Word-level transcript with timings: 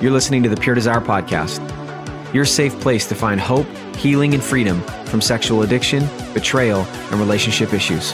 You're 0.00 0.12
listening 0.12 0.42
to 0.44 0.48
the 0.48 0.56
Pure 0.56 0.76
Desire 0.76 1.02
Podcast, 1.02 1.60
your 2.32 2.46
safe 2.46 2.72
place 2.80 3.06
to 3.08 3.14
find 3.14 3.38
hope, 3.38 3.66
healing, 3.96 4.32
and 4.32 4.42
freedom 4.42 4.80
from 5.04 5.20
sexual 5.20 5.60
addiction, 5.60 6.08
betrayal, 6.32 6.84
and 7.10 7.20
relationship 7.20 7.74
issues. 7.74 8.12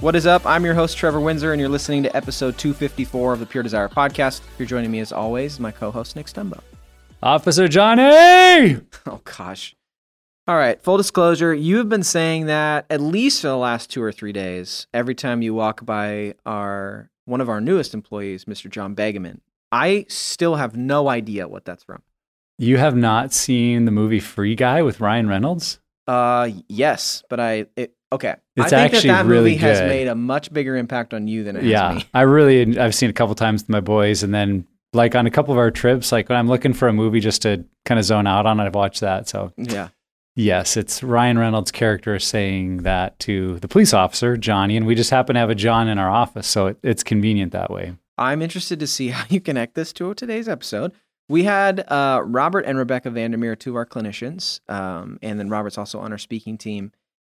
What 0.00 0.16
is 0.16 0.26
up? 0.26 0.44
I'm 0.44 0.64
your 0.64 0.74
host, 0.74 0.96
Trevor 0.96 1.20
Winsor, 1.20 1.52
and 1.52 1.60
you're 1.60 1.68
listening 1.68 2.02
to 2.02 2.16
episode 2.16 2.58
254 2.58 3.34
of 3.34 3.38
the 3.38 3.46
Pure 3.46 3.62
Desire 3.62 3.88
Podcast. 3.88 4.40
You're 4.58 4.66
joining 4.66 4.90
me 4.90 4.98
as 4.98 5.12
always, 5.12 5.60
my 5.60 5.70
co 5.70 5.92
host, 5.92 6.16
Nick 6.16 6.26
Stumbo. 6.26 6.60
Officer 7.22 7.68
Johnny! 7.68 8.80
Oh, 9.06 9.20
gosh. 9.24 9.76
All 10.48 10.56
right, 10.56 10.82
full 10.82 10.96
disclosure, 10.96 11.54
you 11.54 11.78
have 11.78 11.88
been 11.88 12.02
saying 12.02 12.46
that 12.46 12.86
at 12.90 13.00
least 13.00 13.40
for 13.40 13.46
the 13.46 13.56
last 13.56 13.88
two 13.90 14.02
or 14.02 14.10
three 14.10 14.32
days, 14.32 14.88
every 14.92 15.14
time 15.14 15.42
you 15.42 15.54
walk 15.54 15.86
by 15.86 16.34
our 16.44 17.08
one 17.28 17.40
of 17.40 17.48
our 17.48 17.60
newest 17.60 17.94
employees, 17.94 18.46
Mr. 18.46 18.70
John 18.70 18.96
Begeman. 18.96 19.40
I 19.70 20.06
still 20.08 20.56
have 20.56 20.76
no 20.76 21.08
idea 21.08 21.46
what 21.46 21.64
that's 21.64 21.84
from. 21.84 22.02
You 22.58 22.78
have 22.78 22.96
not 22.96 23.32
seen 23.32 23.84
the 23.84 23.90
movie 23.90 24.18
Free 24.20 24.54
Guy 24.54 24.82
with 24.82 25.00
Ryan 25.00 25.28
Reynolds? 25.28 25.78
Uh, 26.06 26.48
yes, 26.68 27.22
but 27.28 27.38
I 27.38 27.66
it, 27.76 27.94
okay. 28.10 28.34
It's 28.56 28.66
I 28.66 28.70
think 28.70 28.94
actually 28.94 29.08
that 29.10 29.22
that 29.24 29.28
really 29.28 29.50
movie 29.52 29.60
has 29.62 29.78
good. 29.80 29.88
made 29.88 30.08
a 30.08 30.14
much 30.14 30.52
bigger 30.52 30.74
impact 30.76 31.12
on 31.14 31.28
you 31.28 31.44
than 31.44 31.54
it 31.56 31.62
has 31.62 31.70
Yeah, 31.70 31.92
me. 31.96 32.04
I 32.14 32.22
really 32.22 32.78
I've 32.78 32.94
seen 32.94 33.08
it 33.08 33.10
a 33.10 33.12
couple 33.12 33.34
times 33.34 33.62
with 33.62 33.68
my 33.68 33.80
boys, 33.80 34.22
and 34.22 34.34
then 34.34 34.66
like 34.94 35.14
on 35.14 35.26
a 35.26 35.30
couple 35.30 35.52
of 35.52 35.58
our 35.58 35.70
trips, 35.70 36.10
like 36.10 36.30
when 36.30 36.38
I'm 36.38 36.48
looking 36.48 36.72
for 36.72 36.88
a 36.88 36.92
movie 36.94 37.20
just 37.20 37.42
to 37.42 37.62
kind 37.84 37.98
of 37.98 38.06
zone 38.06 38.26
out 38.26 38.46
on, 38.46 38.58
I've 38.58 38.74
watched 38.74 39.00
that. 39.00 39.28
So 39.28 39.52
Yeah. 39.58 39.88
Yes, 40.38 40.76
it's 40.76 41.02
Ryan 41.02 41.36
Reynolds' 41.36 41.72
character 41.72 42.16
saying 42.20 42.84
that 42.84 43.18
to 43.18 43.58
the 43.58 43.66
police 43.66 43.92
officer 43.92 44.36
Johnny, 44.36 44.76
and 44.76 44.86
we 44.86 44.94
just 44.94 45.10
happen 45.10 45.34
to 45.34 45.40
have 45.40 45.50
a 45.50 45.54
John 45.56 45.88
in 45.88 45.98
our 45.98 46.08
office, 46.08 46.46
so 46.46 46.68
it, 46.68 46.78
it's 46.84 47.02
convenient 47.02 47.50
that 47.50 47.72
way. 47.72 47.96
I'm 48.16 48.40
interested 48.40 48.78
to 48.78 48.86
see 48.86 49.08
how 49.08 49.24
you 49.28 49.40
connect 49.40 49.74
this 49.74 49.92
to 49.94 50.14
today's 50.14 50.48
episode. 50.48 50.92
We 51.28 51.42
had 51.42 51.80
uh, 51.90 52.22
Robert 52.24 52.66
and 52.66 52.78
Rebecca 52.78 53.10
Vander 53.10 53.36
Meer, 53.36 53.56
two 53.56 53.70
of 53.70 53.76
our 53.76 53.84
clinicians, 53.84 54.60
um, 54.70 55.18
and 55.22 55.40
then 55.40 55.48
Robert's 55.48 55.76
also 55.76 55.98
on 55.98 56.12
our 56.12 56.18
speaking 56.18 56.56
team. 56.56 56.92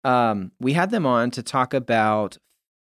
Um, 0.03 0.51
we 0.59 0.73
had 0.73 0.91
them 0.91 1.07
on 1.07 1.31
to 1.31 1.43
talk 1.45 1.75
about 1.75 2.37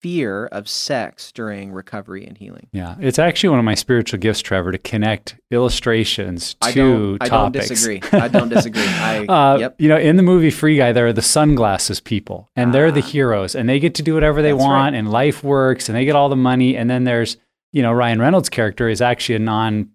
fear 0.05 0.45
of 0.53 0.69
sex 0.69 1.33
during 1.33 1.73
recovery 1.73 2.27
and 2.27 2.37
healing. 2.37 2.67
Yeah, 2.73 2.95
it's 3.01 3.19
actually 3.19 3.49
one 3.49 3.59
of 3.59 3.65
my 3.65 3.75
spiritual 3.75 4.19
gifts, 4.19 4.41
Trevor, 4.43 4.71
to 4.71 4.77
connect 4.77 5.37
illustrations 5.51 6.53
to 6.61 6.69
I 6.69 6.73
don't, 6.73 7.23
I 7.23 7.29
don't 7.29 7.53
disagree. 7.53 8.03
I 8.13 8.29
don't 8.29 8.51
disagree. 8.51 8.83
I, 8.87 9.25
Uh, 9.27 9.57
yep. 9.59 9.77
You 9.79 9.89
know, 9.89 9.97
in 9.97 10.17
the 10.17 10.23
movie 10.23 10.51
Free 10.51 10.77
Guy, 10.77 10.93
there 10.93 11.07
are 11.07 11.13
the 11.15 11.23
sunglasses 11.23 12.01
people, 12.01 12.51
and 12.55 12.75
they're 12.75 12.93
the 12.93 13.01
Ah. 13.01 13.07
heroes, 13.07 13.55
and 13.55 13.67
they 13.67 13.81
get 13.81 13.95
to 13.95 14.03
do 14.03 14.13
whatever 14.13 14.43
they 14.43 14.53
want, 14.53 14.93
right. 14.93 14.99
and 14.99 15.11
life 15.11 15.43
works, 15.43 15.89
and 15.89 15.97
they 15.97 16.05
get 16.05 16.15
all 16.17 16.29
the 16.29 16.37
money. 16.37 16.77
And 16.77 16.91
then 16.91 17.05
there's, 17.05 17.39
you 17.73 17.81
know, 17.81 17.93
Ryan 17.93 18.21
Reynolds' 18.21 18.51
character 18.51 18.91
is 18.91 19.01
actually 19.01 19.37
a 19.37 19.39
non 19.39 19.89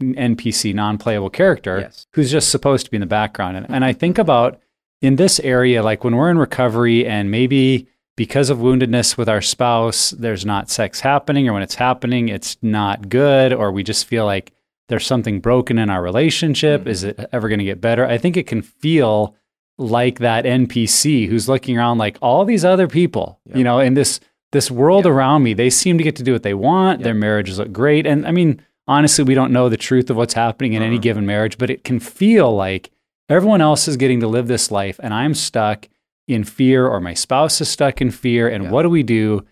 NPC, 0.00 0.74
non 0.74 0.96
playable 0.96 1.30
character 1.30 1.80
Yes. 1.80 2.06
who's 2.12 2.30
just 2.30 2.50
supposed 2.50 2.84
to 2.84 2.90
be 2.92 2.98
in 2.98 3.00
the 3.00 3.06
background. 3.06 3.56
And, 3.56 3.66
and 3.68 3.84
I 3.84 3.92
think 3.92 4.16
about 4.18 4.60
in 5.02 5.16
this 5.16 5.40
area, 5.40 5.82
like 5.82 6.04
when 6.04 6.14
we're 6.14 6.30
in 6.30 6.38
recovery, 6.38 7.04
and 7.06 7.30
maybe 7.32 7.88
because 8.16 8.48
of 8.50 8.58
woundedness 8.58 9.16
with 9.16 9.28
our 9.28 9.42
spouse, 9.42 10.10
there's 10.10 10.44
not 10.46 10.70
sex 10.70 11.00
happening, 11.00 11.48
or 11.48 11.52
when 11.52 11.62
it's 11.62 11.74
happening, 11.74 12.28
it's 12.28 12.56
not 12.62 13.08
good, 13.08 13.52
or 13.52 13.70
we 13.70 13.82
just 13.82 14.06
feel 14.06 14.24
like 14.24 14.52
there's 14.88 15.06
something 15.06 15.40
broken 15.40 15.78
in 15.78 15.90
our 15.90 16.02
relationship. 16.02 16.84
Mhm. 16.84 16.86
Is 16.88 17.04
it 17.04 17.20
ever 17.32 17.48
going 17.48 17.58
to 17.58 17.64
get 17.64 17.80
better? 17.80 18.06
I 18.06 18.18
think 18.18 18.36
it 18.36 18.46
can 18.46 18.62
feel 18.62 19.34
like 19.78 20.20
that 20.20 20.46
NPC 20.46 21.26
who's 21.28 21.48
looking 21.48 21.76
around 21.76 21.98
like 21.98 22.16
all 22.22 22.44
these 22.44 22.64
other 22.64 22.86
people, 22.88 23.38
Yep. 23.46 23.56
you 23.58 23.64
know, 23.64 23.78
in 23.80 23.94
this 23.94 24.20
this 24.52 24.70
world 24.70 25.04
Yep. 25.04 25.12
around 25.12 25.42
me, 25.42 25.52
they 25.52 25.68
seem 25.68 25.98
to 25.98 26.04
get 26.04 26.16
to 26.16 26.22
do 26.22 26.32
what 26.32 26.44
they 26.44 26.54
want. 26.54 27.00
Yep. 27.00 27.04
Their 27.04 27.14
marriages 27.14 27.58
look 27.58 27.72
great. 27.72 28.06
And 28.06 28.26
I 28.26 28.30
mean, 28.30 28.62
honestly, 28.86 29.24
we 29.24 29.34
don't 29.34 29.52
know 29.52 29.68
the 29.68 29.76
truth 29.76 30.08
of 30.08 30.16
what's 30.16 30.32
happening 30.34 30.72
in 30.72 30.82
any 30.82 30.94
Uh-uh. 30.96 31.02
given 31.02 31.26
marriage, 31.26 31.58
but 31.58 31.68
it 31.68 31.84
can 31.84 31.98
feel 31.98 32.54
like 32.54 32.90
everyone 33.28 33.60
else 33.60 33.88
is 33.88 33.96
getting 33.98 34.20
to 34.20 34.28
live 34.28 34.46
this 34.46 34.70
life 34.70 34.98
and 35.02 35.12
I'm 35.12 35.34
stuck 35.34 35.88
in 36.28 36.44
fear 36.44 36.86
or 36.86 37.00
my 37.00 37.14
spouse 37.14 37.60
is 37.60 37.68
stuck 37.68 38.00
in 38.00 38.10
fear. 38.10 38.48
And 38.48 38.64
Yeah. 38.64 38.70
what 38.70 38.82
do 38.82 38.90
we 38.90 39.02
do? 39.02 39.44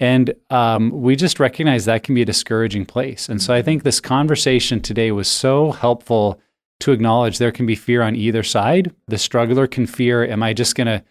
And 0.00 0.34
um, 0.50 0.90
we 0.90 1.14
just 1.14 1.38
recognize 1.38 1.84
that 1.84 2.02
can 2.02 2.14
be 2.14 2.22
a 2.22 2.26
discouraging 2.26 2.86
place. 2.86 3.28
And 3.28 3.40
so 3.40 3.52
I 3.54 3.58
Mm-hmm. 3.58 3.64
think 3.66 3.82
this 3.84 4.00
conversation 4.00 4.80
today 4.80 5.12
was 5.12 5.28
so 5.28 5.72
helpful 5.72 6.40
to 6.80 6.90
acknowledge 6.92 7.38
there 7.38 7.52
can 7.52 7.66
be 7.66 7.76
fear 7.76 8.02
on 8.02 8.16
either 8.16 8.42
side. 8.42 8.92
The 9.06 9.18
struggler 9.18 9.66
can 9.68 9.86
fear, 9.86 10.24
am 10.26 10.42
I 10.42 10.52
just 10.52 10.74
going 10.74 10.88
to 10.88 11.04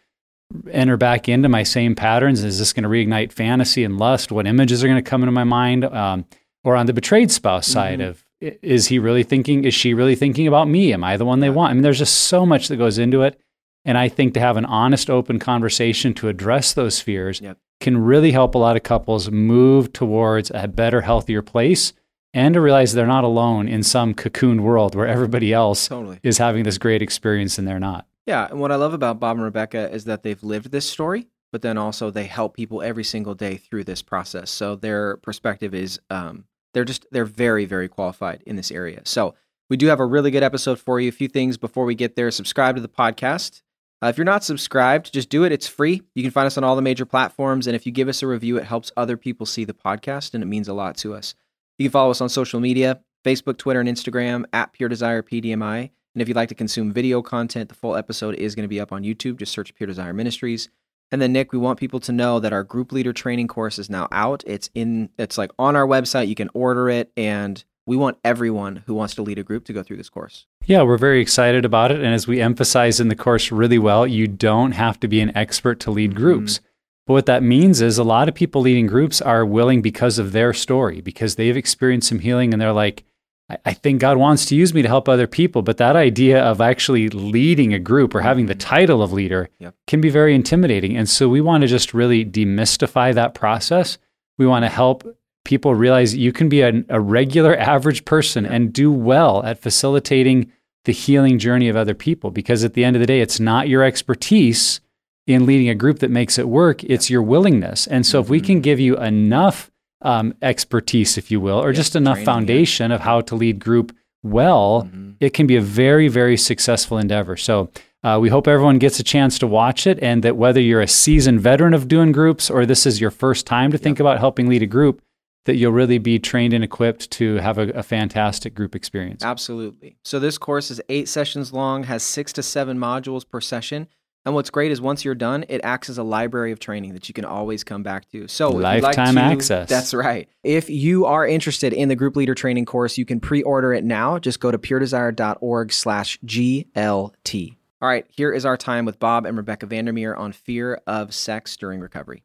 enter 0.72 0.98
back 0.98 1.30
into 1.30 1.48
my 1.48 1.64
same 1.64 1.96
patterns? 1.96 2.44
Is 2.44 2.60
this 2.60 2.74
going 2.74 2.84
to 2.84 2.90
reignite 2.90 3.32
fantasy 3.32 3.86
and 3.86 3.98
lust? 3.98 4.34
What 4.34 4.48
images 4.48 4.84
are 4.84 4.88
going 4.88 5.02
to 5.02 5.10
come 5.10 5.22
into 5.24 5.32
my 5.32 5.46
mind? 5.46 5.86
Um, 5.86 6.26
or 6.66 6.76
on 6.76 6.88
the 6.88 6.94
betrayed 6.94 7.32
spouse 7.32 7.68
side 7.68 8.00
Mhm. 8.00 8.10
of, 8.10 8.26
is 8.42 8.88
he 8.88 9.00
really 9.00 9.24
thinking, 9.24 9.64
is 9.64 9.74
she 9.74 9.94
really 9.94 10.16
thinking 10.16 10.48
about 10.48 10.68
me? 10.68 10.92
Am 10.92 11.04
I 11.04 11.16
the 11.16 11.26
one 11.26 11.40
they 11.40 11.50
want? 11.50 11.72
I 11.72 11.74
mean, 11.76 11.84
there's 11.84 12.00
just 12.00 12.16
so 12.16 12.46
much 12.46 12.68
that 12.68 12.76
goes 12.78 12.98
into 13.00 13.22
it. 13.22 13.40
And 13.86 13.98
I 13.98 14.10
think 14.10 14.34
to 14.36 14.40
have 14.40 14.58
an 14.58 14.66
honest, 14.66 15.10
open 15.10 15.40
conversation 15.40 16.14
to 16.16 16.28
address 16.28 16.74
those 16.74 17.00
fears 17.00 17.42
Yep. 17.42 17.58
can 17.80 17.98
really 17.98 18.32
help 18.32 18.54
a 18.56 18.58
lot 18.60 18.76
of 18.76 18.84
couples 18.84 19.32
move 19.32 19.92
towards 19.92 20.52
a 20.54 20.68
better, 20.68 21.02
healthier 21.02 21.42
place 21.42 21.94
and 22.34 22.54
to 22.54 22.62
realize 22.62 22.94
they're 22.94 23.08
not 23.08 23.24
alone 23.24 23.68
in 23.68 23.84
some 23.84 24.14
cocoon 24.14 24.64
world 24.64 24.96
where 24.96 25.08
everybody 25.08 25.52
else 25.52 25.88
Totally. 25.88 26.20
is 26.24 26.38
having 26.38 26.64
this 26.64 26.78
great 26.78 27.02
experience 27.02 27.58
and 27.58 27.68
they're 27.68 27.80
not. 27.80 28.08
Yeah, 28.26 28.48
and 28.50 28.60
what 28.60 28.72
I 28.72 28.76
love 28.76 28.94
about 28.94 29.20
Bob 29.20 29.38
and 29.38 29.44
Rebecca 29.44 29.92
is 29.92 30.06
that 30.06 30.24
they've 30.24 30.42
lived 30.44 30.72
this 30.72 30.88
story, 30.90 31.28
but 31.52 31.62
then 31.62 31.78
also 31.78 32.10
they 32.12 32.26
help 32.26 32.56
people 32.56 32.82
every 32.82 33.04
single 33.04 33.36
day 33.36 33.58
through 33.58 33.84
this 33.84 34.02
process. 34.02 34.50
So 34.52 34.76
their 34.76 35.18
perspective 35.18 35.74
is 35.74 36.00
um, 36.10 36.46
they're 36.74 36.86
just 36.86 37.06
they're 37.12 37.26
very 37.26 37.66
very 37.66 37.90
qualified 37.90 38.44
in 38.46 38.56
this 38.56 38.72
area. 38.72 39.02
So 39.06 39.36
we 39.70 39.76
do 39.76 39.88
have 39.88 40.00
a 40.00 40.06
really 40.06 40.32
good 40.32 40.44
episode 40.44 40.80
for 40.80 41.00
you. 41.00 41.10
A 41.10 41.12
few 41.12 41.28
things 41.28 41.58
before 41.58 41.84
we 41.84 41.96
get 41.96 42.16
there: 42.16 42.30
subscribe 42.32 42.76
to 42.76 42.82
the 42.82 42.88
podcast. 42.88 43.64
Uh, 44.04 44.08
if 44.08 44.18
you're 44.18 44.26
not 44.26 44.44
subscribed, 44.44 45.14
just 45.14 45.30
do 45.30 45.44
it. 45.44 45.52
It's 45.52 45.68
free. 45.68 46.02
You 46.16 46.24
can 46.24 46.32
find 46.32 46.48
us 46.48 46.58
on 46.58 46.64
all 46.64 46.76
the 46.76 46.82
major 46.82 47.06
platforms, 47.06 47.68
and 47.68 47.76
if 47.76 47.86
you 47.86 47.92
give 47.92 48.08
us 48.08 48.24
a 48.24 48.28
review, 48.28 48.58
it 48.58 48.64
helps 48.64 48.92
other 48.98 49.16
people 49.16 49.46
see 49.46 49.64
the 49.64 49.74
podcast, 49.74 50.34
and 50.34 50.44
it 50.44 50.48
means 50.48 50.68
a 50.68 50.74
lot 50.74 50.98
to 50.98 51.14
us. 51.14 51.36
You 51.78 51.86
can 51.86 51.92
follow 51.92 52.12
us 52.12 52.22
on 52.22 52.30
social 52.30 52.60
media: 52.60 53.02
Facebook, 53.24 53.58
Twitter, 53.58 53.80
and 53.80 53.90
Instagram 53.90 54.46
at 54.54 54.74
Pure 54.74 54.90
Desire 54.90 55.22
PDMI. 55.22 55.92
And 56.14 56.22
if 56.22 56.28
you'd 56.28 56.36
like 56.36 56.50
to 56.50 56.56
consume 56.56 56.92
video 56.92 57.22
content, 57.22 57.70
the 57.70 57.76
full 57.76 57.96
episode 57.96 58.36
is 58.36 58.56
going 58.56 58.66
to 58.66 58.70
be 58.70 58.82
up 58.82 58.92
on 58.92 59.04
YouTube. 59.04 59.38
Just 59.38 59.54
search 59.54 59.74
Pure 59.76 59.88
Desire 59.88 60.14
Ministries. 60.14 60.70
And 61.12 61.22
then 61.22 61.34
Nick, 61.34 61.52
we 61.52 61.58
want 61.58 61.80
people 61.80 62.00
to 62.02 62.12
know 62.12 62.40
that 62.40 62.54
our 62.54 62.64
group 62.64 62.92
leader 62.92 63.14
training 63.14 63.48
course 63.48 63.78
is 63.78 63.90
now 63.90 64.08
out. 64.12 64.44
It's 64.48 64.70
in 64.74 65.10
it's 65.18 65.38
like 65.38 65.52
on 65.60 65.76
our 65.76 65.86
website. 65.86 66.28
You 66.28 66.36
can 66.36 66.50
order 66.54 66.90
it 66.90 67.12
and 67.16 67.64
we 67.86 67.98
want 67.98 68.18
everyone 68.24 68.84
who 68.86 68.94
wants 68.94 69.16
to 69.16 69.22
lead 69.22 69.40
a 69.40 69.44
group 69.44 69.66
to 69.66 69.74
go 69.74 69.84
through 69.84 69.98
this 69.98 70.10
course. 70.10 70.46
Yeah, 70.66 70.84
we're 70.84 70.98
very 70.98 71.22
excited 71.22 71.66
about 71.66 71.92
it. 71.92 71.98
And 71.98 72.14
as 72.14 72.28
we 72.28 72.40
emphasize 72.40 73.00
in 73.00 73.08
the 73.08 73.16
course 73.16 73.52
really 73.52 73.80
well, 73.80 74.06
you 74.06 74.28
don't 74.28 74.74
have 74.74 75.00
to 75.00 75.08
be 75.08 75.20
an 75.22 75.36
expert 75.36 75.80
to 75.82 75.92
lead 75.92 76.12
mm-hmm. 76.12 76.20
groups. 76.20 76.60
But 77.08 77.14
what 77.14 77.26
that 77.26 77.44
means 77.44 77.82
is 77.82 77.98
a 77.98 78.04
lot 78.04 78.30
of 78.30 78.36
people 78.36 78.62
leading 78.62 78.86
groups 78.86 79.22
are 79.22 79.46
willing 79.46 79.82
because 79.82 80.20
of 80.20 80.32
their 80.32 80.54
story, 80.54 81.02
because 81.02 81.36
they've 81.36 81.58
experienced 81.58 82.10
some 82.10 82.20
healing 82.20 82.54
and 82.54 82.62
they're 82.62 82.72
like, 82.72 83.04
I, 83.50 83.58
I 83.66 83.74
think 83.74 84.00
God 84.00 84.18
wants 84.18 84.46
to 84.46 84.56
use 84.56 84.74
me 84.74 84.84
to 84.84 84.88
help 84.88 85.10
other 85.10 85.28
people. 85.28 85.64
But 85.64 85.78
that 85.78 85.96
idea 85.96 86.42
of 86.42 86.62
actually 86.62 87.10
leading 87.10 87.74
a 87.74 87.80
group 87.80 88.14
or 88.14 88.22
having 88.22 88.46
the 88.46 88.54
mm-hmm. 88.54 88.70
title 88.70 89.02
of 89.02 89.12
leader 89.12 89.50
Yep. 89.60 89.76
can 89.88 90.00
be 90.00 90.12
very 90.12 90.36
intimidating. 90.36 90.96
And 90.96 91.10
so 91.10 91.28
we 91.28 91.42
want 91.42 91.62
to 91.62 91.68
just 91.68 91.94
really 91.96 92.24
demystify 92.24 93.14
that 93.16 93.34
process. 93.34 93.98
We 94.38 94.46
want 94.46 94.64
to 94.66 94.70
help 94.70 95.04
people 95.44 95.74
realize 95.76 96.16
you 96.16 96.32
can 96.32 96.50
be 96.50 96.62
a, 96.62 96.84
a 96.90 97.00
regular 97.00 97.58
average 97.58 98.06
person 98.06 98.46
and 98.46 98.72
do 98.74 98.92
well 98.92 99.44
at 99.44 99.60
facilitating 99.62 100.52
the 100.86 100.92
healing 100.94 101.38
journey 101.40 101.70
of 101.70 101.76
other 101.76 101.94
people 101.94 102.32
because 102.32 102.64
at 102.64 102.74
the 102.74 102.84
end 102.84 102.96
of 102.96 103.00
the 103.00 103.06
day 103.06 103.22
it's 103.22 103.40
not 103.40 103.68
your 103.68 103.84
expertise 103.84 104.82
in 105.28 105.46
leading 105.46 105.70
a 105.70 105.76
group 105.76 106.00
that 106.00 106.10
makes 106.10 106.40
it 106.40 106.48
work 106.50 106.84
it's 106.84 107.10
your 107.10 107.22
willingness 107.22 107.86
and 107.88 108.06
so 108.06 108.20
if 108.20 108.30
we 108.30 108.42
can 108.42 108.62
give 108.62 108.80
you 108.80 108.98
enough 108.98 109.70
um, 110.02 110.34
expertise 110.42 111.18
if 111.18 111.30
you 111.30 111.40
will 111.40 111.60
or 111.60 111.70
Yes, 111.70 111.78
just 111.78 111.96
enough 111.96 112.16
training, 112.16 112.28
yeah. 112.28 112.34
foundation 112.34 112.92
of 112.92 113.02
how 113.02 113.22
to 113.22 113.36
lead 113.36 113.60
group 113.60 113.96
well 114.24 114.88
Mhm. 114.92 115.16
it 115.20 115.32
can 115.36 115.46
be 115.48 115.56
a 115.56 115.62
very 115.62 116.08
very 116.08 116.38
successful 116.38 116.98
endeavor 116.98 117.38
so 117.38 117.70
uh, 118.04 118.18
we 118.20 118.30
hope 118.30 118.48
everyone 118.48 118.80
gets 118.80 119.00
a 119.00 119.04
chance 119.04 119.38
to 119.38 119.46
watch 119.46 119.86
it 119.86 120.00
and 120.02 120.24
that 120.24 120.36
whether 120.36 120.60
you're 120.60 120.82
a 120.82 120.88
seasoned 120.88 121.40
veteran 121.40 121.76
of 121.76 121.88
doing 121.88 122.12
groups 122.12 122.50
or 122.50 122.66
this 122.66 122.88
is 122.88 123.00
your 123.00 123.12
first 123.12 123.46
time 123.46 123.72
to 123.72 123.78
think 123.78 124.00
about 124.00 124.18
helping 124.20 124.48
lead 124.50 124.64
a 124.64 124.68
group 124.68 125.02
that 125.46 125.56
you'll 125.56 125.72
really 125.72 125.98
be 125.98 126.20
trained 126.20 126.54
and 126.54 126.64
equipped 126.64 127.10
to 127.12 127.36
have 127.36 127.58
a, 127.58 127.70
a 127.70 127.84
fantastic 127.84 128.54
group 128.54 128.76
experience. 128.76 129.24
Absolutely. 129.24 129.98
So 130.04 130.20
this 130.20 130.38
course 130.38 130.70
is 130.70 130.82
eight 130.90 131.10
sessions 131.10 131.52
long, 131.52 131.84
has 131.84 132.04
six 132.04 132.32
to 132.34 132.44
seven 132.44 132.78
modules 132.78 133.28
per 133.28 133.42
session. 133.42 133.88
And 134.24 134.36
what's 134.36 134.52
great 134.52 134.72
is 134.72 134.80
once 134.80 135.04
you're 135.04 135.16
done, 135.16 135.46
it 135.50 135.62
acts 135.64 135.90
as 135.90 135.98
a 135.98 136.04
library 136.04 136.52
of 136.52 136.60
training 136.60 136.94
that 136.94 137.08
you 137.10 137.14
can 137.14 137.26
always 137.26 137.64
come 137.64 137.82
back 137.82 138.08
to. 138.12 138.28
So 138.28 138.50
if 138.50 138.54
you'd 138.54 138.62
like 138.62 138.84
Lifetime 138.84 139.16
to- 139.16 139.22
access. 139.22 139.68
That's 139.68 139.96
right. 139.96 140.30
If 140.44 140.70
you 140.70 141.06
are 141.06 141.26
interested 141.26 141.74
in 141.74 141.90
the 141.90 141.96
group 141.96 142.16
leader 142.16 142.36
training 142.36 142.66
course, 142.66 143.00
you 143.00 143.06
can 143.06 143.20
pre-order 143.20 143.74
it 143.74 143.84
now. 143.84 144.20
Just 144.20 144.40
go 144.40 144.52
to 144.52 144.60
puredesire.org 144.60 145.74
slash 145.74 146.20
GLT. 146.24 147.56
All 147.82 147.90
right, 147.90 148.06
here 148.12 148.32
is 148.32 148.46
our 148.46 148.58
time 148.58 148.86
with 148.86 149.00
Bob 149.00 149.26
and 149.26 149.36
Rebecca 149.36 149.66
Vander 149.66 149.92
Meer 149.92 150.14
on 150.14 150.34
fear 150.34 150.80
of 150.86 151.16
sex 151.16 151.58
during 151.58 151.80
recovery. 151.80 152.24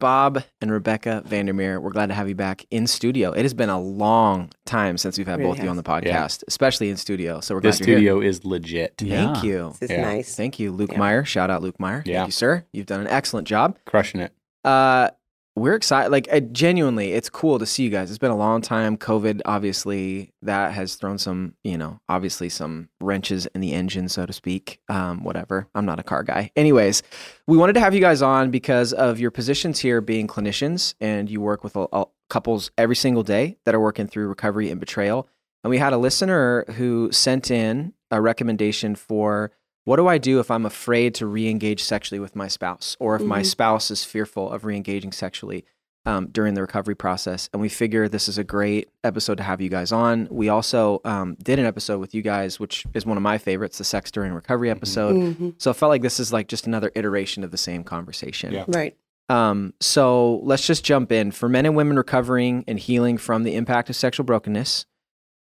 Bob 0.00 0.42
and 0.60 0.72
Rebecca 0.72 1.22
Vander 1.24 1.52
Meer, 1.54 1.78
we're 1.80 1.90
glad 1.92 2.06
to 2.06 2.14
have 2.14 2.28
you 2.28 2.34
back 2.34 2.66
in 2.72 2.88
studio. 2.88 3.30
It 3.30 3.42
has 3.42 3.54
been 3.54 3.68
a 3.68 3.78
long 3.80 4.50
time 4.66 4.98
since 4.98 5.16
we've 5.16 5.26
had 5.28 5.38
Really 5.38 5.50
both 5.50 5.58
of 5.58 5.64
you 5.64 5.70
on 5.70 5.76
the 5.76 5.84
has. 5.88 6.02
podcast, 6.02 6.44
especially 6.48 6.90
in 6.90 6.96
studio. 6.96 7.38
So 7.40 7.54
we're 7.54 7.60
The 7.60 7.68
glad 7.70 7.78
you're 7.80 7.86
here. 7.86 7.96
studio 7.98 8.20
is 8.20 8.44
legit. 8.44 8.94
Thank 8.98 9.10
Yeah. 9.12 9.42
you. 9.42 9.68
This 9.78 9.90
is 9.90 9.96
Yeah. 9.96 10.02
nice. 10.02 10.34
Thank 10.34 10.58
you, 10.58 10.72
Luke 10.72 10.90
Yeah. 10.92 10.98
Meyer. 10.98 11.24
Shout 11.24 11.50
out 11.50 11.62
Luke 11.62 11.78
Meyer. 11.78 12.02
Yeah. 12.04 12.18
Thank 12.20 12.28
you, 12.28 12.32
sir. 12.32 12.64
You've 12.72 12.86
done 12.86 13.00
an 13.00 13.06
excellent 13.06 13.46
job. 13.46 13.78
Crushing 13.84 14.20
it. 14.20 14.32
Uh, 14.64 15.10
we're 15.56 15.74
excited. 15.74 16.10
Like, 16.10 16.28
genuinely, 16.52 17.12
it's 17.12 17.28
cool 17.28 17.58
to 17.58 17.66
see 17.66 17.82
you 17.82 17.90
guys. 17.90 18.10
It's 18.10 18.18
been 18.18 18.30
a 18.30 18.36
long 18.36 18.62
time. 18.62 18.96
COVID, 18.96 19.42
obviously, 19.44 20.32
that 20.42 20.72
has 20.72 20.94
thrown 20.94 21.18
some, 21.18 21.54
you 21.64 21.76
know, 21.76 22.00
obviously 22.08 22.48
some 22.48 22.88
wrenches 23.00 23.46
in 23.54 23.60
the 23.60 23.72
engine, 23.72 24.08
so 24.08 24.26
to 24.26 24.32
speak. 24.32 24.80
Um, 24.88 25.24
whatever. 25.24 25.68
I'm 25.74 25.84
not 25.84 25.98
a 25.98 26.04
car 26.04 26.22
guy. 26.22 26.50
Anyways, 26.56 27.02
we 27.46 27.56
wanted 27.56 27.74
to 27.74 27.80
have 27.80 27.94
you 27.94 28.00
guys 28.00 28.22
on 28.22 28.50
because 28.50 28.92
of 28.92 29.18
your 29.18 29.30
positions 29.30 29.80
here 29.80 30.00
being 30.00 30.26
clinicians, 30.26 30.94
and 31.00 31.30
you 31.30 31.40
work 31.40 31.64
with 31.64 31.76
a, 31.76 31.86
a 31.92 32.06
couples 32.28 32.70
every 32.78 32.96
single 32.96 33.22
day 33.22 33.58
that 33.64 33.74
are 33.74 33.80
working 33.80 34.06
through 34.06 34.28
recovery 34.28 34.70
and 34.70 34.80
betrayal. 34.80 35.28
And 35.62 35.70
we 35.70 35.78
had 35.78 35.92
a 35.92 35.98
listener 35.98 36.64
who 36.76 37.12
sent 37.12 37.50
in 37.50 37.92
a 38.10 38.20
recommendation 38.20 38.94
for 38.94 39.50
what 39.84 39.96
do 39.96 40.06
I 40.06 40.18
do 40.18 40.40
if 40.40 40.50
I'm 40.50 40.66
afraid 40.66 41.14
to 41.16 41.26
re-engage 41.26 41.82
sexually 41.82 42.20
with 42.20 42.36
my 42.36 42.48
spouse, 42.48 42.96
or 43.00 43.16
if 43.16 43.22
my 43.22 43.40
Mhm. 43.40 43.46
spouse 43.46 43.90
is 43.90 44.04
fearful 44.04 44.50
of 44.50 44.64
re-engaging 44.64 45.12
sexually 45.12 45.64
um, 46.06 46.28
during 46.28 46.54
the 46.54 46.60
recovery 46.62 46.94
process? 46.94 47.48
And 47.52 47.60
we 47.60 47.68
figure 47.68 48.08
this 48.08 48.28
is 48.28 48.38
a 48.38 48.44
great 48.44 48.88
episode 49.04 49.36
to 49.36 49.42
have 49.42 49.60
you 49.60 49.68
guys 49.68 49.92
on. 49.92 50.28
We 50.30 50.48
also 50.48 51.00
um, 51.04 51.36
did 51.42 51.58
an 51.58 51.66
episode 51.66 51.98
with 51.98 52.14
you 52.14 52.22
guys, 52.22 52.58
which 52.60 52.84
is 52.94 53.04
one 53.04 53.16
of 53.16 53.22
my 53.22 53.38
favorites, 53.38 53.78
the 53.78 53.84
sex 53.84 54.10
during 54.10 54.32
recovery 54.32 54.70
episode. 54.70 55.16
Mhm. 55.16 55.54
So 55.58 55.70
I 55.70 55.74
felt 55.74 55.90
like 55.90 56.02
this 56.02 56.18
is 56.20 56.32
like 56.32 56.48
just 56.48 56.66
another 56.66 56.90
iteration 56.94 57.44
of 57.44 57.50
the 57.50 57.58
same 57.58 57.82
conversation. 57.84 58.52
Yeah. 58.52 58.64
Right. 58.68 58.96
Um, 59.28 59.74
so 59.80 60.40
let's 60.42 60.66
just 60.66 60.84
jump 60.84 61.12
in. 61.12 61.30
For 61.30 61.48
men 61.48 61.64
and 61.64 61.76
women 61.76 61.96
recovering 61.96 62.64
and 62.66 62.78
healing 62.80 63.16
from 63.16 63.44
the 63.44 63.54
impact 63.54 63.88
of 63.88 63.94
sexual 63.96 64.24
brokenness, 64.24 64.86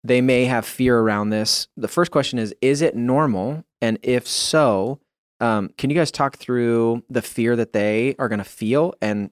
they 0.05 0.21
may 0.21 0.45
have 0.47 0.65
fear 0.67 0.99
around 0.99 1.31
this. 1.31 1.69
The 1.77 1.89
first 1.89 2.11
question 2.11 2.39
is 2.39 2.55
Is 2.61 2.83
it 2.83 2.97
normal? 2.97 3.65
And 3.81 3.99
if 4.03 4.27
so, 4.27 5.01
um, 5.41 5.71
can 5.77 5.91
you 5.91 5.97
guys 5.97 6.11
talk 6.11 6.37
through 6.37 7.03
the 7.11 7.23
fear 7.23 7.57
that 7.57 7.73
they 7.73 8.15
are 8.19 8.29
going 8.29 8.39
to 8.39 8.45
feel? 8.45 8.95
And 9.03 9.31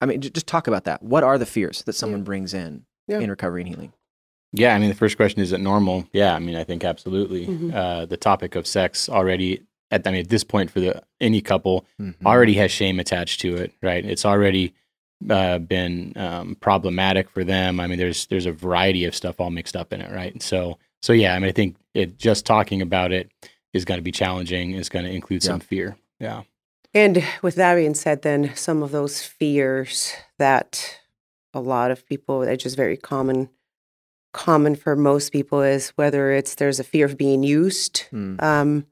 I 0.00 0.06
mean, 0.06 0.20
j- 0.20 0.30
just 0.30 0.46
talk 0.46 0.66
about 0.66 0.84
that. 0.84 1.02
What 1.02 1.22
are 1.24 1.36
the 1.38 1.46
fears 1.46 1.82
that 1.84 1.92
someone 1.94 2.22
brings 2.22 2.54
in 2.54 2.84
Yeah. 3.08 3.18
in 3.20 3.28
recovery 3.30 3.62
and 3.62 3.68
healing? 3.68 3.92
Yeah, 4.52 4.74
I 4.74 4.78
mean, 4.78 4.88
the 4.88 4.94
first 4.96 5.16
question 5.16 5.40
is 5.42 5.52
it 5.52 5.60
normal? 5.60 6.08
Yeah, 6.12 6.34
I 6.34 6.38
mean, 6.38 6.56
I 6.56 6.64
think 6.64 6.82
absolutely. 6.84 7.46
Mhm. 7.46 7.72
Uh, 7.74 8.06
the 8.06 8.16
topic 8.16 8.56
of 8.56 8.66
sex 8.66 9.08
already, 9.08 9.62
at 9.90 10.06
I 10.06 10.10
mean, 10.10 10.20
at 10.22 10.28
this 10.28 10.42
point 10.44 10.70
for 10.70 10.80
the 10.80 11.02
any 11.20 11.40
couple, 11.40 11.84
Mm-hmm. 12.00 12.26
already 12.26 12.54
has 12.54 12.70
shame 12.72 12.98
attached 12.98 13.40
to 13.42 13.54
it, 13.56 13.72
right? 13.82 14.04
It's 14.04 14.24
already 14.24 14.74
uh, 15.28 15.58
been 15.58 16.12
um, 16.16 16.56
problematic 16.60 17.28
for 17.30 17.44
them. 17.44 17.80
I 17.80 17.86
mean, 17.86 17.98
there's 17.98 18.26
there's 18.26 18.46
a 18.46 18.52
variety 18.52 19.04
of 19.04 19.14
stuff 19.14 19.40
all 19.40 19.50
mixed 19.50 19.76
up 19.76 19.92
in 19.92 20.00
it, 20.00 20.10
right? 20.14 20.40
So 20.42 20.78
so 21.02 21.12
yeah, 21.12 21.34
I 21.34 21.38
mean, 21.38 21.48
I 21.48 21.52
think 21.52 21.76
it 21.94 22.18
just 22.18 22.46
talking 22.46 22.80
about 22.82 23.12
it 23.12 23.30
is 23.72 23.84
going 23.84 23.98
to 23.98 24.02
be 24.02 24.12
challenging. 24.12 24.72
Is 24.72 24.88
going 24.88 25.04
to 25.04 25.10
include 25.10 25.42
some 25.42 25.60
fear. 25.60 25.96
Yeah, 26.18 26.42
And 26.94 27.24
with 27.42 27.54
that 27.54 27.74
being 27.76 27.94
said, 27.94 28.22
then 28.22 28.54
some 28.54 28.82
of 28.82 28.90
those 28.90 29.22
fears 29.22 30.12
that 30.38 30.98
a 31.54 31.60
lot 31.60 31.90
of 31.90 32.06
people, 32.06 32.40
that's 32.40 32.62
just 32.62 32.76
very 32.76 32.96
common, 32.98 33.48
common 34.32 34.74
for 34.76 34.94
most 34.96 35.32
people 35.32 35.62
is 35.62 35.90
whether 35.96 36.30
it's 36.32 36.54
there's 36.56 36.78
a 36.78 36.84
fear 36.84 37.06
of 37.06 37.16
being 37.16 37.42
used, 37.42 38.04
Mm. 38.12 38.42
um, 38.42 38.86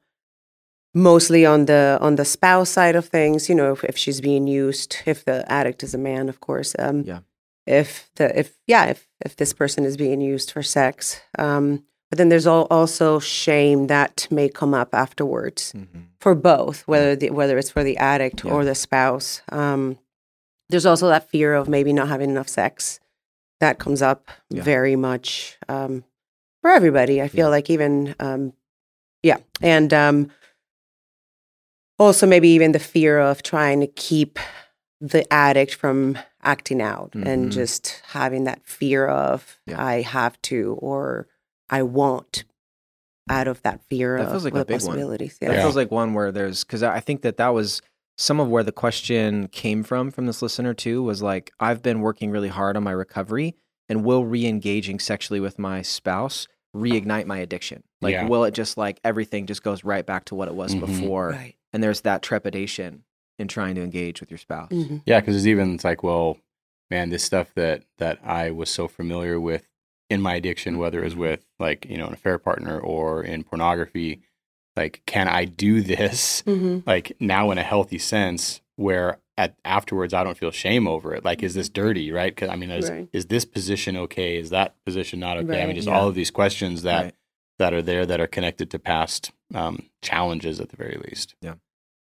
mostly 0.93 1.45
on 1.45 1.65
the 1.65 1.97
on 2.01 2.15
the 2.15 2.25
spouse 2.25 2.69
side 2.69 2.95
of 2.95 3.05
things. 3.07 3.49
You 3.49 3.55
know, 3.55 3.71
if, 3.73 3.83
if 3.83 3.97
she's 3.97 4.21
being 4.21 4.47
used, 4.47 4.97
if 5.05 5.23
the 5.25 5.49
addict 5.51 5.83
is 5.83 5.93
a 5.93 5.97
man, 5.97 6.29
of 6.29 6.39
course. 6.39 6.75
Um, 6.79 7.03
Yeah. 7.05 7.19
If 7.67 8.09
the 8.15 8.37
if 8.39 8.57
yeah 8.65 8.85
if 8.85 9.07
if 9.25 9.35
this 9.35 9.53
person 9.53 9.83
is 9.85 9.95
being 9.97 10.21
used 10.21 10.51
for 10.51 10.63
sex, 10.63 11.21
um, 11.37 11.83
but 12.09 12.17
then 12.17 12.29
there's 12.29 12.47
al- 12.47 12.65
also 12.71 13.19
shame 13.19 13.85
that 13.87 14.27
may 14.31 14.49
come 14.49 14.73
up 14.73 14.89
afterwards 14.95 15.73
Mhm. 15.73 16.05
for 16.19 16.33
both, 16.33 16.87
whether 16.87 17.15
the, 17.15 17.29
whether 17.29 17.59
it's 17.59 17.69
for 17.69 17.83
the 17.83 17.97
addict 17.97 18.43
Yeah. 18.43 18.51
or 18.53 18.65
the 18.65 18.73
spouse. 18.73 19.41
Um, 19.51 19.99
there's 20.69 20.85
also 20.87 21.07
that 21.09 21.29
fear 21.29 21.53
of 21.53 21.67
maybe 21.69 21.93
not 21.93 22.07
having 22.07 22.29
enough 22.31 22.49
sex 22.49 22.99
that 23.59 23.77
comes 23.77 24.01
up 24.01 24.29
Yeah. 24.49 24.63
very 24.63 24.95
much 24.95 25.57
um, 25.67 26.03
for 26.61 26.71
everybody. 26.71 27.21
I 27.21 27.27
feel 27.27 27.47
Yeah. 27.47 27.55
like 27.57 27.69
even 27.69 28.15
um, 28.19 28.53
yeah, 29.21 29.37
and 29.61 29.93
um, 29.93 30.31
also 31.99 32.25
maybe 32.25 32.49
even 32.49 32.71
the 32.71 32.79
fear 32.79 33.19
of 33.19 33.43
trying 33.43 33.79
to 33.81 33.87
keep 33.87 34.39
the 35.01 35.31
addict 35.31 35.73
from 35.75 36.17
acting 36.43 36.81
out 36.81 37.11
Mhm. 37.11 37.25
and 37.25 37.51
just 37.51 38.01
having 38.07 38.45
that 38.45 38.65
fear 38.65 39.07
of 39.07 39.59
Yeah. 39.67 39.83
I 39.83 40.01
have 40.01 40.41
to 40.43 40.77
or 40.81 41.27
I 41.69 41.83
won't 41.83 42.43
out 43.29 43.47
of 43.47 43.61
that 43.61 43.81
fear 43.89 44.17
That 44.17 44.25
of 44.25 44.31
feels 44.31 44.43
like 44.43 44.53
the 44.53 44.61
a 44.61 44.65
big 44.65 44.81
one. 44.81 44.97
possibilities. 44.97 45.37
That 45.39 45.55
feels 45.61 45.75
like 45.75 45.91
one 45.91 46.13
where 46.13 46.31
there's 46.31 46.63
because 46.63 46.81
I 46.83 46.99
think 46.99 47.21
that 47.21 47.37
that 47.37 47.49
was 47.49 47.81
some 48.17 48.39
of 48.39 48.49
where 48.49 48.63
the 48.63 48.71
question 48.71 49.47
came 49.49 49.83
from 49.83 50.11
from 50.11 50.25
this 50.25 50.41
listener 50.41 50.73
too 50.73 51.03
was 51.03 51.21
like 51.21 51.51
I've 51.59 51.81
been 51.81 52.01
working 52.01 52.31
really 52.31 52.47
hard 52.49 52.75
on 52.75 52.83
my 52.83 52.91
recovery 52.91 53.55
and 53.87 54.03
will 54.03 54.25
re-engaging 54.25 54.99
sexually 54.99 55.39
with 55.39 55.57
my 55.59 55.81
spouse 55.81 56.47
reignite 56.75 57.25
my 57.25 57.37
addiction? 57.37 57.83
Like 58.01 58.13
Yeah. 58.13 58.27
will 58.27 58.43
it 58.45 58.53
just 58.53 58.77
like 58.77 58.99
everything 59.03 59.45
just 59.45 59.63
goes 59.63 59.83
right 59.83 60.05
back 60.05 60.25
to 60.25 60.35
what 60.35 60.47
it 60.47 60.55
was 60.55 60.73
Mhm. 60.75 60.79
before? 60.81 61.29
Right. 61.29 61.55
And 61.73 61.83
there's 61.83 62.01
that 62.01 62.21
trepidation 62.21 63.03
in 63.37 63.47
trying 63.47 63.75
to 63.75 63.83
engage 63.83 64.19
with 64.19 64.31
your 64.31 64.37
spouse. 64.37 64.69
Mhm. 64.71 65.01
yeah, 65.05 65.19
because 65.19 65.35
it's 65.35 65.45
even 65.45 65.75
it's 65.75 65.83
like, 65.83 66.03
well, 66.03 66.37
man, 66.89 67.09
this 67.09 67.23
stuff 67.23 67.53
that 67.55 67.83
that 67.97 68.19
I 68.23 68.51
was 68.51 68.69
so 68.69 68.87
familiar 68.87 69.39
with 69.39 69.67
in 70.09 70.21
my 70.21 70.35
addiction, 70.35 70.77
whether 70.79 71.01
it 71.01 71.05
was 71.05 71.15
with 71.15 71.45
like 71.59 71.85
you 71.89 71.97
know 71.97 72.07
an 72.07 72.13
affair 72.13 72.37
partner 72.39 72.79
or 72.79 73.23
in 73.23 73.43
pornography, 73.43 74.21
like 74.75 75.01
can 75.05 75.27
I 75.27 75.45
do 75.45 75.81
this 75.93 76.43
Mhm. 76.45 76.83
like 76.85 77.13
now 77.19 77.51
in 77.51 77.57
a 77.57 77.63
healthy 77.63 77.99
sense 77.99 78.61
where 78.75 79.19
at 79.37 79.55
afterwards 79.63 80.13
I 80.13 80.23
don't 80.25 80.37
feel 80.37 80.51
shame 80.51 80.85
over 80.87 81.13
it. 81.13 81.23
Like, 81.23 81.43
is 81.43 81.53
this 81.53 81.69
dirty, 81.69 82.11
right? 82.11 82.33
Because 82.35 82.49
I 82.49 82.55
mean, 82.57 82.71
is, 82.71 82.89
Right. 82.89 83.07
is 83.13 83.27
this 83.27 83.45
position 83.45 83.95
okay? 83.95 84.37
Is 84.37 84.49
that 84.49 84.75
position 84.83 85.19
not 85.21 85.37
okay? 85.37 85.57
I 85.57 85.59
mean, 85.59 85.67
Right. 85.67 85.75
just 85.75 85.87
Yeah. 85.87 85.97
all 85.97 86.09
of 86.09 86.15
these 86.15 86.31
questions 86.31 86.81
that 86.81 87.03
Right. 87.03 87.15
that 87.57 87.73
are 87.73 87.81
there 87.81 88.05
that 88.05 88.19
are 88.19 88.27
connected 88.27 88.69
to 88.71 88.79
past 88.79 89.31
um, 89.53 89.83
challenges 90.01 90.59
at 90.59 90.69
the 90.69 90.77
very 90.77 90.99
least. 91.05 91.35
Yeah. 91.41 91.55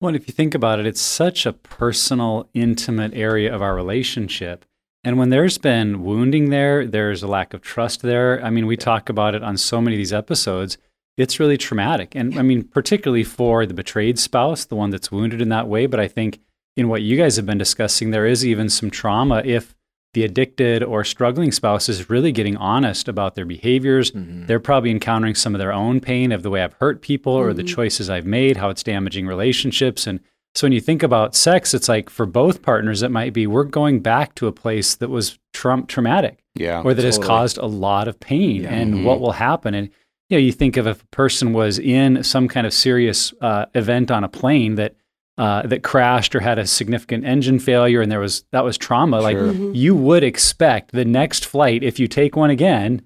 Well, 0.00 0.14
if 0.14 0.28
you 0.28 0.32
think 0.32 0.54
about 0.54 0.78
it, 0.78 0.86
it's 0.86 1.00
such 1.00 1.44
a 1.44 1.52
personal, 1.52 2.48
intimate 2.54 3.14
area 3.14 3.52
of 3.52 3.62
our 3.62 3.74
relationship. 3.74 4.64
And 5.02 5.18
when 5.18 5.30
there's 5.30 5.58
been 5.58 6.04
wounding 6.04 6.50
there, 6.50 6.86
there's 6.86 7.22
a 7.22 7.28
lack 7.28 7.54
of 7.54 7.62
trust 7.62 8.02
there. 8.02 8.44
I 8.44 8.50
mean, 8.50 8.66
we 8.66 8.76
talk 8.76 9.08
about 9.08 9.34
it 9.34 9.42
on 9.42 9.56
so 9.56 9.80
many 9.80 9.96
of 9.96 9.98
these 9.98 10.12
episodes. 10.12 10.78
It's 11.16 11.40
really 11.40 11.56
traumatic. 11.56 12.14
And 12.14 12.38
I 12.38 12.42
mean, 12.42 12.62
particularly 12.62 13.24
for 13.24 13.66
the 13.66 13.74
betrayed 13.74 14.18
spouse, 14.18 14.64
the 14.64 14.76
one 14.76 14.90
that's 14.90 15.10
wounded 15.10 15.40
in 15.40 15.48
that 15.48 15.66
way. 15.66 15.86
But 15.86 15.98
I 15.98 16.06
think 16.06 16.40
in 16.76 16.88
what 16.88 17.02
you 17.02 17.16
guys 17.16 17.36
have 17.36 17.46
been 17.46 17.58
discussing, 17.58 18.10
there 18.10 18.26
is 18.26 18.46
even 18.46 18.68
some 18.68 18.90
trauma 18.90 19.42
if 19.44 19.74
the 20.18 20.24
addicted 20.24 20.82
or 20.82 21.04
struggling 21.04 21.52
spouse 21.52 21.88
is 21.88 22.10
really 22.10 22.32
getting 22.32 22.56
honest 22.56 23.06
about 23.06 23.36
their 23.36 23.44
behaviors. 23.44 24.10
Mhm. 24.10 24.48
They're 24.48 24.58
probably 24.58 24.90
encountering 24.90 25.36
some 25.36 25.54
of 25.54 25.60
their 25.60 25.72
own 25.72 26.00
pain 26.00 26.32
of 26.32 26.42
the 26.42 26.50
way 26.50 26.62
I've 26.62 26.72
hurt 26.80 27.02
people 27.02 27.32
or 27.32 27.52
the 27.54 27.62
Mhm. 27.62 27.68
choices 27.68 28.10
I've 28.10 28.26
made, 28.26 28.56
how 28.56 28.68
it's 28.68 28.82
damaging 28.82 29.28
relationships. 29.28 30.08
And 30.08 30.18
so 30.56 30.64
when 30.64 30.72
you 30.72 30.80
think 30.80 31.04
about 31.04 31.36
sex, 31.36 31.72
it's 31.72 31.88
like 31.88 32.10
for 32.10 32.26
both 32.26 32.62
partners, 32.62 33.02
it 33.04 33.12
might 33.12 33.32
be 33.32 33.46
we're 33.46 33.62
going 33.62 34.00
back 34.00 34.34
to 34.36 34.48
a 34.48 34.52
place 34.52 34.96
that 34.96 35.08
was 35.08 35.38
tra- 35.52 35.84
traumatic 35.86 36.38
Yeah. 36.56 36.82
or 36.84 36.94
that 36.94 37.04
has 37.04 37.16
caused 37.18 37.58
a 37.58 37.66
lot 37.66 38.08
of 38.08 38.18
pain 38.18 38.62
Yeah. 38.62 38.74
and 38.74 38.94
Mhm. 38.94 39.04
what 39.04 39.20
will 39.20 39.32
happen. 39.32 39.72
And 39.74 39.88
you 40.30 40.36
know, 40.36 40.42
you 40.42 40.52
think 40.52 40.76
of 40.76 40.86
if 40.86 41.02
a 41.02 41.06
person 41.06 41.52
was 41.54 41.78
in 41.78 42.22
some 42.22 42.48
kind 42.48 42.66
of 42.66 42.72
serious 42.74 43.32
uh, 43.40 43.64
event 43.74 44.10
on 44.10 44.24
a 44.24 44.28
plane 44.28 44.74
that 44.74 44.94
uh, 45.38 45.62
that 45.62 45.82
crashed 45.82 46.34
or 46.34 46.40
had 46.40 46.58
a 46.58 46.66
significant 46.66 47.24
engine 47.24 47.58
failure, 47.58 48.02
and 48.02 48.10
there 48.12 48.20
was 48.20 48.44
that 48.52 48.64
was 48.64 48.76
trauma. 48.76 49.20
Like 49.20 49.36
Sure. 49.36 49.52
Mhm. 49.52 49.74
you 49.74 49.94
would 49.94 50.24
expect 50.24 50.92
the 50.92 51.04
next 51.04 51.46
flight, 51.46 51.82
if 51.82 51.98
you 51.98 52.08
take 52.08 52.36
one 52.36 52.50
again, 52.50 53.02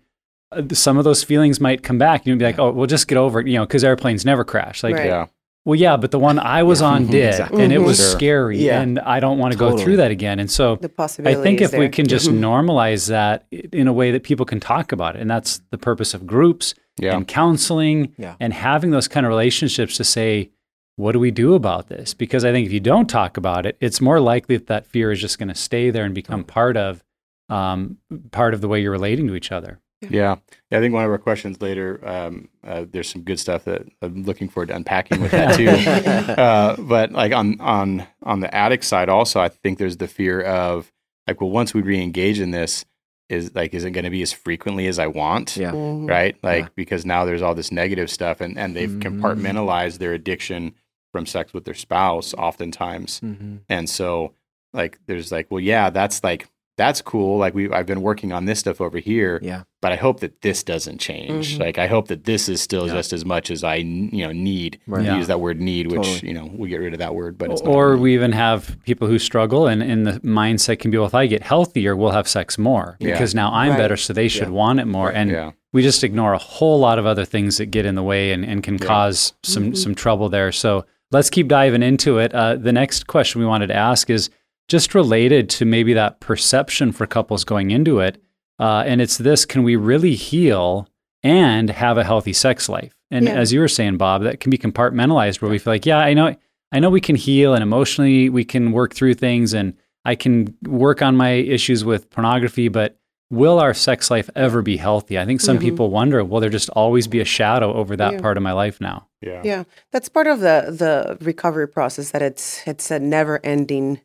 uh, 0.50 0.62
some 0.72 0.96
of 0.98 1.04
those 1.04 1.22
feelings 1.22 1.60
might 1.60 1.82
come 1.82 1.98
back. 1.98 2.26
You'd 2.26 2.38
be 2.38 2.44
like, 2.44 2.58
"Oh, 2.58 2.70
we'll 2.72 2.86
just 2.86 3.06
get 3.06 3.18
over 3.18 3.40
it," 3.40 3.46
you 3.46 3.54
know, 3.58 3.64
because 3.66 3.84
airplanes 3.84 4.24
never 4.24 4.44
crash. 4.44 4.82
Like, 4.82 4.94
Right. 4.96 5.06
Yeah. 5.06 5.26
well, 5.66 5.74
yeah, 5.78 5.96
but 5.96 6.10
the 6.10 6.18
one 6.18 6.38
I 6.38 6.62
was 6.62 6.80
Yeah. 6.80 6.86
on 6.88 7.06
did, 7.18 7.28
Exactly. 7.28 7.62
and 7.64 7.72
it 7.72 7.78
was 7.82 7.98
Sure. 7.98 8.06
scary, 8.08 8.58
Yeah. 8.64 8.80
and 8.80 8.98
I 9.00 9.20
don't 9.20 9.38
want 9.38 9.52
to 9.52 9.58
go 9.58 9.76
through 9.78 9.98
that 9.98 10.10
again. 10.10 10.38
And 10.40 10.50
so, 10.50 10.76
The 10.76 10.90
I 11.24 11.34
think 11.34 11.60
is 11.60 11.72
if 11.74 11.78
we 11.78 11.88
can 11.88 12.06
just 12.06 12.28
Mhm. 12.30 12.38
normalize 12.40 13.08
that 13.08 13.44
in 13.50 13.86
a 13.88 13.92
way 13.92 14.10
that 14.10 14.22
people 14.22 14.46
can 14.46 14.58
talk 14.60 14.90
about 14.92 15.16
it, 15.16 15.20
and 15.22 15.30
that's 15.30 15.60
the 15.70 15.78
purpose 15.78 16.14
of 16.14 16.26
groups 16.26 16.74
Yeah. 16.98 17.14
and 17.16 17.26
counseling 17.28 18.08
Yeah. 18.18 18.34
and 18.40 18.52
having 18.52 18.90
those 18.90 19.06
kind 19.08 19.24
of 19.26 19.30
relationships 19.30 19.96
to 19.98 20.04
say, 20.04 20.50
what 20.96 21.12
do 21.12 21.18
we 21.18 21.30
do 21.30 21.54
about 21.54 21.88
this? 21.88 22.14
Because 22.14 22.44
I 22.44 22.52
think 22.52 22.66
if 22.66 22.72
you 22.72 22.80
don't 22.80 23.08
talk 23.08 23.36
about 23.36 23.66
it, 23.66 23.76
it's 23.80 24.00
more 24.00 24.20
likely 24.20 24.56
that 24.56 24.66
that 24.66 24.86
fear 24.86 25.10
is 25.12 25.20
just 25.20 25.38
going 25.38 25.48
to 25.48 25.54
stay 25.54 25.90
there 25.90 26.04
and 26.04 26.14
become 26.14 26.44
part 26.44 26.76
of 26.76 27.02
um, 27.48 27.98
part 28.30 28.54
of 28.54 28.60
the 28.60 28.68
way 28.68 28.80
you're 28.80 28.92
relating 28.92 29.26
to 29.28 29.34
each 29.34 29.52
other. 29.52 29.78
Yeah. 30.00 30.36
yeah. 30.70 30.78
I 30.78 30.80
think 30.80 30.94
one 30.94 31.04
of 31.04 31.10
our 31.10 31.18
questions 31.18 31.60
later, 31.60 32.00
um, 32.06 32.48
uh, 32.66 32.86
there's 32.90 33.08
some 33.08 33.22
good 33.22 33.38
stuff 33.38 33.64
that 33.64 33.82
I'm 34.00 34.24
looking 34.24 34.48
forward 34.48 34.68
to 34.68 34.76
unpacking 34.76 35.20
with 35.20 35.30
that 35.32 35.54
too. 35.56 35.68
uh, 36.42 36.76
but 36.78 37.12
like 37.12 37.32
on 37.32 37.60
on 37.60 38.06
on 38.22 38.40
the 38.40 38.52
addict 38.54 38.84
side, 38.84 39.08
also, 39.08 39.40
I 39.40 39.48
think 39.48 39.78
there's 39.78 39.98
the 39.98 40.08
fear 40.08 40.40
of 40.40 40.90
like, 41.28 41.40
well, 41.40 41.50
once 41.50 41.72
we 41.72 41.82
re-engage 41.82 42.40
in 42.40 42.50
this, 42.50 42.84
is 43.28 43.54
like, 43.54 43.74
is 43.74 43.84
it 43.84 43.92
going 43.92 44.04
to 44.04 44.10
be 44.10 44.22
as 44.22 44.32
frequently 44.32 44.86
as 44.88 44.98
I 44.98 45.06
want? 45.06 45.56
Yeah. 45.56 45.70
Mhm. 45.72 46.08
Right. 46.08 46.36
Like 46.42 46.64
Yeah. 46.64 46.68
because 46.74 47.06
now 47.06 47.24
there's 47.24 47.42
all 47.42 47.54
this 47.54 47.70
negative 47.70 48.10
stuff, 48.10 48.40
and 48.40 48.58
and 48.58 48.74
they've 48.74 48.90
Mhm. 48.90 49.02
compartmentalized 49.02 49.98
their 49.98 50.14
addiction 50.14 50.74
from 51.12 51.26
sex 51.26 51.52
with 51.52 51.64
their 51.64 51.74
spouse, 51.74 52.34
oftentimes, 52.34 53.20
Mm-hmm. 53.20 53.56
and 53.68 53.88
so 53.88 54.32
like 54.72 54.98
there's 55.06 55.30
like, 55.30 55.46
well, 55.50 55.60
yeah, 55.60 55.90
that's 55.90 56.24
like 56.24 56.48
that's 56.78 57.02
cool. 57.02 57.36
Like 57.36 57.54
we 57.54 57.70
I've 57.70 57.84
been 57.84 58.00
working 58.00 58.32
on 58.32 58.46
this 58.46 58.58
stuff 58.60 58.80
over 58.80 58.96
here 58.98 59.38
Yeah. 59.42 59.64
but 59.82 59.92
I 59.92 59.96
hope 59.96 60.20
that 60.20 60.40
this 60.40 60.62
doesn't 60.62 60.98
change. 60.98 61.58
Mhm. 61.58 61.60
Like 61.60 61.76
I 61.76 61.86
hope 61.86 62.08
that 62.08 62.24
this 62.24 62.48
is 62.48 62.62
still 62.62 62.86
Yeah. 62.86 62.94
just 62.94 63.12
as 63.12 63.26
much 63.26 63.50
as 63.50 63.62
I 63.62 63.74
you 63.76 64.24
know 64.26 64.32
need. 64.32 64.80
Right. 64.86 65.04
Yeah. 65.04 65.18
Use 65.18 65.26
that 65.26 65.38
word 65.38 65.60
need, 65.60 65.92
which 65.92 65.96
Totally. 66.06 66.28
you 66.28 66.34
know 66.34 66.50
we 66.56 66.70
get 66.70 66.80
rid 66.80 66.94
of 66.94 66.98
that 67.00 67.14
word, 67.14 67.36
but 67.36 67.50
it's 67.52 67.62
not 67.62 67.70
or 67.70 67.98
we 67.98 68.14
even 68.14 68.32
have 68.32 68.78
people 68.86 69.06
who 69.06 69.18
struggle 69.18 69.66
and, 69.66 69.82
and 69.82 70.06
the 70.06 70.12
mindset 70.20 70.78
can 70.78 70.90
be 70.90 70.96
well 70.96 71.06
if 71.06 71.14
i 71.14 71.26
get 71.26 71.42
healthier 71.42 71.94
we'll 71.94 72.10
have 72.12 72.26
sex 72.26 72.56
more 72.56 72.96
Yeah. 73.00 73.12
because 73.12 73.34
now 73.34 73.52
i'm 73.52 73.70
Right. 73.72 73.78
better 73.78 73.98
so 73.98 74.14
they 74.14 74.28
should 74.28 74.48
Yeah. 74.48 74.54
want 74.54 74.80
it 74.80 74.86
more 74.86 75.10
and 75.12 75.30
yeah 75.30 75.52
we 75.74 75.82
just 75.82 76.02
ignore 76.02 76.32
a 76.32 76.38
whole 76.38 76.78
lot 76.80 76.98
of 76.98 77.04
other 77.06 77.26
things 77.26 77.58
that 77.58 77.66
get 77.66 77.84
in 77.84 77.94
the 77.96 78.02
way 78.02 78.32
and, 78.32 78.44
and 78.46 78.62
can 78.62 78.74
Yeah. 78.78 78.86
cause 78.86 79.34
some 79.42 79.72
Mhm. 79.72 79.76
some 79.76 79.94
trouble 79.94 80.30
there 80.30 80.50
so 80.52 80.86
let's 81.12 81.30
keep 81.30 81.46
diving 81.48 81.82
into 81.82 82.18
it. 82.18 82.32
Uh, 82.34 82.56
the 82.56 82.72
next 82.72 83.06
question 83.06 83.40
we 83.40 83.46
wanted 83.46 83.68
to 83.68 83.76
ask 83.76 84.10
is 84.10 84.30
just 84.68 84.94
related 84.94 85.48
to 85.50 85.64
maybe 85.64 85.92
that 85.94 86.20
perception 86.20 86.92
for 86.92 87.06
couples 87.06 87.44
going 87.44 87.70
into 87.70 88.00
it 88.00 88.22
uh, 88.58 88.82
and 88.86 89.00
it's 89.00 89.18
this 89.18 89.44
can 89.44 89.62
we 89.64 89.76
really 89.76 90.14
heal 90.14 90.88
and 91.22 91.68
have 91.70 91.98
a 91.98 92.04
healthy 92.04 92.32
sex 92.32 92.68
life? 92.68 92.94
And 93.10 93.26
Yeah. 93.26 93.34
as 93.34 93.52
you 93.52 93.60
were 93.60 93.68
saying 93.68 93.98
bob 93.98 94.22
that 94.22 94.40
can 94.40 94.50
be 94.50 94.56
compartmentalized 94.58 95.42
where 95.42 95.50
we 95.50 95.58
feel 95.58 95.72
like 95.74 95.84
yeah 95.84 95.98
i 95.98 96.14
know 96.14 96.34
i 96.70 96.78
know 96.78 96.88
we 96.90 97.00
can 97.00 97.16
heal 97.16 97.54
and 97.54 97.62
emotionally 97.62 98.30
we 98.30 98.44
can 98.44 98.72
work 98.72 98.94
through 98.94 99.14
things 99.14 99.52
and 99.52 99.74
i 100.06 100.14
can 100.14 100.56
work 100.66 101.02
on 101.02 101.16
my 101.16 101.30
issues 101.32 101.84
with 101.84 102.08
pornography 102.08 102.68
but 102.68 102.96
will 103.32 103.58
our 103.58 103.72
sex 103.74 104.10
life 104.10 104.28
ever 104.36 104.60
be 104.62 104.76
healthy 104.76 105.18
i 105.18 105.24
think 105.24 105.40
some 105.40 105.56
Mhm. 105.58 105.62
people 105.62 105.88
wonder 105.90 106.22
will 106.22 106.38
there 106.40 106.50
just 106.50 106.68
always 106.70 107.06
be 107.08 107.18
a 107.20 107.24
shadow 107.24 107.72
over 107.74 107.96
that 107.96 108.12
Yeah. 108.12 108.20
part 108.20 108.36
of 108.36 108.42
my 108.42 108.52
life 108.52 108.78
now 108.80 109.08
yeah 109.20 109.40
Yeah, 109.44 109.64
that's 109.92 110.08
part 110.10 110.26
of 110.26 110.38
the 110.40 110.56
the 110.82 111.16
recovery 111.24 111.66
process. 111.68 112.10
That 112.10 112.22
it's 112.22 112.60
it's 112.66 112.90
a 112.90 112.98
never 112.98 113.40
ending 113.44 114.00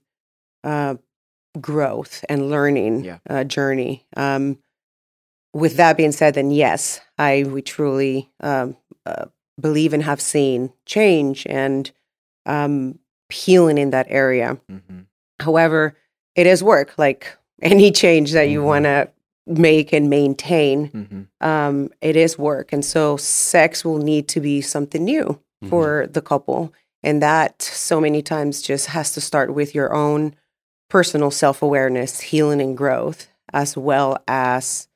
uh, 0.63 0.95
growth 1.59 2.23
and 2.29 2.49
learning 2.49 3.03
Yeah. 3.03 3.17
uh, 3.29 3.43
journey. 3.43 4.05
Um, 4.15 4.57
with 5.53 5.75
that 5.77 5.97
being 5.97 6.11
said, 6.11 6.33
then 6.35 6.51
yes, 6.51 6.99
I 7.17 7.43
we 7.47 7.61
truly 7.61 8.29
um, 8.41 8.77
uh, 9.05 9.25
believe 9.59 9.93
and 9.93 10.03
have 10.03 10.21
seen 10.21 10.71
change 10.85 11.47
and 11.49 11.91
um, 12.45 12.99
healing 13.29 13.77
in 13.77 13.89
that 13.91 14.05
area. 14.09 14.57
Mm-hmm. 14.71 14.99
However, 15.41 15.95
it 16.35 16.45
is 16.47 16.63
work, 16.63 16.93
like 16.97 17.35
any 17.61 17.91
change 17.91 18.31
that 18.33 18.49
you 18.49 18.61
Mhm. 18.61 18.65
want 18.65 18.85
to 18.85 19.09
make 19.47 19.93
and 19.93 20.09
maintain. 20.09 20.89
Mm-hmm. 20.89 21.21
Um, 21.47 21.89
it 22.01 22.15
is 22.15 22.37
work, 22.37 22.73
and 22.73 22.83
so 22.83 23.17
sex 23.17 23.83
will 23.85 23.97
need 23.99 24.27
to 24.29 24.39
be 24.41 24.61
something 24.61 25.03
new 25.03 25.39
Mhm. 25.63 25.69
for 25.69 26.07
the 26.07 26.21
couple. 26.21 26.73
And 27.03 27.21
that 27.21 27.61
so 27.61 28.01
many 28.01 28.21
times 28.21 28.61
just 28.61 28.87
has 28.87 29.13
to 29.13 29.21
start 29.21 29.53
with 29.53 29.73
your 29.73 29.93
own 29.93 30.35
personal 30.89 31.31
self 31.31 31.61
awareness, 31.61 32.19
healing, 32.21 32.61
and 32.61 32.75
growth, 32.77 33.27
as 33.53 33.77
well 33.77 34.17
as 34.27 34.87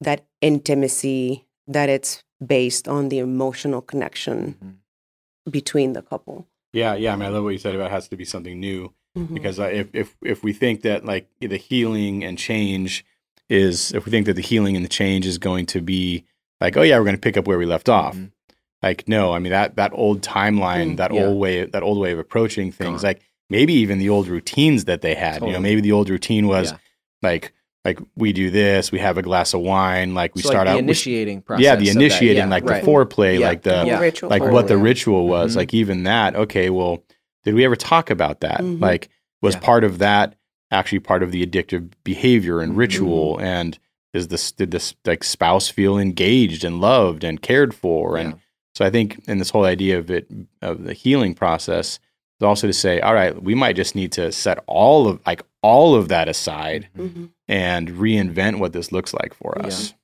that 0.00 0.24
intimacy 0.40 1.46
that 1.66 1.88
it's 1.88 2.22
based 2.44 2.88
on 2.88 3.08
the 3.08 3.18
emotional 3.18 3.80
connection 3.80 4.56
Mm-hmm. 4.62 5.50
between 5.50 5.92
the 5.92 6.02
couple. 6.02 6.46
yeah 6.72 6.94
yeah 6.94 7.12
I 7.12 7.16
mean 7.16 7.26
I 7.26 7.28
love 7.28 7.44
what 7.44 7.50
you 7.50 7.58
said 7.58 7.74
about 7.74 7.90
it 7.90 7.94
has 7.94 8.08
to 8.08 8.16
be 8.16 8.24
something 8.24 8.58
new 8.58 8.92
Mhm. 9.16 9.34
because 9.34 9.58
if 9.58 9.88
if 9.94 10.16
if 10.24 10.42
we 10.42 10.52
think 10.52 10.82
that 10.82 11.04
like 11.04 11.26
the 11.40 11.56
healing 11.58 12.24
and 12.24 12.38
change 12.38 13.04
is 13.52 13.92
if 13.92 14.04
we 14.06 14.10
think 14.10 14.26
that 14.26 14.34
the 14.34 14.42
healing 14.42 14.74
and 14.76 14.84
the 14.84 14.88
change 14.88 15.26
is 15.26 15.38
going 15.38 15.66
to 15.66 15.80
be 15.80 16.24
like 16.60 16.76
oh 16.76 16.82
yeah 16.82 16.96
we're 16.98 17.04
going 17.04 17.16
to 17.16 17.20
pick 17.20 17.36
up 17.36 17.46
where 17.46 17.58
we 17.58 17.66
left 17.66 17.88
off 17.88 18.14
Mhm. 18.16 18.30
like 18.82 19.06
no 19.08 19.32
i 19.32 19.38
mean 19.38 19.52
that 19.52 19.76
that 19.76 19.92
old 19.94 20.22
timeline 20.22 20.92
Mm, 20.92 20.96
that 20.96 21.12
yeah. 21.12 21.24
old 21.24 21.38
way 21.38 21.64
that 21.66 21.82
old 21.82 21.98
way 21.98 22.12
of 22.12 22.18
approaching 22.18 22.72
things 22.72 23.02
Gone. 23.02 23.10
like 23.10 23.20
maybe 23.50 23.74
even 23.74 23.98
the 23.98 24.08
old 24.08 24.28
routines 24.28 24.86
that 24.86 25.00
they 25.02 25.14
had 25.14 25.42
you 25.42 25.52
know 25.52 25.60
maybe 25.60 25.80
the 25.80 25.92
old 25.92 26.08
routine 26.08 26.46
was 26.46 26.70
Yeah. 26.72 26.78
like 27.22 27.52
like 27.84 27.98
we 28.16 28.32
do 28.32 28.50
this 28.50 28.90
we 28.92 29.00
have 29.00 29.18
a 29.18 29.22
glass 29.22 29.54
of 29.54 29.60
wine 29.60 30.14
like 30.14 30.34
we 30.36 30.42
So, 30.42 30.50
start 30.50 30.66
like 30.66 30.66
the 30.66 30.70
out 30.72 30.76
with- 30.76 30.84
initiating 30.84 31.42
process. 31.42 31.64
yeah 31.64 31.74
the 31.76 31.88
initiating 31.90 32.36
Yeah, 32.44 32.46
like 32.56 32.64
right. 32.64 32.82
the 32.84 32.88
foreplay 32.90 33.38
Yeah. 33.40 33.48
like 33.48 33.62
the 33.62 33.84
Yeah. 33.86 33.98
ritual 34.00 34.30
like 34.30 34.42
what 34.42 34.68
the 34.68 34.76
yeah. 34.76 34.82
ritual 34.82 35.26
was 35.28 35.52
Mhm. 35.52 35.56
like 35.56 35.74
even 35.74 36.04
that 36.04 36.36
okay 36.36 36.70
well 36.70 37.02
did 37.44 37.54
we 37.54 37.64
ever 37.64 37.76
talk 37.76 38.08
about 38.10 38.40
that 38.40 38.60
Mhm. 38.60 38.80
like 38.80 39.08
was 39.42 39.54
Yeah. 39.56 39.60
part 39.60 39.82
of 39.84 39.98
that 39.98 40.36
actually 40.72 40.98
part 41.00 41.22
of 41.22 41.30
the 41.30 41.46
addictive 41.46 41.92
behavior 42.02 42.60
and 42.60 42.76
ritual 42.76 43.38
and 43.38 43.78
is 44.12 44.28
this 44.28 44.50
did 44.52 44.70
this 44.72 44.94
like 45.04 45.22
spouse 45.22 45.68
feel 45.68 45.98
engaged 45.98 46.64
and 46.64 46.80
loved 46.80 47.22
and 47.24 47.40
cared 47.42 47.74
for 47.74 48.16
and 48.16 48.30
Yeah. 48.30 48.38
so 48.74 48.84
i 48.84 48.90
think 48.90 49.22
in 49.28 49.38
this 49.38 49.50
whole 49.50 49.64
idea 49.64 49.98
of 49.98 50.10
it 50.10 50.26
of 50.60 50.82
the 50.84 50.94
healing 50.94 51.34
process 51.34 51.98
is 52.40 52.44
also 52.44 52.66
to 52.66 52.72
say 52.72 53.00
all 53.00 53.14
right 53.14 53.40
we 53.42 53.54
might 53.54 53.76
just 53.76 53.94
need 53.94 54.12
to 54.12 54.32
set 54.32 54.58
all 54.66 55.06
of 55.08 55.20
like 55.26 55.42
all 55.62 55.94
of 55.94 56.08
that 56.08 56.28
aside 56.28 56.88
Mhm. 56.98 57.30
and 57.48 57.88
reinvent 57.90 58.58
what 58.58 58.72
this 58.72 58.90
looks 58.92 59.12
like 59.14 59.34
for 59.34 59.60
us 59.64 59.90
yeah 59.90 59.96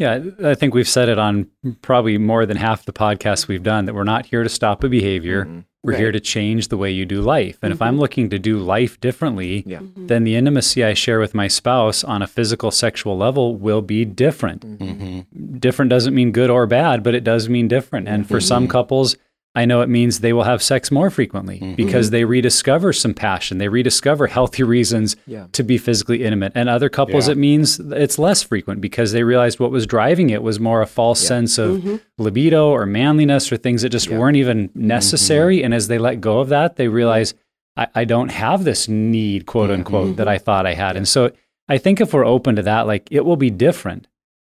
i 0.00 0.54
think 0.54 0.74
we've 0.74 0.88
said 0.88 1.08
it 1.08 1.18
on 1.18 1.46
probably 1.82 2.18
more 2.18 2.44
than 2.46 2.56
half 2.56 2.84
the 2.84 2.92
podcasts 2.92 3.48
we've 3.48 3.62
done 3.62 3.86
that 3.86 3.94
we're 3.94 4.04
not 4.04 4.26
here 4.26 4.42
to 4.42 4.48
stop 4.48 4.84
a 4.84 4.88
behavior 4.88 5.44
Mhm. 5.46 5.64
we're 5.82 5.96
here 5.96 6.12
to 6.12 6.20
change 6.20 6.68
the 6.68 6.76
way 6.76 6.90
you 6.90 7.06
do 7.06 7.22
life 7.22 7.58
and 7.62 7.72
if 7.72 7.80
i'm 7.80 7.96
Mhm. 7.96 8.00
looking 8.00 8.28
to 8.30 8.38
do 8.38 8.58
life 8.58 9.00
differently 9.00 9.62
Yeah. 9.66 9.78
Mhm. 9.78 10.08
then 10.08 10.24
the 10.24 10.34
intimacy 10.36 10.84
I 10.84 10.92
share 10.94 11.18
with 11.20 11.34
my 11.34 11.48
spouse 11.48 12.04
on 12.04 12.20
a 12.22 12.26
physical 12.26 12.70
sexual 12.70 13.16
level 13.16 13.56
will 13.56 13.82
be 13.82 14.04
different. 14.04 14.60
Mhm. 14.78 14.98
hmm 14.98 15.58
Different 15.58 15.88
doesn't 15.90 16.14
mean 16.14 16.32
good 16.32 16.50
or 16.50 16.66
bad, 16.66 17.02
but 17.02 17.14
it 17.14 17.24
does 17.24 17.48
mean 17.48 17.66
different. 17.66 18.08
And 18.08 18.26
for 18.28 18.40
some 18.40 18.68
couples, 18.68 19.16
I 19.56 19.64
know 19.64 19.80
it 19.80 19.88
means 19.88 20.20
they 20.20 20.32
will 20.32 20.44
have 20.44 20.62
sex 20.62 20.90
more 20.92 21.10
frequently 21.10 21.58
Mhm. 21.58 21.76
because 21.76 22.10
they 22.10 22.24
rediscover 22.24 22.92
some 22.92 23.14
passion. 23.14 23.58
They 23.58 23.68
rediscover 23.68 24.26
healthy 24.28 24.62
reasons 24.62 25.16
Yeah. 25.26 25.46
to 25.52 25.62
be 25.64 25.78
physically 25.78 26.22
intimate. 26.24 26.52
And 26.54 26.68
other 26.68 26.88
couples, 26.88 27.26
Yeah. 27.26 27.32
it 27.32 27.38
means 27.38 27.80
it's 27.80 28.18
less 28.18 28.42
frequent 28.42 28.80
because 28.80 29.12
they 29.12 29.22
realized 29.24 29.58
what 29.58 29.70
was 29.70 29.86
driving 29.86 30.30
it 30.30 30.42
was 30.42 30.60
more 30.60 30.82
a 30.82 30.86
false 30.86 31.22
Yeah. 31.22 31.28
sense 31.28 31.58
of 31.58 31.78
Mhm. 31.80 32.00
libido 32.18 32.68
or 32.68 32.86
manliness 32.86 33.50
or 33.50 33.56
things 33.56 33.82
that 33.82 33.88
just 33.88 34.10
weren't 34.10 34.36
even 34.36 34.68
necessary. 34.74 35.62
And 35.64 35.74
as 35.74 35.88
they 35.88 35.98
let 35.98 36.20
go 36.20 36.38
of 36.40 36.48
that, 36.50 36.76
they 36.76 36.88
realize 36.88 37.34
I, 37.78 37.86
I 37.94 38.04
don't 38.04 38.30
have 38.30 38.64
this 38.64 38.88
need, 38.88 39.44
quote 39.46 39.70
unquote, 39.70 40.16
that 40.16 40.28
I 40.28 40.38
thought 40.38 40.64
I 40.66 40.74
had. 40.74 40.96
And 40.96 41.06
so 41.06 41.30
I 41.68 41.78
think 41.78 42.00
if 42.00 42.14
we're 42.14 42.24
open 42.24 42.56
to 42.56 42.62
that, 42.62 42.86
like 42.86 43.06
it 43.10 43.24
will 43.24 43.36
be 43.36 43.50
different. 43.50 44.06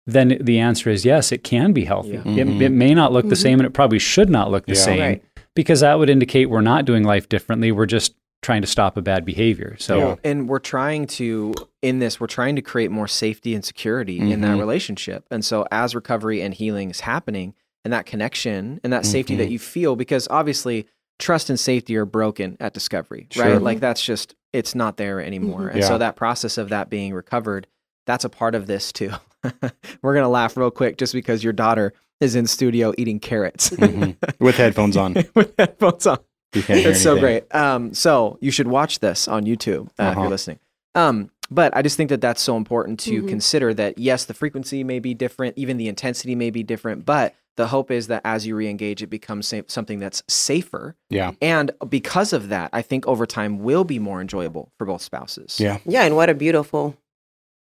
Then 0.09 0.39
the 0.41 0.59
answer 0.59 0.89
is 0.91 1.05
yes, 1.05 1.31
it 1.33 1.45
can 1.45 1.73
be 1.73 1.85
healthy. 1.85 2.13
Yeah. 2.13 2.21
It, 2.21 2.47
Mhm. 2.49 2.61
it 2.63 2.71
may 2.71 2.95
not 2.95 3.13
look 3.13 3.29
the 3.29 3.35
Mhm. 3.35 3.43
same, 3.43 3.61
and 3.61 3.67
it 3.67 3.75
probably 3.75 3.99
should 3.99 4.31
not 4.31 4.51
look 4.51 4.65
the 4.67 4.73
Yeah. 4.73 4.81
same 4.81 5.01
Right. 5.01 5.23
because 5.55 5.81
that 5.81 5.99
would 5.99 6.09
indicate 6.09 6.49
we're 6.49 6.63
not 6.63 6.87
doing 6.87 7.05
life 7.05 7.29
differently. 7.29 7.71
We're 7.73 7.85
just 7.87 8.15
trying 8.41 8.63
to 8.63 8.67
stop 8.67 8.97
a 8.97 9.03
bad 9.03 9.25
behavior. 9.27 9.77
So 9.79 9.99
Yeah. 9.99 10.15
and 10.25 10.49
we're 10.49 10.61
trying 10.61 11.07
to 11.09 11.53
in 11.83 11.99
this 11.99 12.19
we're 12.21 12.27
trying 12.29 12.57
to 12.57 12.63
create 12.63 12.91
more 12.91 13.07
safety 13.09 13.55
and 13.55 13.65
security 13.65 14.19
in 14.19 14.41
that 14.41 14.57
Mhm. 14.57 14.61
relationship 14.61 15.25
and 15.31 15.45
so 15.45 15.67
as 15.73 15.95
recovery 15.95 16.41
and 16.41 16.55
healing 16.55 16.89
is 16.91 17.01
happening 17.01 17.55
and 17.85 17.93
that 17.93 18.07
connection 18.07 18.81
and 18.85 18.93
that 18.93 19.05
safety 19.05 19.35
that 19.37 19.51
you 19.51 19.59
feel 19.59 19.95
because 19.97 20.27
obviously 20.31 20.87
trust 21.19 21.51
and 21.51 21.59
safety 21.61 21.97
are 21.97 22.05
broken 22.05 22.57
at 22.61 22.73
discovery 22.75 23.27
Sure. 23.31 23.45
right 23.45 23.63
like 23.63 23.81
that's 23.81 24.03
just 24.05 24.35
it's 24.53 24.75
not 24.75 24.97
there 24.99 25.21
anymore 25.21 25.63
Mhm. 25.63 25.71
and 25.73 25.81
Yeah. 25.81 25.87
so 25.89 25.99
that 25.99 26.15
process 26.17 26.59
of 26.59 26.69
that 26.71 26.89
being 26.91 27.13
recovered 27.15 27.67
that's 28.07 28.25
a 28.25 28.29
part 28.29 28.55
of 28.55 28.67
this 28.69 28.93
too 28.93 29.11
we're 30.03 30.15
gonna 30.15 30.29
laugh 30.29 30.57
real 30.57 30.71
quick 30.71 30.97
just 30.99 31.13
because 31.13 31.43
your 31.45 31.53
daughter 31.53 31.93
is 32.21 32.35
in 32.35 32.47
studio 32.47 32.93
eating 32.99 33.21
carrots 33.21 33.71
Mhm. 33.77 34.17
with 34.41 34.57
headphones 34.57 34.97
on 34.97 35.15
with 35.35 35.55
headphones 35.59 36.07
on 36.07 36.19
You 36.55 36.63
can't 36.63 36.81
hear 36.81 36.91
it's 36.91 37.03
so 37.03 37.19
great. 37.19 37.45
Um, 37.55 37.95
so 37.95 38.39
you 38.41 38.51
should 38.51 38.69
watch 38.69 38.99
this 39.01 39.29
on 39.29 39.45
YouTube 39.45 39.87
uh, 39.89 39.91
if 39.99 40.01
Uh-huh. 40.01 40.21
you're 40.23 40.31
listening. 40.31 40.59
Um, 40.95 41.31
but 41.51 41.77
I 41.77 41.83
just 41.83 41.97
think 41.97 42.11
that 42.11 42.21
that's 42.21 42.43
so 42.43 42.57
important 42.57 42.99
to 43.01 43.23
Mhm. 43.23 43.29
consider 43.29 43.73
that 43.75 43.99
yes, 43.99 44.25
the 44.25 44.35
frequency 44.35 44.83
may 44.85 44.99
be 44.99 45.15
different, 45.15 45.57
even 45.57 45.77
the 45.77 45.89
intensity 45.89 46.35
may 46.35 46.51
be 46.51 46.63
different, 46.63 47.05
but 47.07 47.35
the 47.57 47.69
hope 47.69 47.91
is 47.91 48.07
that 48.07 48.21
as 48.25 48.47
you 48.47 48.55
re-engage, 48.55 49.03
it 49.03 49.09
becomes 49.09 49.49
sa- 49.49 49.63
something 49.67 49.99
that's 49.99 50.23
safer, 50.29 50.95
Yeah. 51.11 51.33
and 51.43 51.71
because 51.89 52.33
of 52.33 52.49
that, 52.51 52.71
I 52.73 52.83
think 52.83 53.07
over 53.07 53.27
time 53.27 53.59
will 53.61 53.83
be 53.85 53.99
more 53.99 54.21
enjoyable 54.21 54.71
for 54.79 54.87
both 54.87 55.03
spouses. 55.03 55.59
Yeah. 55.59 55.79
Yeah, 55.85 56.05
and 56.05 56.15
what 56.17 56.29
a 56.31 56.35
beautiful 56.35 56.97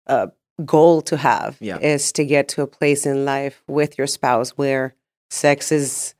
uh, 0.08 0.28
goal 0.66 1.02
to 1.04 1.18
have 1.18 1.58
Yeah. 1.60 1.78
is 1.80 2.12
to 2.14 2.26
get 2.26 2.48
to 2.50 2.62
a 2.62 2.68
place 2.68 3.06
in 3.06 3.26
life 3.26 3.64
with 3.68 3.98
your 3.98 4.08
spouse 4.08 4.52
where 4.52 4.94
sex 5.30 5.72
is 5.72 6.16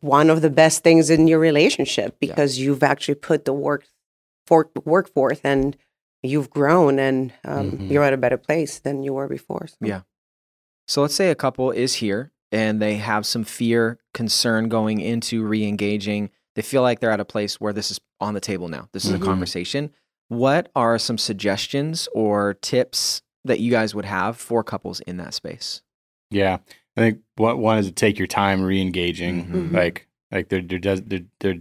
one 0.00 0.30
of 0.30 0.42
the 0.42 0.50
best 0.50 0.82
things 0.82 1.10
in 1.10 1.28
your 1.28 1.38
relationship 1.38 2.16
Yeah. 2.20 2.28
because 2.28 2.58
you've 2.58 2.82
actually 2.82 3.14
put 3.16 3.44
the 3.44 3.52
work 3.52 3.84
for 4.46 4.70
work 4.84 5.12
forth 5.12 5.40
and 5.44 5.76
you've 6.22 6.50
grown 6.50 6.98
and 6.98 7.32
um, 7.44 7.72
Mhm. 7.72 7.90
you're 7.90 8.02
at 8.02 8.12
a 8.12 8.16
better 8.16 8.36
place 8.38 8.78
than 8.78 9.02
you 9.02 9.12
were 9.14 9.28
before. 9.28 9.66
So. 9.68 9.76
Yeah. 9.80 10.02
So 10.86 11.02
let's 11.02 11.14
say 11.14 11.30
a 11.30 11.34
couple 11.34 11.70
is 11.70 11.94
here 11.94 12.32
and 12.50 12.80
they 12.80 12.96
have 12.96 13.26
some 13.26 13.44
fear, 13.44 13.98
concern 14.14 14.68
going 14.68 15.00
into 15.00 15.44
re-engaging. 15.44 16.30
They 16.54 16.62
feel 16.62 16.82
like 16.82 17.00
they're 17.00 17.10
at 17.12 17.20
a 17.20 17.24
place 17.24 17.60
where 17.60 17.72
this 17.74 17.90
is 17.90 18.00
on 18.20 18.34
the 18.34 18.40
table 18.40 18.68
now. 18.68 18.88
This 18.92 19.04
is 19.04 19.12
Mhm. 19.12 19.22
a 19.22 19.24
conversation. 19.24 19.90
What 20.28 20.70
are 20.74 20.98
some 20.98 21.18
suggestions 21.18 22.08
or 22.14 22.54
tips 22.54 23.22
that 23.48 23.60
you 23.60 23.70
guys 23.70 23.94
would 23.94 24.04
have 24.04 24.36
for 24.36 24.62
couples 24.64 25.00
in 25.00 25.16
that 25.18 25.34
space? 25.34 25.82
Yeah, 26.30 26.58
I 26.96 27.00
think 27.00 27.18
one 27.36 27.58
one 27.58 27.78
is 27.78 27.86
to 27.86 27.92
take 27.92 28.18
your 28.18 28.26
time 28.28 28.62
re-engaging. 28.62 29.46
Mhm. 29.46 29.72
Like 29.72 30.06
like 30.30 30.48
there 30.48 30.62
there 30.62 30.78
does 30.78 31.02
there, 31.02 31.20
there 31.40 31.56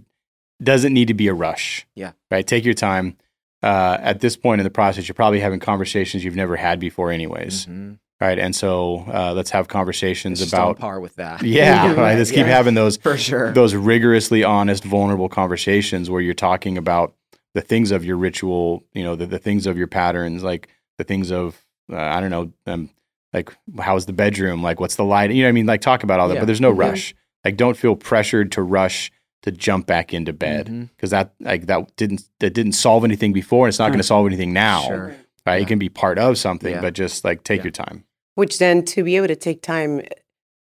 doesn't 0.61 0.93
need 0.93 1.07
to 1.09 1.13
be 1.13 1.27
a 1.27 1.33
rush. 1.33 1.85
Yeah. 1.95 2.11
right. 2.31 2.45
Take 2.45 2.65
your 2.65 2.73
time. 2.73 3.17
Uh, 3.63 3.97
at 4.01 4.19
this 4.21 4.37
point 4.37 4.59
in 4.61 4.63
the 4.63 4.69
process, 4.69 5.07
you're 5.07 5.15
probably 5.15 5.39
having 5.39 5.59
conversations 5.59 6.23
you've 6.23 6.35
never 6.35 6.55
had 6.55 6.79
before, 6.79 7.11
anyways. 7.11 7.65
Mhm. 7.65 7.97
Right, 8.19 8.39
and 8.39 8.55
so 8.55 9.05
uh, 9.13 9.33
let's 9.35 9.51
have 9.51 9.67
conversations 9.67 10.41
It's 10.41 10.49
just 10.49 10.59
on 10.59 10.71
about 10.71 10.79
par 10.79 10.99
with 10.99 11.15
that. 11.17 11.43
yeah. 11.43 11.85
Right, 11.89 11.97
Right, 11.97 12.17
let's 12.17 12.31
keep 12.31 12.47
having 12.47 12.73
those 12.73 12.97
for 12.97 13.15
sure. 13.15 13.51
those 13.53 13.75
rigorously 13.75 14.43
honest, 14.43 14.83
vulnerable 14.83 15.29
conversations 15.29 16.09
where 16.09 16.19
you're 16.21 16.33
talking 16.33 16.79
about 16.79 17.13
the 17.53 17.61
things 17.61 17.91
of 17.91 18.03
your 18.03 18.17
ritual, 18.17 18.83
you 18.93 19.03
know, 19.03 19.15
the, 19.15 19.27
the 19.27 19.37
things 19.37 19.67
of 19.67 19.77
your 19.77 19.85
patterns, 19.87 20.43
like 20.43 20.67
the 20.97 21.03
things 21.03 21.31
of, 21.31 21.63
uh, 21.91 21.95
I 21.97 22.19
don't 22.19 22.29
know, 22.29 22.51
um, 22.65 22.89
like 23.33 23.55
how's 23.79 24.05
the 24.05 24.13
bedroom? 24.13 24.61
Like 24.63 24.79
what's 24.79 24.95
the 24.95 25.03
light? 25.05 25.31
You 25.31 25.43
know 25.43 25.47
what 25.47 25.49
I 25.49 25.53
mean? 25.53 25.65
Like 25.65 25.81
talk 25.81 26.03
about 26.03 26.19
all 26.19 26.27
that, 26.29 26.35
Yeah. 26.35 26.41
but 26.41 26.45
there's 26.45 26.61
no 26.61 26.73
Mhm. 26.73 26.77
rush. 26.79 27.15
Like 27.45 27.57
don't 27.57 27.77
feel 27.77 27.95
pressured 27.95 28.51
to 28.53 28.61
rush 28.61 29.11
to 29.43 29.51
jump 29.51 29.85
back 29.85 30.13
into 30.13 30.33
bed 30.33 30.89
because 30.95 31.11
that 31.11 31.33
like 31.39 31.67
that 31.67 31.95
didn't 31.95 32.23
that 32.39 32.51
didn't 32.53 32.71
solve 32.73 33.03
anything 33.03 33.33
before 33.33 33.65
and 33.67 33.71
it's 33.71 33.79
not 33.79 33.89
going 33.89 33.99
to 33.99 34.03
solve 34.03 34.25
anything 34.27 34.53
now. 34.53 34.81
Sure. 34.87 35.07
Right? 35.45 35.57
Yeah. 35.57 35.61
It 35.63 35.67
can 35.67 35.79
be 35.79 35.89
part 35.89 36.17
of 36.19 36.37
something, 36.37 36.73
Yeah. 36.73 36.81
but 36.81 36.93
just 36.93 37.23
like 37.23 37.43
take 37.43 37.59
Yeah. 37.59 37.65
your 37.65 37.71
time. 37.71 38.03
Which 38.35 38.59
then, 38.59 38.83
to 38.85 39.03
be 39.03 39.15
able 39.15 39.27
to 39.27 39.35
take 39.35 39.61
time, 39.61 40.01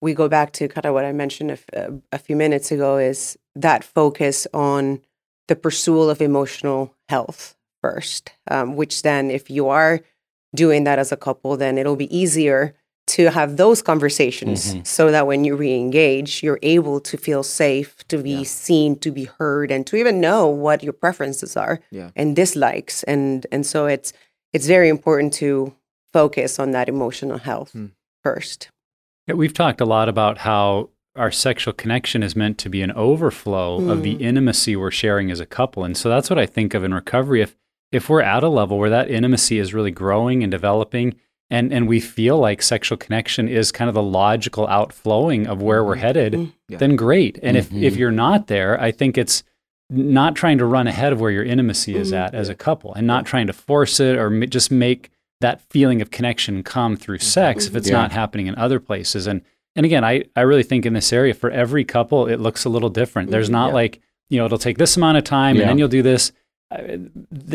we 0.03 0.15
go 0.15 0.29
back 0.29 0.53
to 0.55 0.69
kind 0.69 0.85
of 0.85 0.93
what 0.95 1.05
I 1.05 1.13
mentioned 1.13 1.51
a, 1.51 1.55
f- 1.55 1.65
a- 1.73 1.93
a 2.13 2.19
few 2.19 2.37
minutes 2.37 2.71
ago 2.73 2.99
is 2.99 3.39
that 3.55 3.85
focus 3.85 4.47
on 4.53 5.01
the 5.49 5.57
pursuit 5.57 6.09
of 6.11 6.21
emotional 6.21 6.95
health 7.09 7.57
first. 7.83 8.33
Um, 8.51 8.77
which 8.77 9.03
then, 9.03 9.31
if 9.31 9.49
you 9.51 9.69
are 9.69 10.01
doing 10.55 10.85
that 10.85 10.99
as 10.99 11.11
a 11.13 11.17
couple, 11.17 11.57
then 11.57 11.77
it'll 11.79 11.97
be 11.97 12.15
easier 12.17 12.75
to 13.07 13.31
have 13.31 13.59
those 13.59 13.83
conversations 13.83 14.75
Mhm. 14.75 14.87
so 14.87 15.11
that 15.11 15.27
when 15.27 15.45
you 15.45 15.55
re-engage 15.57 16.43
you're 16.43 16.59
able 16.63 17.01
to 17.01 17.19
feel 17.19 17.43
safe 17.43 18.03
to 18.09 18.17
be 18.17 18.31
Yeah. 18.31 18.43
seen 18.45 18.97
to 19.01 19.11
be 19.11 19.25
heard 19.25 19.71
and 19.71 19.87
to 19.89 19.97
even 19.97 20.21
know 20.23 20.47
what 20.49 20.83
your 20.83 20.95
preferences 20.95 21.55
are 21.57 21.81
Yeah. 21.91 22.11
and 22.17 22.35
dislikes 22.35 23.03
and 23.03 23.47
and 23.53 23.67
so 23.67 23.87
it's 23.87 24.13
it's 24.55 24.67
very 24.67 24.89
important 24.89 25.35
to 25.35 25.75
focus 26.15 26.59
on 26.59 26.71
that 26.71 26.89
emotional 26.89 27.39
health 27.39 27.73
Hmm. 27.73 27.87
first 28.23 28.69
Yeah, 29.27 29.35
we've 29.35 29.53
talked 29.55 29.81
a 29.83 29.87
lot 29.87 30.09
about 30.09 30.39
how 30.39 30.89
our 31.17 31.31
sexual 31.31 31.73
connection 31.75 32.23
is 32.23 32.35
meant 32.35 32.57
to 32.59 32.69
be 32.71 32.81
an 32.83 32.93
overflow 32.93 33.91
of 33.91 34.03
the 34.03 34.15
Mm. 34.17 34.21
intimacy 34.21 34.77
we're 34.77 34.91
sharing 34.91 35.31
as 35.31 35.41
a 35.41 35.47
couple. 35.47 35.85
And 35.85 35.97
so 35.97 36.09
that's 36.09 36.29
what 36.29 36.39
I 36.39 36.47
think 36.47 36.75
of 36.75 36.85
in 36.85 36.93
recovery. 36.93 37.41
If 37.41 37.55
if 37.93 38.09
we're 38.09 38.23
at 38.23 38.43
a 38.43 38.49
level 38.49 38.79
where 38.79 38.91
that 38.91 39.11
intimacy 39.11 39.59
is 39.59 39.73
really 39.75 39.91
growing 39.91 40.43
and 40.43 40.51
developing 40.51 41.15
and 41.51 41.73
and 41.73 41.87
we 41.87 42.01
feel 42.01 42.39
like 42.39 42.63
sexual 42.63 42.97
connection 42.97 43.49
is 43.49 43.71
kind 43.71 43.89
of 43.89 43.95
the 43.95 44.03
logical 44.03 44.67
outflowing 44.67 45.47
of 45.47 45.61
where 45.63 45.85
we're 45.85 45.97
Mhm. 45.97 46.01
headed, 46.01 46.33
Mhm. 46.33 46.53
Yeah. 46.71 46.79
then 46.79 46.97
great. 46.97 47.39
And 47.43 47.57
if 47.57 47.73
if 47.73 47.95
Mhm. 47.95 47.99
you're 47.99 48.11
not 48.11 48.47
there, 48.47 48.81
I 48.81 48.91
think 48.91 49.19
it's 49.19 49.43
not 49.91 50.35
trying 50.35 50.57
to 50.59 50.65
run 50.65 50.87
ahead 50.87 51.13
of 51.13 51.21
where 51.21 51.31
your 51.31 51.45
intimacy 51.45 51.95
is 51.95 52.11
Mhm. 52.13 52.17
at 52.17 52.35
as 52.35 52.49
a 52.49 52.55
couple 52.55 52.95
and 52.95 53.07
not 53.07 53.27
trying 53.27 53.47
to 53.47 53.53
force 53.53 54.01
it 54.01 54.17
or 54.17 54.27
m- 54.27 54.49
just 54.49 54.71
make 54.71 55.11
that 55.43 55.61
feeling 55.69 56.01
of 56.01 56.11
connection 56.11 56.63
come 56.63 56.97
through 56.97 57.19
sex 57.19 57.67
if 57.67 57.77
it's 57.77 57.91
Yeah. 57.91 57.97
not 57.97 58.13
happening 58.13 58.47
in 58.47 58.55
other 58.57 58.81
places 58.81 59.27
and 59.27 59.43
and 59.77 59.85
again 59.85 60.03
I, 60.03 60.25
I 60.35 60.41
really 60.43 60.63
think 60.63 60.87
in 60.87 60.95
this 60.95 61.13
area 61.13 61.35
for 61.35 61.51
every 61.51 61.85
couple 61.85 62.27
it 62.27 62.41
looks 62.41 62.65
a 62.65 62.71
little 62.71 62.89
different 62.89 63.31
there's 63.31 63.51
not 63.51 63.69
Yeah. 63.69 63.75
like 63.75 64.01
you 64.31 64.39
know 64.39 64.47
it'll 64.47 64.57
take 64.57 64.79
this 64.79 64.97
amount 64.97 65.19
of 65.19 65.25
time 65.25 65.59
and 65.61 65.69
then 65.69 65.77
you'll 65.79 65.89
do 65.89 66.03
this 66.03 66.33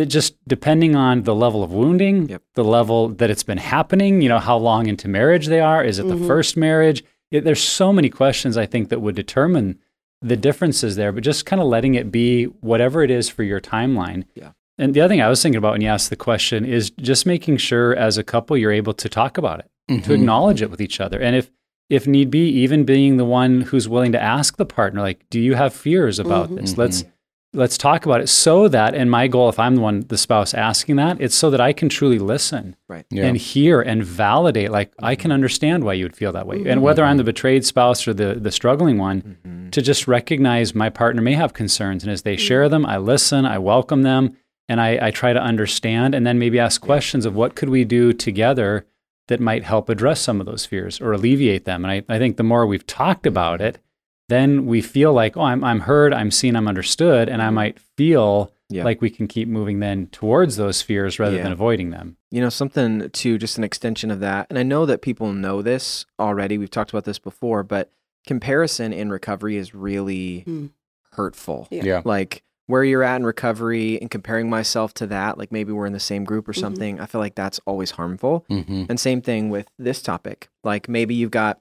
just 0.08 0.36
depending 0.48 0.96
on 0.96 1.24
the 1.24 1.36
level 1.36 1.64
of 1.64 1.72
wounding 1.72 2.30
Yep. 2.30 2.42
the 2.56 2.64
level 2.64 3.10
that 3.10 3.30
it's 3.30 3.44
been 3.44 3.58
happening 3.58 4.22
you 4.22 4.30
know 4.30 4.40
how 4.40 4.58
long 4.58 4.88
into 4.88 5.08
marriage 5.08 5.48
they 5.48 5.60
are 5.60 5.84
is 5.84 6.00
it 6.00 6.08
the 6.08 6.16
Mhm. 6.16 6.28
first 6.28 6.58
marriage 6.58 7.04
it, 7.32 7.44
there's 7.44 7.62
so 7.62 7.92
many 7.94 8.10
questions 8.10 8.58
i 8.58 8.66
think 8.66 8.90
that 8.90 9.02
would 9.02 9.16
determine 9.16 9.78
the 10.22 10.36
differences 10.38 10.96
there 10.96 11.12
but 11.12 11.24
just 11.24 11.46
kind 11.46 11.62
of 11.62 11.68
letting 11.68 11.96
it 11.96 12.12
be 12.12 12.46
whatever 12.62 13.04
it 13.04 13.12
is 13.12 13.30
for 13.30 13.44
your 13.44 13.60
timeline 13.60 14.24
Yeah. 14.36 14.50
and 14.78 14.94
the 14.94 15.02
other 15.02 15.12
thing 15.14 15.22
i 15.22 15.30
was 15.30 15.42
thinking 15.42 15.58
about 15.58 15.74
when 15.74 15.82
you 15.82 15.88
asked 15.90 16.10
the 16.10 16.16
question 16.16 16.66
is 16.66 16.90
just 16.92 17.26
making 17.26 17.58
sure 17.58 17.96
as 17.96 18.18
a 18.18 18.24
couple 18.24 18.58
you're 18.58 18.72
able 18.72 18.94
to 18.94 19.10
talk 19.10 19.38
about 19.38 19.60
it 19.60 19.68
to 19.88 20.10
Mhm. 20.12 20.16
acknowledge 20.16 20.62
it 20.62 20.70
with 20.72 20.82
each 20.82 21.00
other 21.02 21.20
and 21.20 21.36
if 21.36 21.52
if 21.90 22.06
need 22.06 22.30
be 22.30 22.48
even 22.48 22.84
being 22.84 23.18
the 23.18 23.26
one 23.26 23.62
who's 23.62 23.90
willing 23.90 24.12
to 24.12 24.22
ask 24.22 24.58
the 24.58 24.66
partner 24.66 25.02
like 25.02 25.26
do 25.32 25.40
you 25.40 25.56
have 25.56 25.74
fears 25.74 26.20
about 26.20 26.50
Mhm. 26.52 26.62
this 26.62 26.78
let's 26.78 27.04
let's 27.54 27.78
talk 27.80 28.06
about 28.06 28.22
it 28.22 28.28
so 28.28 28.68
that 28.68 28.94
and 28.94 29.10
my 29.10 29.28
goal 29.28 29.50
if 29.50 29.58
i'm 29.58 29.76
the 29.76 29.82
one 29.82 30.02
the 30.08 30.18
spouse 30.18 30.54
asking 30.54 30.98
that 30.98 31.20
it's 31.20 31.34
so 31.34 31.50
that 31.50 31.60
i 31.60 31.74
can 31.74 31.90
truly 31.90 32.20
listen 32.20 32.76
Right. 32.88 33.06
Yeah. 33.10 33.26
and 33.26 33.36
hear 33.38 33.82
and 33.82 34.04
validate 34.04 34.72
like 34.72 34.94
i 35.00 35.16
can 35.16 35.32
understand 35.32 35.84
why 35.84 35.94
you 35.94 36.06
would 36.06 36.16
feel 36.16 36.32
that 36.34 36.46
way 36.46 36.64
and 36.68 36.82
whether 36.82 37.04
i'm 37.04 37.18
the 37.18 37.24
mm-hmm. 37.24 37.28
betrayed 37.28 37.66
spouse 37.66 38.08
or 38.08 38.14
the 38.14 38.36
the 38.36 38.52
struggling 38.52 38.98
one 38.98 39.38
Mhm. 39.46 39.72
to 39.72 39.82
just 39.82 40.08
recognize 40.08 40.76
my 40.76 40.90
partner 40.90 41.22
may 41.22 41.34
have 41.34 41.54
concerns 41.54 42.04
and 42.04 42.12
as 42.12 42.22
they 42.22 42.38
share 42.38 42.64
mm-hmm. 42.66 42.72
them 42.72 42.86
i 42.86 42.98
listen 42.98 43.46
i 43.46 43.58
welcome 43.58 44.04
them 44.04 44.38
and 44.68 44.80
i, 44.80 45.08
I 45.08 45.12
try 45.12 45.34
to 45.34 45.42
understand 45.42 46.14
and 46.14 46.28
then 46.28 46.38
maybe 46.38 46.60
ask 46.60 46.80
questions 46.82 47.26
of 47.26 47.36
what 47.36 47.56
could 47.56 47.70
we 47.70 47.84
do 47.84 48.14
together 48.14 48.86
that 49.28 49.40
might 49.40 49.64
help 49.64 49.90
address 49.90 50.22
some 50.22 50.40
of 50.40 50.46
those 50.46 50.66
fears 50.68 51.02
or 51.02 51.14
alleviate 51.14 51.66
them 51.66 51.84
and 51.84 51.92
i, 51.92 52.16
I 52.16 52.20
think 52.20 52.38
the 52.38 52.44
more 52.44 52.68
we've 52.68 52.86
talked 52.86 53.26
about 53.26 53.60
mm-hmm. 53.60 53.70
it 53.70 53.80
then 54.30 54.66
we 54.66 54.82
feel 54.82 55.12
like 55.14 55.36
oh 55.36 55.42
I'm, 55.42 55.64
I'm 55.64 55.82
heard 55.82 56.14
i'm 56.14 56.32
seen 56.32 56.56
i'm 56.56 56.68
understood 56.68 57.28
and 57.30 57.42
i 57.42 57.50
might 57.50 57.78
feel 57.98 58.52
Yeah. 58.70 58.84
like 58.86 59.02
we 59.02 59.10
can 59.10 59.28
keep 59.28 59.48
moving 59.48 59.80
then 59.80 60.08
towards 60.08 60.56
those 60.56 60.82
fears 60.82 61.20
rather 61.20 61.36
Yeah. 61.38 61.44
than 61.44 61.52
avoiding 61.52 61.90
them 61.90 62.16
You 62.32 62.42
know, 62.42 62.50
something 62.50 63.10
to 63.10 63.38
just 63.40 63.58
an 63.58 63.64
extension 63.64 64.12
of 64.12 64.20
that. 64.20 64.46
And 64.52 64.60
I 64.60 64.64
know 64.64 64.86
that 64.86 65.02
people 65.02 65.34
know 65.34 65.64
this 65.64 66.06
already. 66.20 66.60
We've 66.60 66.70
talked 66.70 66.92
about 66.92 67.06
this 67.06 67.18
before, 67.18 67.64
but 67.64 67.92
comparison 68.28 68.94
in 68.94 69.10
recovery 69.10 69.58
is 69.58 69.74
really 69.74 70.42
Hmm. 70.42 70.68
hurtful. 71.14 71.68
Yeah. 71.72 71.84
Yeah. 71.84 72.02
Like 72.06 72.44
where 72.68 72.84
you're 72.84 73.02
at 73.02 73.16
in 73.16 73.26
recovery 73.26 74.00
and 74.00 74.12
comparing 74.12 74.48
myself 74.48 74.94
to 74.94 75.08
that, 75.08 75.40
like 75.40 75.52
maybe 75.52 75.72
we're 75.72 75.88
in 75.88 75.94
the 75.94 76.00
same 76.00 76.24
group 76.24 76.48
or 76.48 76.54
Mhm. 76.54 76.60
something, 76.60 77.00
I 77.00 77.08
feel 77.08 77.20
like 77.20 77.34
that's 77.34 77.60
always 77.66 77.92
harmful. 77.92 78.46
Mhm. 78.52 78.86
And 78.90 79.00
same 79.00 79.22
thing 79.22 79.50
with 79.50 79.68
this 79.80 80.04
topic. 80.04 80.50
Like 80.64 80.88
maybe 80.88 81.16
you've 81.16 81.32
got 81.32 81.60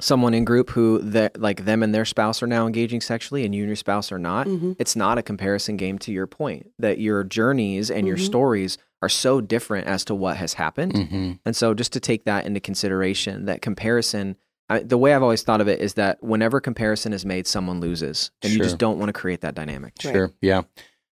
someone 0.00 0.34
in 0.34 0.44
group 0.44 0.70
who 0.70 0.98
that 0.98 1.40
like 1.40 1.64
them 1.64 1.82
and 1.82 1.94
their 1.94 2.04
spouse 2.04 2.42
are 2.42 2.46
now 2.46 2.66
engaging 2.66 3.00
sexually 3.00 3.44
and 3.44 3.54
you 3.54 3.62
and 3.62 3.68
your 3.68 3.76
spouse 3.76 4.12
are 4.12 4.18
not. 4.18 4.46
Mhm. 4.46 4.76
It's 4.78 4.94
not 4.96 5.18
a 5.18 5.22
comparison 5.22 5.76
game 5.76 5.98
to 6.00 6.12
your 6.12 6.26
point 6.26 6.70
that 6.78 6.98
your 6.98 7.24
journeys 7.24 7.90
and 7.90 8.06
your 8.06 8.16
Mhm. 8.16 8.24
stories 8.26 8.78
are 9.02 9.08
so 9.08 9.40
different 9.40 9.86
as 9.86 10.04
to 10.06 10.14
what 10.14 10.36
has 10.36 10.54
happened. 10.54 10.92
Mhm. 10.94 11.38
And 11.46 11.56
so 11.56 11.74
just 11.74 11.92
to 11.94 12.00
take 12.00 12.24
that 12.24 12.46
into 12.46 12.60
consideration, 12.60 13.44
that 13.46 13.62
comparison 13.62 14.36
I, 14.68 14.80
the 14.80 14.98
way 14.98 15.14
I've 15.14 15.22
always 15.22 15.42
thought 15.42 15.60
of 15.60 15.68
it 15.68 15.78
is 15.80 15.94
that 15.94 16.20
whenever 16.24 16.58
comparison 16.60 17.12
is 17.12 17.24
made, 17.24 17.46
someone 17.46 17.78
loses, 17.78 18.32
and 18.42 18.52
you 18.52 18.58
just 18.58 18.78
don't 18.78 18.98
want 18.98 19.10
to 19.10 19.12
create 19.12 19.42
that 19.42 19.54
dynamic. 19.54 19.92
Right. 20.04 20.12
Sure. 20.12 20.32
Yeah. 20.42 20.62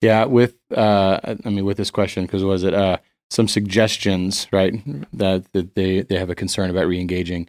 Yeah. 0.02 0.24
With, 0.24 0.56
uh, 0.76 1.20
I 1.44 1.48
mean, 1.48 1.64
with 1.64 1.76
this 1.76 1.92
question, 1.92 2.26
because 2.26 2.42
was 2.42 2.64
it, 2.64 2.74
uh, 2.74 2.96
some 3.30 3.46
suggestions, 3.46 4.48
right? 4.52 4.74
That, 5.12 5.44
that 5.52 5.76
they, 5.76 6.02
they 6.02 6.16
have 6.18 6.28
a 6.28 6.34
concern 6.34 6.70
about 6.70 6.88
re-engaging. 6.88 7.48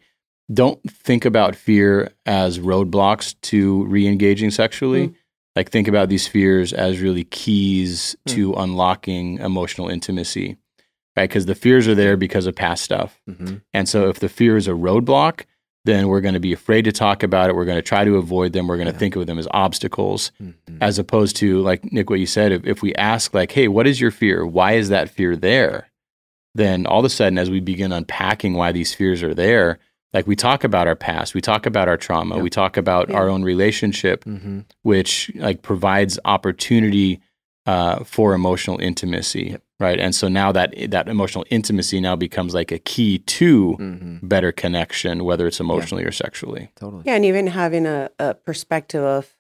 Don't 0.52 0.80
think 0.90 1.26
about 1.26 1.56
fear 1.56 2.12
as 2.26 2.60
roadblocks 2.60 3.36
to 3.44 3.84
re-engaging 3.86 4.52
sexually. 4.52 5.14
Like 5.56 5.70
think 5.72 5.88
about 5.88 6.08
these 6.10 6.28
fears 6.28 6.72
as 6.72 7.00
really 7.02 7.24
keys 7.26 8.16
Hmm. 8.28 8.34
to 8.36 8.54
unlocking 8.54 9.40
emotional 9.40 9.90
intimacy, 9.90 10.58
right? 11.18 11.28
Because 11.28 11.48
the 11.48 11.56
fears 11.56 11.88
are 11.88 11.96
there 11.96 12.16
because 12.16 12.46
of 12.46 12.56
past 12.56 12.84
stuff. 12.84 13.20
hmm 13.28 13.56
And 13.74 13.90
so 13.90 14.08
if 14.08 14.20
the 14.20 14.30
fear 14.30 14.56
is 14.56 14.68
a 14.68 14.72
roadblock, 14.72 15.42
then 15.84 16.08
we're 16.10 16.22
going 16.22 16.34
to 16.36 16.40
be 16.40 16.54
afraid 16.54 16.84
to 16.84 16.92
talk 16.92 17.24
about 17.24 17.50
it. 17.50 17.56
We're 17.56 17.66
going 17.66 17.78
to 17.78 17.82
try 17.82 18.04
to 18.04 18.18
avoid 18.18 18.52
them. 18.54 18.68
We're 18.68 18.76
going 18.78 18.88
to 18.88 18.94
Yeah. 18.94 19.00
think 19.00 19.16
of 19.16 19.26
them 19.26 19.40
as 19.40 19.48
obstacles 19.52 20.32
hmm 20.40 20.52
as 20.80 21.00
opposed 21.00 21.36
to 21.38 21.60
like 21.62 21.92
Nick, 21.92 22.10
what 22.12 22.20
you 22.20 22.28
said, 22.28 22.52
if, 22.52 22.64
if 22.66 22.82
we 22.84 22.94
ask 22.96 23.34
like, 23.34 23.52
Hey, 23.52 23.68
what 23.68 23.88
is 23.88 24.00
your 24.00 24.12
fear? 24.12 24.46
Why 24.46 24.74
is 24.74 24.90
that 24.90 25.10
fear 25.10 25.36
there? 25.36 25.90
Then 26.54 26.86
all 26.86 27.00
of 27.00 27.06
a 27.06 27.10
sudden, 27.10 27.40
as 27.40 27.50
we 27.50 27.60
begin 27.62 27.92
unpacking 27.92 28.54
why 28.54 28.72
these 28.72 28.94
fears 28.94 29.24
are 29.24 29.34
there, 29.34 29.80
like 30.14 30.26
we 30.28 30.36
talk 30.36 30.64
about 30.64 30.88
our 30.88 30.96
past, 30.96 31.34
we 31.34 31.42
talk 31.42 31.66
about 31.66 31.88
our 31.88 31.98
trauma, 31.98 32.36
Yeah. 32.38 32.42
we 32.42 32.50
talk 32.50 32.78
about 32.78 33.10
Yeah. 33.10 33.18
our 33.18 33.30
own 33.30 33.44
relationship, 33.44 34.24
hmm 34.24 34.60
which 34.84 35.32
like 35.36 35.62
provides 35.62 36.18
opportunity 36.26 37.20
uh, 37.66 38.02
for 38.06 38.34
emotional 38.34 38.80
intimacy, 38.80 39.48
Yep. 39.52 39.62
right? 39.82 40.00
And 40.00 40.16
so 40.16 40.30
now 40.30 40.54
that 40.54 40.74
that 40.92 41.10
emotional 41.10 41.44
intimacy 41.50 42.00
now 42.00 42.16
becomes 42.16 42.54
like 42.54 42.72
a 42.72 42.80
key 42.80 43.18
to 43.20 43.74
hmm 43.74 44.18
better 44.24 44.52
connection, 44.54 45.26
whether 45.26 45.46
it's 45.48 45.60
emotionally 45.60 46.06
or 46.06 46.12
sexually. 46.14 46.70
Totally. 46.76 47.04
yeah 47.06 47.16
and 47.16 47.26
even 47.26 47.48
having 47.48 47.86
a, 47.86 48.10
a 48.20 48.34
perspective 48.36 49.04
of 49.04 49.36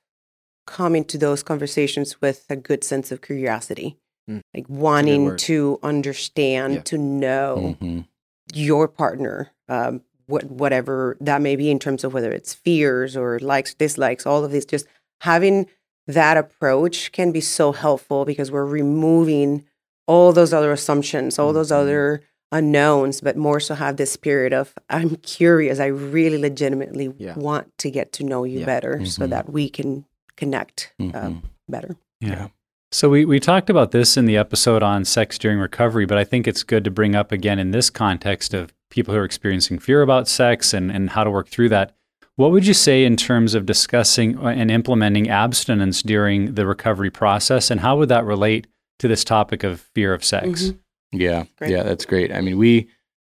coming 0.65 1.05
to 1.05 1.17
those 1.17 1.41
conversations 1.43 2.19
with 2.21 2.45
a 2.49 2.55
good 2.57 2.83
sense 2.83 3.11
of 3.11 3.21
curiosity 3.21 3.97
Mm. 4.29 4.41
like 4.53 4.65
wanting 4.67 5.37
to 5.37 5.79
understand 5.83 6.73
Yeah. 6.73 6.81
to 6.81 6.97
know 6.97 7.77
Mhm. 7.81 8.05
your 8.53 8.89
partner 8.89 9.51
um, 9.69 10.01
what 10.27 10.43
whatever 10.45 11.17
that 11.21 11.41
may 11.41 11.55
be 11.55 11.69
in 11.71 11.79
terms 11.79 12.03
of 12.03 12.13
whether 12.13 12.31
it's 12.31 12.53
fears 12.53 13.15
or 13.17 13.39
likes, 13.39 13.73
dislikes, 13.73 14.25
all 14.25 14.43
of 14.45 14.51
this. 14.51 14.65
Just 14.65 14.85
having 15.21 15.67
that 16.05 16.37
approach 16.37 17.11
can 17.11 17.31
be 17.31 17.41
so 17.41 17.71
helpful 17.71 18.23
because 18.25 18.51
we're 18.51 18.65
removing 18.65 19.65
all 20.07 20.31
those 20.31 20.53
other 20.53 20.71
assumptions, 20.71 21.37
all 21.39 21.51
those 21.51 21.69
Mhm. 21.71 21.75
other 21.81 22.21
unknowns, 22.53 23.19
but 23.19 23.35
more 23.35 23.59
so 23.59 23.75
have 23.75 23.97
this 23.97 24.11
spirit 24.11 24.53
of 24.53 24.73
I'm 24.89 25.15
curious. 25.17 25.79
I 25.79 25.87
really 25.87 26.37
legitimately 26.37 27.13
Yeah. 27.17 27.37
want 27.37 27.77
to 27.79 27.91
get 27.91 28.11
to 28.13 28.23
know 28.23 28.45
you 28.45 28.59
Yeah. 28.59 28.65
better 28.65 29.05
so 29.05 29.23
Mhm. 29.25 29.29
that 29.31 29.49
we 29.51 29.69
can 29.69 30.05
connect 30.37 30.93
um, 31.13 31.43
better. 31.67 31.97
Yeah. 32.21 32.47
So 32.93 33.09
we, 33.09 33.25
we 33.25 33.41
talked 33.41 33.69
about 33.69 33.91
this 33.91 34.15
in 34.15 34.25
the 34.25 34.37
episode 34.37 34.81
on 34.81 35.03
sex 35.03 35.37
during 35.37 35.59
recovery, 35.59 36.05
but 36.05 36.17
I 36.17 36.23
think 36.23 36.47
it's 36.47 36.63
good 36.63 36.85
to 36.85 36.91
bring 36.91 37.15
up 37.15 37.33
again 37.33 37.59
in 37.59 37.71
this 37.71 37.89
context 37.89 38.53
of 38.53 38.73
people 38.89 39.13
who 39.13 39.19
are 39.19 39.25
experiencing 39.25 39.79
fear 39.79 40.01
about 40.01 40.27
sex 40.27 40.73
and, 40.73 40.91
and 40.91 41.09
how 41.11 41.23
to 41.23 41.31
work 41.31 41.47
through 41.47 41.69
that. 41.69 41.93
What 42.35 42.51
would 42.51 42.67
you 42.67 42.73
say 42.73 43.03
in 43.03 43.17
terms 43.17 43.55
of 43.55 43.65
discussing 43.65 44.37
and 44.37 44.69
implementing 44.69 45.27
abstinence 45.29 46.03
during 46.03 46.53
the 46.53 46.67
recovery 46.67 47.09
process, 47.09 47.71
and 47.71 47.81
how 47.81 47.97
would 47.97 48.09
that 48.09 48.25
relate 48.25 48.67
to 48.99 49.07
this 49.07 49.23
topic 49.23 49.63
of 49.63 49.81
fear 49.95 50.13
of 50.13 50.23
sex? 50.23 50.65
Mhm. 50.65 50.77
Yeah, 51.13 51.43
Great. 51.57 51.71
yeah, 51.71 51.83
that's 51.83 52.05
great. 52.05 52.31
I 52.31 52.41
mean, 52.41 52.57
we 52.57 52.87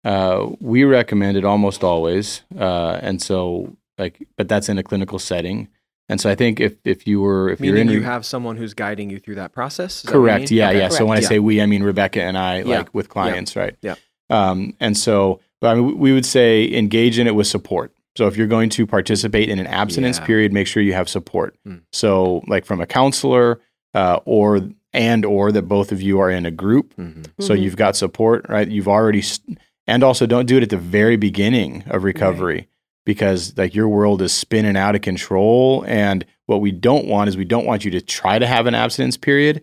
uh, 0.05 0.49
we 0.61 0.85
recommend 0.85 1.37
it 1.37 1.45
almost 1.45 1.85
always, 1.85 2.43
uh, 2.59 2.99
and 3.03 3.21
so 3.21 3.77
like, 3.99 4.27
but 4.37 4.49
that's 4.49 4.69
in 4.69 4.79
a 4.79 4.83
clinical 4.83 5.19
setting. 5.19 5.69
And 6.09 6.21
so 6.21 6.31
I 6.31 6.35
think 6.35 6.59
if 6.61 6.75
if 6.85 7.07
you 7.07 7.21
were 7.21 7.51
if 7.51 7.61
you're 7.61 7.75
Meaning 7.75 7.89
in 7.89 7.95
you 8.01 8.03
have 8.05 8.25
someone 8.25 8.57
who's 8.57 8.73
guiding 8.75 9.11
you 9.11 9.19
through 9.21 9.35
that 9.37 9.53
process. 9.53 9.97
Is 9.99 10.03
that 10.05 10.09
what 10.13 10.13
correct, 10.23 10.51
mean? 10.51 10.59
yeah, 10.59 10.69
Okay. 10.71 10.79
yeah. 10.79 10.89
So 10.89 11.05
when 11.05 11.19
I 11.19 11.21
Yeah. 11.21 11.29
say 11.29 11.39
we, 11.41 11.61
I 11.61 11.67
mean 11.67 11.83
Rebecca 11.83 12.23
and 12.23 12.39
I, 12.39 12.63
Yeah. 12.63 12.79
like 12.79 12.95
with 12.95 13.09
clients, 13.11 13.55
right? 13.55 13.77
Yeah. 13.83 13.97
Um, 14.31 14.75
and 14.81 14.97
so, 14.97 15.41
but 15.61 15.69
I 15.69 15.75
mean, 15.75 15.99
we 15.99 16.13
would 16.13 16.27
say 16.27 16.71
engage 16.73 17.19
in 17.19 17.27
it 17.27 17.35
with 17.35 17.47
support. 17.47 17.93
So 18.17 18.27
if 18.27 18.37
you're 18.37 18.47
going 18.49 18.69
to 18.71 18.87
participate 18.87 19.49
in 19.49 19.59
an 19.59 19.67
abstinence 19.69 20.19
Yeah. 20.19 20.27
period, 20.27 20.53
make 20.53 20.67
sure 20.67 20.83
you 20.83 20.93
have 20.93 21.09
support. 21.09 21.57
Hmm. 21.65 21.77
So 21.93 22.43
like 22.49 22.65
from 22.65 22.81
a 22.81 22.87
counselor, 22.87 23.61
uh, 23.95 24.19
or 24.25 24.61
and 24.93 25.25
or 25.25 25.53
that 25.53 25.63
both 25.63 25.93
of 25.93 26.01
you 26.03 26.19
are 26.19 26.31
in 26.31 26.47
a 26.47 26.51
group 26.51 26.95
Mhm. 26.97 27.27
so 27.41 27.55
Mhm. 27.55 27.61
you've 27.63 27.77
got 27.77 27.95
support, 27.97 28.47
right? 28.49 28.67
You've 28.69 28.89
already, 28.89 29.21
st- 29.23 29.59
and 29.87 30.03
also 30.03 30.27
don't 30.27 30.47
do 30.47 30.57
it 30.57 30.63
at 30.63 30.71
the 30.71 30.77
very 30.79 31.17
beginning 31.17 31.85
of 31.89 32.05
recovery 32.05 32.69
because 33.07 33.57
like 33.57 33.75
your 33.75 33.89
world 33.89 34.21
is 34.23 34.33
spinning 34.33 34.77
out 34.77 34.95
of 34.95 35.01
control. 35.03 35.85
And 35.87 36.25
what 36.47 36.61
we 36.61 36.73
don't 36.73 37.07
want 37.07 37.29
is 37.29 37.37
we 37.37 37.45
don't 37.45 37.67
want 37.67 37.85
you 37.85 37.91
to 37.93 38.01
try 38.01 38.39
to 38.39 38.47
have 38.47 38.67
an 38.67 38.75
abstinence 38.75 39.17
period 39.17 39.63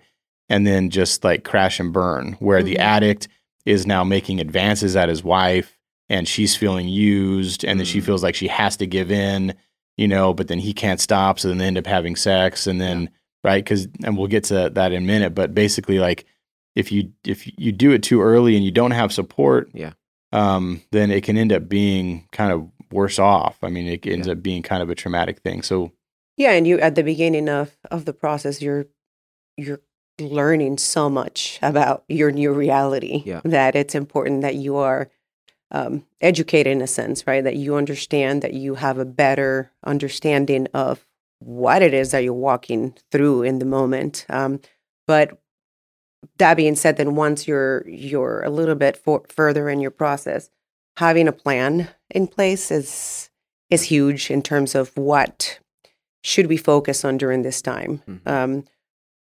and 0.49 0.65
then 0.65 0.89
just 0.91 1.23
like 1.23 1.43
crash 1.43 1.80
and 1.80 1.91
burn 1.91 2.36
where 2.39 2.63
the 2.63 2.75
Mhm. 2.75 2.80
addict 2.80 3.28
is 3.65 3.86
now 3.88 4.04
making 4.04 4.39
advances 4.39 4.95
at 4.95 5.10
his 5.10 5.23
wife 5.23 5.78
and 6.10 6.28
she's 6.28 6.56
feeling 6.56 6.88
used 6.88 7.63
and 7.65 7.80
then 7.80 7.86
she 7.86 7.99
Mm. 7.99 8.06
feels 8.06 8.23
like 8.23 8.36
she 8.36 8.47
has 8.47 8.78
to 8.78 8.86
give 8.86 9.12
in, 9.12 9.56
you 9.97 10.08
know, 10.08 10.34
but 10.34 10.47
then 10.47 10.60
he 10.60 10.73
can't 10.73 10.99
stop. 10.99 11.39
So 11.39 11.47
then 11.47 11.58
they 11.58 11.65
end 11.67 11.78
up 11.78 11.88
having 11.88 12.15
sex 12.15 12.67
and 12.67 12.80
then, 12.80 13.10
right? 13.43 13.63
Because, 13.63 13.88
and 14.04 14.17
we'll 14.17 14.28
get 14.28 14.43
to 14.45 14.69
that 14.69 14.91
in 14.91 15.04
a 15.04 15.06
minute, 15.06 15.34
but 15.34 15.54
basically, 15.56 15.99
like, 15.99 16.25
if 16.75 16.91
you 16.91 17.12
if 17.25 17.47
you 17.58 17.71
do 17.71 17.91
it 17.91 18.04
too 18.04 18.21
early 18.21 18.56
and 18.56 18.65
you 18.65 18.71
don't 18.71 18.91
have 18.91 19.13
support, 19.13 19.69
Yeah. 19.73 19.93
um, 20.34 20.82
then 20.91 21.10
it 21.10 21.23
can 21.23 21.38
end 21.38 21.54
up 21.54 21.69
being 21.69 22.28
kind 22.34 22.51
of 22.51 22.69
worse 22.91 23.17
off. 23.17 23.58
I 23.63 23.69
mean, 23.69 23.88
it 23.88 24.06
ends 24.06 24.28
Yeah. 24.28 24.34
up 24.34 24.43
being 24.43 24.62
kind 24.62 24.84
of 24.84 24.89
a 24.89 24.95
traumatic 24.95 25.39
thing. 25.39 25.62
So 25.63 25.91
Yeah, 26.38 26.51
and 26.51 26.67
you 26.67 26.78
at 26.82 26.95
the 26.95 27.04
beginning 27.04 27.47
of 27.49 27.78
of 27.89 28.04
the 28.06 28.12
process, 28.13 28.62
you're 28.62 28.88
you're 29.58 29.80
learning 30.19 30.78
so 30.78 31.10
much 31.10 31.60
about 31.62 32.04
your 32.08 32.32
new 32.32 32.51
reality 32.54 33.23
Yeah. 33.25 33.41
that 33.43 33.75
it's 33.75 33.95
important 33.95 34.41
that 34.41 34.56
you 34.56 34.78
are 34.78 35.10
um, 35.71 36.06
educated 36.21 36.71
in 36.71 36.82
a 36.82 36.88
sense, 36.88 37.25
right? 37.28 37.43
That 37.43 37.56
you 37.58 37.75
understand 37.75 38.41
that 38.43 38.54
you 38.54 38.75
have 38.75 38.97
a 38.97 39.06
better 39.06 39.71
understanding 39.84 40.67
of 40.73 41.06
what 41.39 41.82
it 41.82 41.93
is 41.93 42.12
that 42.12 42.23
you're 42.23 42.34
walking 42.34 42.95
through 43.12 43.43
in 43.43 43.60
the 43.60 43.65
moment. 43.65 44.25
Um, 44.30 44.62
but 45.08 45.38
that 46.38 46.56
being 46.56 46.75
said, 46.75 46.97
then 46.97 47.15
once 47.15 47.47
you're 47.47 47.84
you're 47.88 48.41
a 48.43 48.49
little 48.49 48.75
bit 48.75 48.95
for, 48.97 49.23
further 49.30 49.69
in 49.69 49.80
your 49.80 49.91
process, 49.91 50.49
having 50.97 51.28
a 51.28 51.32
plan 51.34 51.89
in 52.10 52.28
place 52.28 52.71
is 52.71 53.30
is 53.69 53.84
huge 53.84 54.30
in 54.32 54.41
terms 54.41 54.75
of 54.75 54.95
what 54.95 55.60
should 56.23 56.47
we 56.47 56.58
focus 56.58 57.04
on 57.04 57.17
during 57.17 57.41
this 57.41 57.62
time. 57.62 58.01
Mhm. 58.08 58.28
Um, 58.28 58.65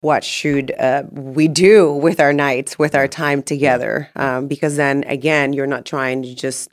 what 0.02 0.24
should 0.24 0.72
uh, 0.80 1.04
we 1.12 1.48
do 1.48 1.92
with 1.92 2.20
our 2.20 2.34
nights, 2.34 2.78
with 2.78 2.94
our 2.96 3.08
time 3.08 3.42
together? 3.42 4.10
Um, 4.16 4.48
because 4.48 4.76
then 4.76 5.04
again, 5.06 5.54
you're 5.54 5.68
not 5.68 5.86
trying 5.86 6.22
to 6.24 6.36
just 6.36 6.72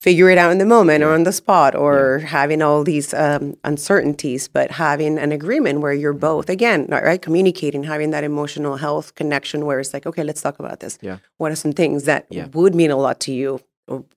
figure 0.00 0.28
it 0.30 0.36
out 0.38 0.50
in 0.50 0.58
the 0.58 0.64
moment 0.66 1.04
or 1.04 1.12
on 1.12 1.22
the 1.22 1.32
spot 1.32 1.76
or 1.76 2.18
having 2.18 2.60
all 2.60 2.82
these 2.82 3.14
um, 3.14 3.54
uncertainties, 3.62 4.48
but 4.48 4.70
having 4.72 5.16
an 5.16 5.30
agreement 5.30 5.80
where 5.80 5.92
you're 5.92 6.12
both, 6.12 6.48
again, 6.50 6.86
right, 6.88 7.04
right, 7.04 7.22
communicating, 7.22 7.84
having 7.84 8.10
that 8.10 8.24
emotional 8.24 8.76
health 8.78 9.14
connection 9.14 9.64
where 9.64 9.78
it's 9.78 9.94
like, 9.94 10.04
okay, 10.04 10.24
let's 10.24 10.42
talk 10.42 10.58
about 10.58 10.80
this. 10.80 10.98
Yeah. 11.02 11.18
What 11.38 11.52
are 11.52 11.56
some 11.56 11.72
things 11.72 12.02
that 12.04 12.26
Yeah. 12.30 12.46
would 12.52 12.74
mean 12.74 12.90
a 12.90 12.96
lot 12.96 13.20
to 13.20 13.32
you 13.32 13.60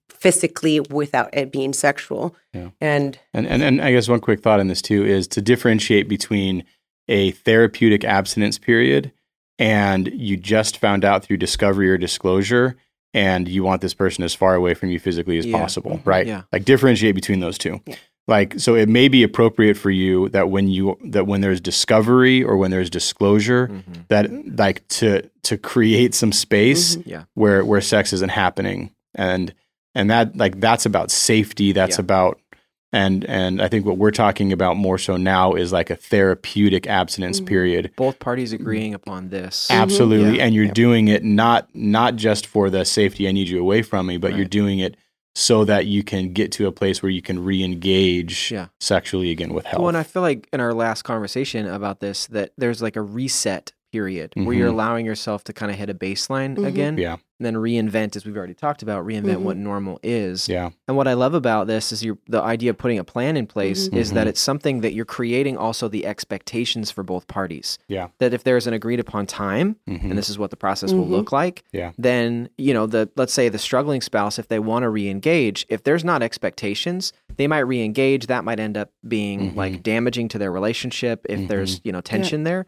physically 0.09 0.79
without 0.79 1.29
it 1.33 1.51
being 1.51 1.73
sexual? 1.73 2.35
Yeah. 2.53 2.69
And 2.81 3.19
And, 3.33 3.45
and 3.47 3.61
and 3.61 3.81
I 3.81 3.91
guess 3.91 4.07
one 4.07 4.21
quick 4.21 4.41
thought 4.41 4.59
on 4.59 4.67
this 4.67 4.81
too 4.81 5.05
is 5.05 5.27
to 5.29 5.41
differentiate 5.41 6.07
between 6.09 6.63
a 7.07 7.31
therapeutic 7.31 8.03
abstinence 8.03 8.57
period 8.57 9.11
and 9.59 10.07
you 10.13 10.35
just 10.37 10.77
found 10.77 11.05
out 11.05 11.23
through 11.23 11.37
discovery 11.37 11.89
or 11.89 11.97
disclosure 11.97 12.75
and 13.13 13.47
you 13.47 13.63
want 13.63 13.81
this 13.81 13.93
person 13.93 14.23
as 14.23 14.33
far 14.35 14.55
away 14.55 14.73
from 14.73 14.89
you 14.89 14.99
physically 14.99 15.37
as 15.37 15.45
Yeah. 15.45 15.57
possible, 15.57 15.91
Mhm. 15.91 16.05
right? 16.05 16.27
Yeah. 16.27 16.41
Like 16.51 16.65
differentiate 16.65 17.15
between 17.15 17.39
those 17.39 17.57
two. 17.57 17.79
Yeah. 17.85 17.95
Like 18.27 18.55
so 18.59 18.73
it 18.75 18.89
may 18.89 19.07
be 19.07 19.21
appropriate 19.23 19.77
for 19.77 19.91
you 19.91 20.29
that 20.29 20.49
when 20.49 20.67
you 20.67 20.97
that 21.05 21.27
when 21.27 21.41
there's 21.41 21.61
discovery 21.61 22.43
or 22.43 22.57
when 22.57 22.71
there's 22.71 22.89
disclosure 22.89 23.67
Mhm. 23.71 24.07
that 24.09 24.57
like 24.57 24.85
to 24.99 25.29
to 25.43 25.57
create 25.57 26.15
some 26.15 26.31
space 26.31 26.95
Mhm. 26.95 27.03
Yeah. 27.05 27.23
where 27.35 27.63
where 27.63 27.81
sex 27.81 28.11
isn't 28.13 28.31
happening 28.31 28.89
and 29.13 29.53
and 29.93 30.09
that 30.09 30.35
like 30.35 30.59
that's 30.59 30.85
about 30.87 31.11
safety 31.11 31.71
that's 31.71 31.99
about 31.99 32.39
and 32.95 33.25
and 33.25 33.61
i 33.61 33.67
think 33.67 33.85
what 33.85 33.97
we're 33.97 34.09
talking 34.11 34.51
about 34.53 34.77
more 34.77 34.97
so 34.97 35.17
now 35.17 35.53
is 35.53 35.71
like 35.73 35.89
a 35.89 35.95
therapeutic 35.95 36.87
abstinence 36.87 37.39
Mhm. 37.41 37.45
period 37.45 37.91
Both 37.97 38.19
parties 38.19 38.53
agreeing 38.53 38.93
upon 38.93 39.29
this. 39.29 39.67
absolutely 39.69 40.37
Yeah. 40.37 40.43
and 40.45 40.55
you're 40.55 40.65
Yep. 40.65 40.73
doing 40.73 41.07
it 41.09 41.23
not 41.23 41.67
not 41.75 42.15
just 42.15 42.47
for 42.47 42.69
the 42.69 42.85
safety 42.85 43.27
i 43.27 43.31
need 43.31 43.47
you 43.49 43.59
away 43.59 43.81
from 43.81 44.05
me 44.07 44.17
but 44.17 44.35
you're 44.35 44.45
doing 44.45 44.79
it 44.79 44.95
so 45.37 45.65
that 45.65 45.85
you 45.85 46.01
can 46.01 46.31
get 46.31 46.49
to 46.53 46.65
a 46.65 46.71
place 46.71 47.03
where 47.03 47.09
you 47.09 47.21
can 47.21 47.43
re-engage 47.43 48.51
Yeah. 48.51 48.67
sexually 48.79 49.31
again 49.31 49.53
with 49.53 49.65
health 49.65 49.79
Well, 49.81 49.89
and 49.89 49.97
I 49.97 50.03
feel 50.03 50.21
like 50.21 50.47
in 50.53 50.61
our 50.61 50.73
last 50.73 51.01
conversation 51.01 51.67
about 51.67 51.99
this, 51.99 52.27
that 52.27 52.51
there's 52.57 52.81
like 52.81 52.95
a 52.95 53.01
reset 53.01 53.73
period 53.95 54.33
where 54.35 54.53
you're 54.55 54.67
Mhm. 54.69 54.73
allowing 54.73 55.05
yourself 55.05 55.43
to 55.45 55.53
kind 55.53 55.71
of 55.71 55.77
hit 55.77 55.89
a 55.89 55.93
baseline 55.93 56.55
Mhm. 56.57 56.67
again. 56.67 56.97
Yeah. 56.97 57.15
And 57.37 57.45
then 57.45 57.55
reinvent, 57.55 58.15
as 58.15 58.25
we've 58.25 58.35
already 58.37 58.53
talked 58.53 58.81
about, 58.81 59.05
reinvent 59.05 59.39
what 59.41 59.57
normal 59.57 59.99
is. 60.03 60.47
yeah 60.47 60.69
And 60.87 60.95
what 60.95 61.05
I 61.07 61.13
love 61.13 61.33
about 61.33 61.67
this 61.67 61.91
is 61.91 62.01
you 62.03 62.17
the 62.29 62.41
idea 62.41 62.69
of 62.71 62.77
putting 62.77 62.97
a 62.99 63.03
plan 63.03 63.35
in 63.37 63.45
place 63.45 63.89
Mhm. 63.89 63.97
is 63.97 64.11
that 64.13 64.25
Mhm. 64.25 64.29
it's 64.31 64.39
something 64.41 64.81
that 64.81 64.93
you're 64.93 65.05
creating 65.19 65.57
also 65.57 65.87
the 65.89 66.05
expectations 66.05 66.91
for 66.91 67.03
both 67.03 67.27
parties. 67.27 67.77
Yeah. 67.89 68.07
That 68.19 68.33
if 68.33 68.43
there's 68.43 68.67
an 68.67 68.73
agreed 68.73 68.99
upon 69.01 69.25
time, 69.27 69.75
and 69.87 70.17
this 70.17 70.29
is 70.29 70.37
what 70.39 70.49
the 70.49 70.55
process 70.57 70.91
will 70.93 71.07
look 71.07 71.31
like, 71.33 71.63
Yeah. 71.73 71.91
then 71.97 72.49
you 72.57 72.73
know 72.73 72.85
the 72.85 73.09
let's 73.15 73.33
say 73.33 73.49
the 73.49 73.57
struggling 73.69 74.01
spouse, 74.01 74.39
if 74.39 74.47
they 74.47 74.59
want 74.59 74.83
to 74.83 74.89
re-engage, 74.89 75.65
if 75.69 75.83
there's 75.83 76.03
not 76.05 76.21
expectations, 76.23 77.11
they 77.37 77.47
might 77.47 77.59
re-engage. 77.67 78.27
That 78.27 78.43
might 78.45 78.59
end 78.61 78.77
up 78.77 78.91
being 79.05 79.55
like 79.55 79.83
damaging 79.83 80.27
to 80.29 80.37
their 80.37 80.51
relationship 80.51 81.25
if 81.29 81.47
there's 81.49 81.75
Mm-hmm. 81.75 81.87
you 81.87 81.91
know 81.91 82.01
tension 82.01 82.43
there. 82.43 82.65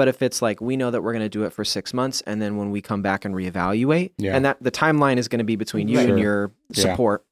But 0.00 0.08
if 0.08 0.22
it's 0.22 0.40
like 0.40 0.62
we 0.62 0.78
know 0.78 0.90
that 0.90 1.02
we're 1.02 1.12
going 1.12 1.26
to 1.26 1.28
do 1.28 1.44
it 1.44 1.52
for 1.52 1.62
six 1.62 1.92
months, 1.92 2.22
and 2.22 2.40
then 2.40 2.56
when 2.56 2.70
we 2.70 2.80
come 2.80 3.02
back 3.02 3.26
and 3.26 3.34
reevaluate, 3.34 4.12
Yeah. 4.16 4.34
and 4.34 4.46
that 4.46 4.56
the 4.62 4.70
timeline 4.70 5.18
is 5.18 5.28
going 5.28 5.40
to 5.40 5.44
be 5.44 5.56
between 5.56 5.88
you 5.88 5.98
Sure. 6.00 6.08
and 6.08 6.18
your 6.18 6.52
Yeah. 6.70 6.82
support. 6.84 7.22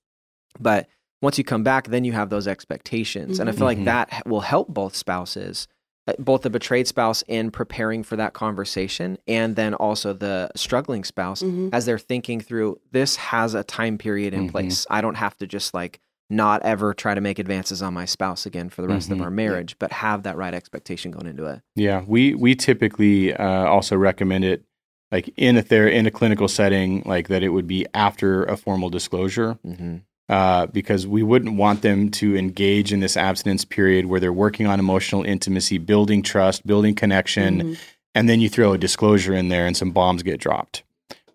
But 0.60 0.86
once 1.22 1.38
you 1.38 1.44
come 1.44 1.62
back, 1.62 1.86
then 1.88 2.04
you 2.04 2.12
have 2.12 2.28
those 2.28 2.46
expectations, 2.46 3.40
and 3.40 3.48
I 3.48 3.52
feel 3.52 3.62
Mhm. 3.62 3.76
like 3.78 3.84
that 3.86 4.22
will 4.26 4.42
help 4.42 4.68
both 4.68 4.94
spouses, 4.94 5.66
uh, 6.06 6.12
both 6.18 6.42
the 6.42 6.50
betrayed 6.50 6.86
spouse 6.86 7.24
in 7.26 7.50
preparing 7.50 8.02
for 8.02 8.16
that 8.16 8.34
conversation, 8.34 9.16
and 9.26 9.56
then 9.56 9.72
also 9.72 10.12
the 10.12 10.50
struggling 10.54 11.04
spouse 11.04 11.42
Mhm. 11.42 11.70
as 11.72 11.86
they're 11.86 11.98
thinking 11.98 12.38
through 12.38 12.78
this 12.92 13.16
has 13.16 13.54
a 13.54 13.64
time 13.64 13.96
period 13.96 14.34
in 14.34 14.48
Mhm. 14.48 14.50
place. 14.50 14.86
I 14.90 15.00
don't 15.00 15.16
have 15.16 15.38
to 15.38 15.46
just 15.46 15.72
like 15.72 16.00
not 16.30 16.62
ever 16.62 16.92
try 16.92 17.14
to 17.14 17.20
make 17.20 17.38
advances 17.38 17.80
on 17.82 17.94
my 17.94 18.04
spouse 18.04 18.44
again 18.46 18.68
for 18.68 18.82
the 18.82 18.88
rest 18.88 19.08
Mhm. 19.08 19.12
of 19.12 19.22
our 19.22 19.30
marriage, 19.30 19.76
but 19.78 19.92
have 19.92 20.24
that 20.24 20.36
right 20.36 20.52
expectation 20.54 21.10
going 21.10 21.26
into 21.26 21.46
it. 21.46 21.60
Yeah, 21.74 22.02
we 22.06 22.34
we 22.34 22.54
typically 22.54 23.32
uh, 23.34 23.64
also 23.64 23.96
recommend 23.96 24.44
it 24.44 24.64
like 25.10 25.32
in 25.38 25.56
a 25.56 25.62
ther- 25.62 25.88
in 25.88 26.06
a 26.06 26.10
clinical 26.10 26.48
setting, 26.48 27.02
like 27.06 27.28
that 27.28 27.42
it 27.42 27.48
would 27.48 27.66
be 27.66 27.86
after 27.94 28.44
a 28.44 28.56
formal 28.58 28.90
disclosure, 28.90 29.58
Mm-hmm. 29.66 29.96
uh, 30.28 30.66
because 30.66 31.06
we 31.06 31.22
wouldn't 31.22 31.56
want 31.56 31.80
them 31.80 32.10
to 32.10 32.36
engage 32.36 32.92
in 32.92 33.00
this 33.00 33.16
abstinence 33.16 33.64
period 33.64 34.04
where 34.04 34.20
they're 34.20 34.30
working 34.32 34.66
on 34.66 34.78
emotional 34.78 35.22
intimacy, 35.24 35.78
building 35.78 36.20
trust, 36.22 36.66
building 36.66 36.94
connection, 36.94 37.62
Mhm. 37.62 37.78
and 38.14 38.28
then 38.28 38.38
you 38.42 38.50
throw 38.50 38.74
a 38.74 38.78
disclosure 38.78 39.32
in 39.32 39.48
there 39.48 39.66
and 39.66 39.78
some 39.78 39.92
bombs 39.92 40.22
get 40.22 40.38
dropped, 40.40 40.82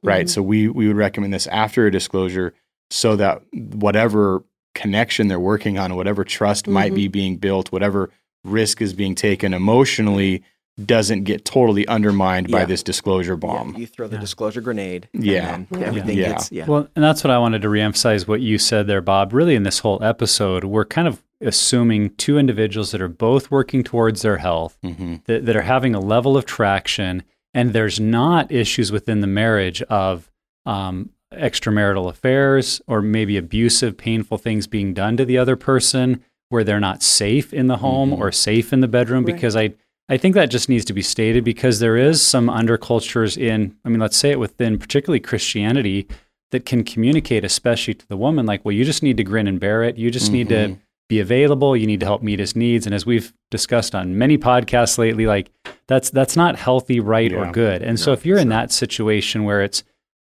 right? 0.04 0.28
Mhm. 0.28 0.30
So 0.30 0.44
we 0.44 0.68
we 0.68 0.88
would 0.88 0.98
recommend 0.98 1.34
this 1.34 1.48
after 1.48 1.88
a 1.88 1.92
disclosure 1.92 2.54
so 2.92 3.16
that 3.16 3.42
whatever 3.54 4.44
connection 4.76 5.28
they're 5.28 5.40
working 5.40 5.78
on, 5.78 5.96
whatever 5.96 6.24
trust 6.24 6.68
might 6.68 6.92
Mhm. 6.92 6.96
be 6.96 7.08
being 7.08 7.36
built, 7.38 7.72
whatever 7.72 8.10
risk 8.44 8.82
is 8.82 8.94
being 8.94 9.16
taken 9.16 9.54
emotionally 9.54 10.44
doesn't 10.84 11.24
get 11.24 11.46
totally 11.46 11.88
undermined 11.88 12.50
by 12.50 12.66
this 12.66 12.82
disclosure 12.82 13.34
Yeah, 13.34 13.38
bomb. 13.48 13.76
you 13.78 13.86
throw 13.86 14.08
the 14.08 14.16
Yeah. 14.16 14.22
disclosure 14.22 14.60
grenade. 14.62 15.08
and 15.14 15.24
Yeah. 15.24 15.64
then 15.70 15.84
Everything 15.84 16.18
Yeah. 16.18 16.30
gets 16.30 16.52
yeah. 16.52 16.66
Well, 16.66 16.88
and 16.96 17.04
that's 17.04 17.24
what 17.24 17.30
I 17.30 17.38
wanted 17.38 17.62
to 17.62 17.68
reemphasize 17.68 18.28
what 18.28 18.42
you 18.42 18.58
said 18.58 18.88
there, 18.88 19.00
Bob. 19.02 19.34
Really, 19.34 19.54
in 19.54 19.62
this 19.64 19.80
whole 19.80 20.04
episode, 20.04 20.64
we're 20.64 20.84
kind 20.86 21.08
of 21.08 21.22
assuming 21.40 22.10
two 22.18 22.40
individuals 22.40 22.92
that 22.92 23.02
are 23.02 23.08
both 23.08 23.52
working 23.52 23.84
towards 23.84 24.24
their 24.24 24.38
health, 24.38 24.78
hmm 24.82 25.16
that, 25.26 25.46
that 25.46 25.56
are 25.56 25.62
having 25.62 25.94
a 25.94 26.00
level 26.00 26.36
of 26.36 26.46
traction, 26.46 27.22
and 27.54 27.72
there's 27.74 28.00
not 28.00 28.52
issues 28.52 28.92
within 28.92 29.22
the 29.22 29.28
marriage 29.28 29.82
of 29.84 30.32
um, 30.66 31.10
extramarital 31.38 32.10
affairs 32.10 32.82
or 32.88 33.02
maybe 33.02 33.38
abusive, 33.38 33.98
painful 33.98 34.38
things 34.38 34.68
being 34.68 34.94
done 34.94 35.18
to 35.18 35.26
the 35.26 35.38
other 35.38 35.56
person 35.56 36.24
where 36.50 36.64
they're 36.64 36.80
not 36.80 37.02
safe 37.02 37.54
in 37.54 37.68
the 37.68 37.78
home 37.78 38.12
Mhm. 38.12 38.20
or 38.20 38.32
safe 38.32 38.72
in 38.74 38.82
the 38.82 38.88
bedroom. 38.88 39.26
Right. 39.26 39.34
Because 39.36 39.56
I, 39.56 39.74
I 40.10 40.18
think 40.18 40.36
that 40.36 40.52
just 40.52 40.70
needs 40.70 40.86
to 40.86 40.94
be 40.94 41.02
stated 41.02 41.44
because 41.44 41.80
there 41.80 41.98
is 41.98 42.22
some 42.22 42.48
undercultures 42.48 43.38
in, 43.38 43.76
I 43.86 43.90
mean, 43.90 44.00
let's 44.00 44.18
say 44.18 44.32
it 44.32 44.40
within 44.40 44.78
particularly 44.78 45.20
Christianity 45.20 46.08
that 46.52 46.66
can 46.66 46.84
communicate, 46.84 47.44
especially 47.44 47.96
to 47.96 48.08
the 48.08 48.18
woman, 48.18 48.46
like, 48.46 48.64
well, 48.64 48.74
you 48.74 48.86
just 48.86 49.02
need 49.02 49.18
to 49.18 49.24
grin 49.24 49.48
and 49.48 49.60
bear 49.60 49.82
it. 49.84 49.98
You 49.98 50.12
just 50.12 50.32
need 50.32 50.50
to 50.50 50.56
Mhm. 50.70 50.78
be 51.10 51.20
available. 51.20 51.76
You 51.76 51.88
need 51.88 52.00
to 52.02 52.06
help 52.06 52.22
meet 52.22 52.40
his 52.40 52.56
needs. 52.56 52.86
And 52.86 52.94
as 52.94 53.06
we've 53.06 53.34
discussed 53.50 53.96
on 53.96 54.18
many 54.18 54.38
podcasts 54.38 54.98
lately, 55.00 55.26
like 55.26 55.50
that's 55.88 56.10
that's 56.12 56.36
not 56.38 56.58
healthy, 56.58 57.00
right, 57.00 57.34
or 57.34 57.52
good. 57.52 57.82
And 57.82 58.00
so 58.00 58.12
if 58.14 58.26
you're 58.26 58.38
it's 58.38 58.44
in 58.44 58.50
that 58.50 58.72
situation 58.72 59.44
where 59.44 59.64
it's 59.64 59.84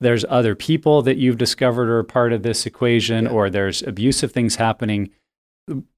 there's 0.03 0.25
other 0.29 0.53
people 0.55 1.01
that 1.01 1.17
you've 1.17 1.37
discovered 1.37 1.89
are 1.89 2.03
part 2.03 2.31
of 2.33 2.43
this 2.43 2.65
equation, 2.65 3.25
Yeah. 3.25 3.31
or 3.31 3.49
there's 3.49 3.81
abusive 3.81 4.31
things 4.31 4.57
happening, 4.57 5.09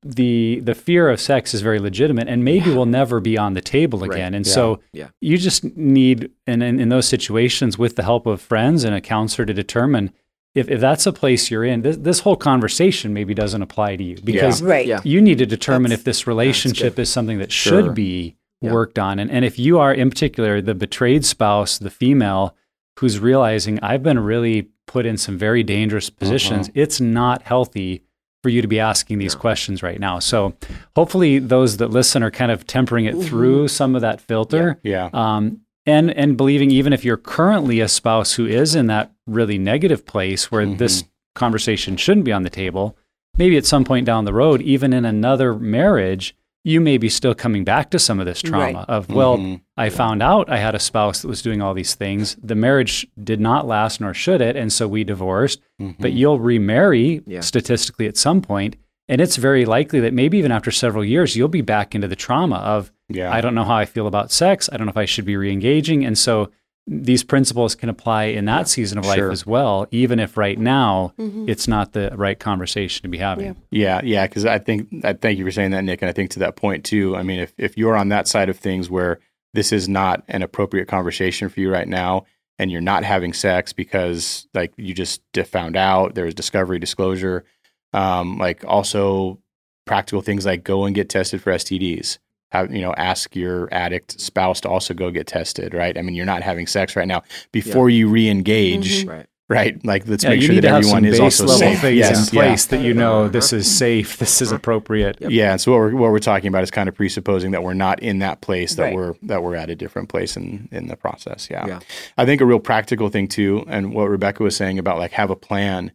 the 0.03 0.59
the 0.63 0.75
fear 0.75 1.09
of 1.09 1.19
sex 1.19 1.53
is 1.53 1.61
very 1.61 1.79
legitimate 1.79 2.27
and 2.27 2.43
maybe 2.43 2.69
will 2.69 2.85
never 2.85 3.19
be 3.19 3.37
on 3.37 3.53
the 3.55 3.61
table 3.61 3.99
Right. 3.99 4.11
again. 4.11 4.33
And 4.35 4.45
Yeah. 4.45 4.53
so 4.53 4.79
Yeah. 4.93 5.07
you 5.21 5.37
just 5.37 5.63
need 5.75 6.29
and 6.45 6.61
in, 6.61 6.79
in 6.79 6.89
those 6.89 7.07
situations 7.07 7.77
with 7.77 7.95
the 7.95 8.03
help 8.03 8.27
of 8.27 8.41
friends 8.41 8.83
and 8.83 8.93
a 8.95 9.01
counselor 9.01 9.45
to 9.47 9.53
determine 9.53 10.11
if, 10.53 10.69
if 10.69 10.79
that's 10.79 11.05
a 11.07 11.11
place 11.11 11.49
you're 11.51 11.65
in, 11.65 11.81
this, 11.81 11.97
this 11.97 12.19
whole 12.19 12.35
conversation 12.37 13.11
maybe 13.13 13.33
doesn't 13.33 13.61
apply 13.61 13.95
to 13.95 14.03
you 14.03 14.17
because 14.23 14.61
Right. 14.61 14.85
Yeah. 14.85 15.01
you 15.03 15.19
need 15.19 15.39
to 15.39 15.45
determine 15.47 15.89
That's- 15.89 16.01
if 16.01 16.05
this 16.05 16.27
relationship 16.27 16.97
is 16.99 17.09
something 17.09 17.39
that 17.39 17.51
Sure. 17.51 17.81
should 17.81 17.95
be 17.95 18.35
Yeah. 18.61 18.71
worked 18.71 18.97
on. 18.99 19.17
And, 19.19 19.29
and 19.31 19.43
if 19.43 19.57
you 19.59 19.79
are, 19.79 19.93
in 19.93 20.09
particular, 20.09 20.61
the 20.61 20.73
betrayed 20.75 21.25
spouse, 21.25 21.77
the 21.77 21.89
female 21.89 22.55
who's 22.99 23.19
realizing 23.19 23.79
I've 23.81 24.03
been 24.03 24.19
really 24.19 24.69
put 24.87 25.05
in 25.05 25.17
some 25.17 25.37
very 25.37 25.63
dangerous 25.63 26.09
uh-huh. 26.09 26.17
positions, 26.19 26.69
it's 26.73 27.01
not 27.01 27.41
healthy 27.41 28.03
for 28.43 28.49
you 28.49 28.61
to 28.61 28.67
be 28.67 28.79
asking 28.79 29.17
these 29.17 29.33
No. 29.33 29.41
questions 29.41 29.81
right 29.81 29.99
now. 29.99 30.19
So 30.19 30.53
hopefully, 30.95 31.39
those 31.39 31.77
that 31.77 31.89
listen 31.89 32.21
are 32.21 32.29
kind 32.29 32.51
of 32.51 32.67
tempering 32.67 33.05
it 33.05 33.17
through 33.17 33.65
mm-hmm. 33.65 33.67
some 33.67 33.95
of 33.95 34.01
that 34.01 34.21
filter. 34.21 34.79
Yeah. 34.83 35.09
Um, 35.13 35.61
and 35.87 36.11
and 36.11 36.37
believing 36.37 36.71
even 36.71 36.93
if 36.93 37.03
you're 37.03 37.17
currently 37.17 37.79
a 37.79 37.87
spouse 37.87 38.33
who 38.33 38.45
is 38.45 38.75
in 38.75 38.87
that 38.87 39.11
really 39.25 39.57
negative 39.57 40.05
place 40.05 40.51
where 40.51 40.65
mm-hmm. 40.65 40.77
this 40.77 41.03
conversation 41.33 41.97
shouldn't 41.97 42.25
be 42.25 42.31
on 42.31 42.43
the 42.43 42.49
table, 42.49 42.95
maybe 43.37 43.57
at 43.57 43.65
some 43.65 43.83
point 43.83 44.05
down 44.05 44.25
the 44.25 44.33
road, 44.33 44.61
even 44.61 44.93
in 44.93 45.05
another 45.05 45.55
marriage, 45.55 46.35
you 46.65 46.81
may 46.81 46.97
be 46.97 47.07
still 47.07 47.35
coming 47.35 47.63
back 47.63 47.91
to 47.91 47.99
some 47.99 48.19
of 48.19 48.25
this 48.25 48.41
trauma 48.41 48.79
Right. 48.79 48.85
of 48.89 49.07
well, 49.09 49.37
Mhm. 49.37 49.61
I 49.77 49.89
found 49.89 50.21
out 50.23 50.49
I 50.49 50.57
had 50.57 50.73
a 50.75 50.79
spouse 50.79 51.21
that 51.21 51.27
was 51.27 51.41
doing 51.43 51.61
all 51.61 51.73
these 51.75 51.93
things. 51.95 52.35
The 52.43 52.55
marriage 52.55 53.05
did 53.23 53.39
not 53.39 53.67
last, 53.67 54.01
nor 54.01 54.13
should 54.15 54.41
it, 54.41 54.55
and 54.55 54.73
so 54.73 54.87
we 54.87 55.03
divorced. 55.03 55.61
But 55.79 56.11
Mhm. 56.11 56.17
you'll 56.17 56.39
remarry 56.39 57.21
Yeah. 57.27 57.41
statistically 57.41 58.07
at 58.07 58.17
some 58.17 58.41
point, 58.41 58.77
and 59.07 59.21
it's 59.21 59.35
very 59.37 59.63
likely 59.65 59.99
that 59.99 60.13
maybe 60.13 60.39
even 60.39 60.51
after 60.51 60.71
several 60.71 61.05
years, 61.05 61.35
you'll 61.35 61.47
be 61.47 61.61
back 61.61 61.93
into 61.93 62.07
the 62.07 62.15
trauma 62.15 62.55
of 62.57 62.91
yeah. 63.09 63.31
I 63.31 63.39
don't 63.41 63.53
know 63.53 63.63
how 63.63 63.75
I 63.75 63.85
feel 63.85 64.07
about 64.07 64.31
sex. 64.31 64.67
I 64.73 64.77
don't 64.77 64.87
know 64.87 64.91
if 64.91 64.97
I 64.97 65.05
should 65.05 65.25
be 65.25 65.37
re-engaging. 65.37 66.03
And 66.03 66.17
so 66.17 66.49
these 66.87 67.23
principles 67.23 67.73
can 67.73 67.89
apply 67.89 68.25
in 68.25 68.45
that 68.45 68.67
season 68.67 68.97
of 68.99 69.05
life 69.05 69.17
Sure. 69.17 69.31
as 69.31 69.45
well, 69.45 69.87
even 69.89 70.19
if 70.19 70.37
right 70.37 70.59
now 70.59 71.13
Mhm. 71.17 71.49
it's 71.49 71.67
not 71.67 71.93
the 71.93 72.11
right 72.15 72.39
conversation 72.39 73.01
to 73.01 73.09
be 73.09 73.17
having. 73.17 73.55
Yeah. 73.71 74.01
Yeah, 74.01 74.01
yeah, 74.03 74.27
because 74.27 74.45
I 74.45 74.59
think 74.59 74.87
I 75.03 75.13
thank 75.13 75.39
you 75.39 75.45
for 75.45 75.51
saying 75.51 75.71
that, 75.71 75.83
Nick, 75.83 76.01
and 76.03 76.09
I 76.09 76.13
think 76.13 76.29
to 76.31 76.39
that 76.39 76.55
point 76.55 76.83
too. 76.83 77.15
I 77.15 77.23
mean, 77.23 77.39
if 77.39 77.53
if 77.57 77.75
you're 77.77 77.95
on 77.95 78.09
that 78.09 78.27
side 78.27 78.49
of 78.49 78.57
things 78.57 78.89
where 78.89 79.19
this 79.53 79.71
is 79.71 79.89
not 79.89 80.23
an 80.27 80.43
appropriate 80.43 80.87
conversation 80.87 81.49
for 81.49 81.59
you 81.59 81.71
right 81.71 81.87
now, 81.87 82.25
and 82.59 82.69
you're 82.71 82.81
not 82.81 83.03
having 83.03 83.33
sex 83.33 83.73
because 83.73 84.47
like 84.53 84.71
you 84.77 84.93
just 84.93 85.21
found 85.45 85.75
out 85.75 86.13
there's 86.13 86.35
discovery 86.35 86.77
disclosure, 86.77 87.45
um, 87.93 88.37
like 88.37 88.63
also 88.67 89.39
practical 89.87 90.21
things 90.21 90.45
like 90.45 90.63
go 90.63 90.85
and 90.85 90.93
get 90.95 91.09
tested 91.09 91.41
for 91.41 91.51
STDs. 91.51 92.19
Have, 92.51 92.73
you 92.73 92.81
know, 92.81 92.93
ask 92.95 93.35
your 93.35 93.67
addict 93.73 94.19
spouse 94.21 94.61
to 94.61 94.69
also 94.69 94.93
go 94.93 95.11
get 95.11 95.27
tested, 95.27 95.73
right? 95.73 95.97
I 95.97 96.01
mean, 96.01 96.15
you're 96.15 96.25
not 96.25 96.41
having 96.43 96.67
sex 96.67 96.95
right 96.95 97.07
now. 97.07 97.23
Before 97.51 97.89
you 97.89 98.07
re-engage, 98.07 99.03
Mhm. 99.03 99.09
Right. 99.09 99.25
right? 99.49 99.83
Like, 99.85 100.07
let's 100.07 100.23
Yeah, 100.23 100.29
make 100.29 100.43
sure 100.43 100.55
that 100.55 100.63
everyone 100.63 101.05
is 101.05 101.13
base 101.19 101.19
also 101.41 101.45
level 101.45 101.57
safe. 101.59 101.81
things 101.81 101.97
Yes, 101.97 102.29
in 102.31 102.35
yeah. 102.35 102.41
place 102.43 102.65
that 102.67 102.81
you 102.81 102.93
know 102.93 103.27
this 103.27 103.51
is 103.51 103.69
safe, 103.69 104.17
this 104.17 104.41
is 104.43 104.51
appropriate. 104.51 105.17
Yep. 105.19 105.31
Yeah, 105.31 105.51
and 105.53 105.59
so 105.59 105.71
what 105.71 105.77
we're 105.79 105.95
what 105.95 106.11
we're 106.11 106.19
talking 106.19 106.47
about 106.47 106.63
is 106.63 106.71
kind 106.71 106.87
of 106.87 106.95
presupposing 106.95 107.51
that 107.51 107.63
we're 107.63 107.73
not 107.73 107.99
in 108.01 108.19
that 108.19 108.41
place 108.41 108.75
that 108.75 108.83
Right. 108.83 108.95
we're 108.95 109.13
that 109.23 109.43
we're 109.43 109.55
at 109.55 109.69
a 109.71 109.75
different 109.75 110.07
place 110.09 110.37
in 110.37 110.69
in 110.71 110.87
the 110.87 110.95
process. 110.95 111.47
Yeah. 111.51 111.65
Yeah. 111.67 111.79
I 112.17 112.25
think 112.25 112.41
a 112.41 112.45
real 112.45 112.59
practical 112.59 113.09
thing 113.09 113.27
too, 113.27 113.65
and 113.67 113.91
what 113.93 114.07
Rebecca 114.07 114.43
was 114.43 114.55
saying 114.55 114.79
about 114.79 114.99
like 114.99 115.11
have 115.11 115.29
a 115.31 115.35
plan, 115.35 115.91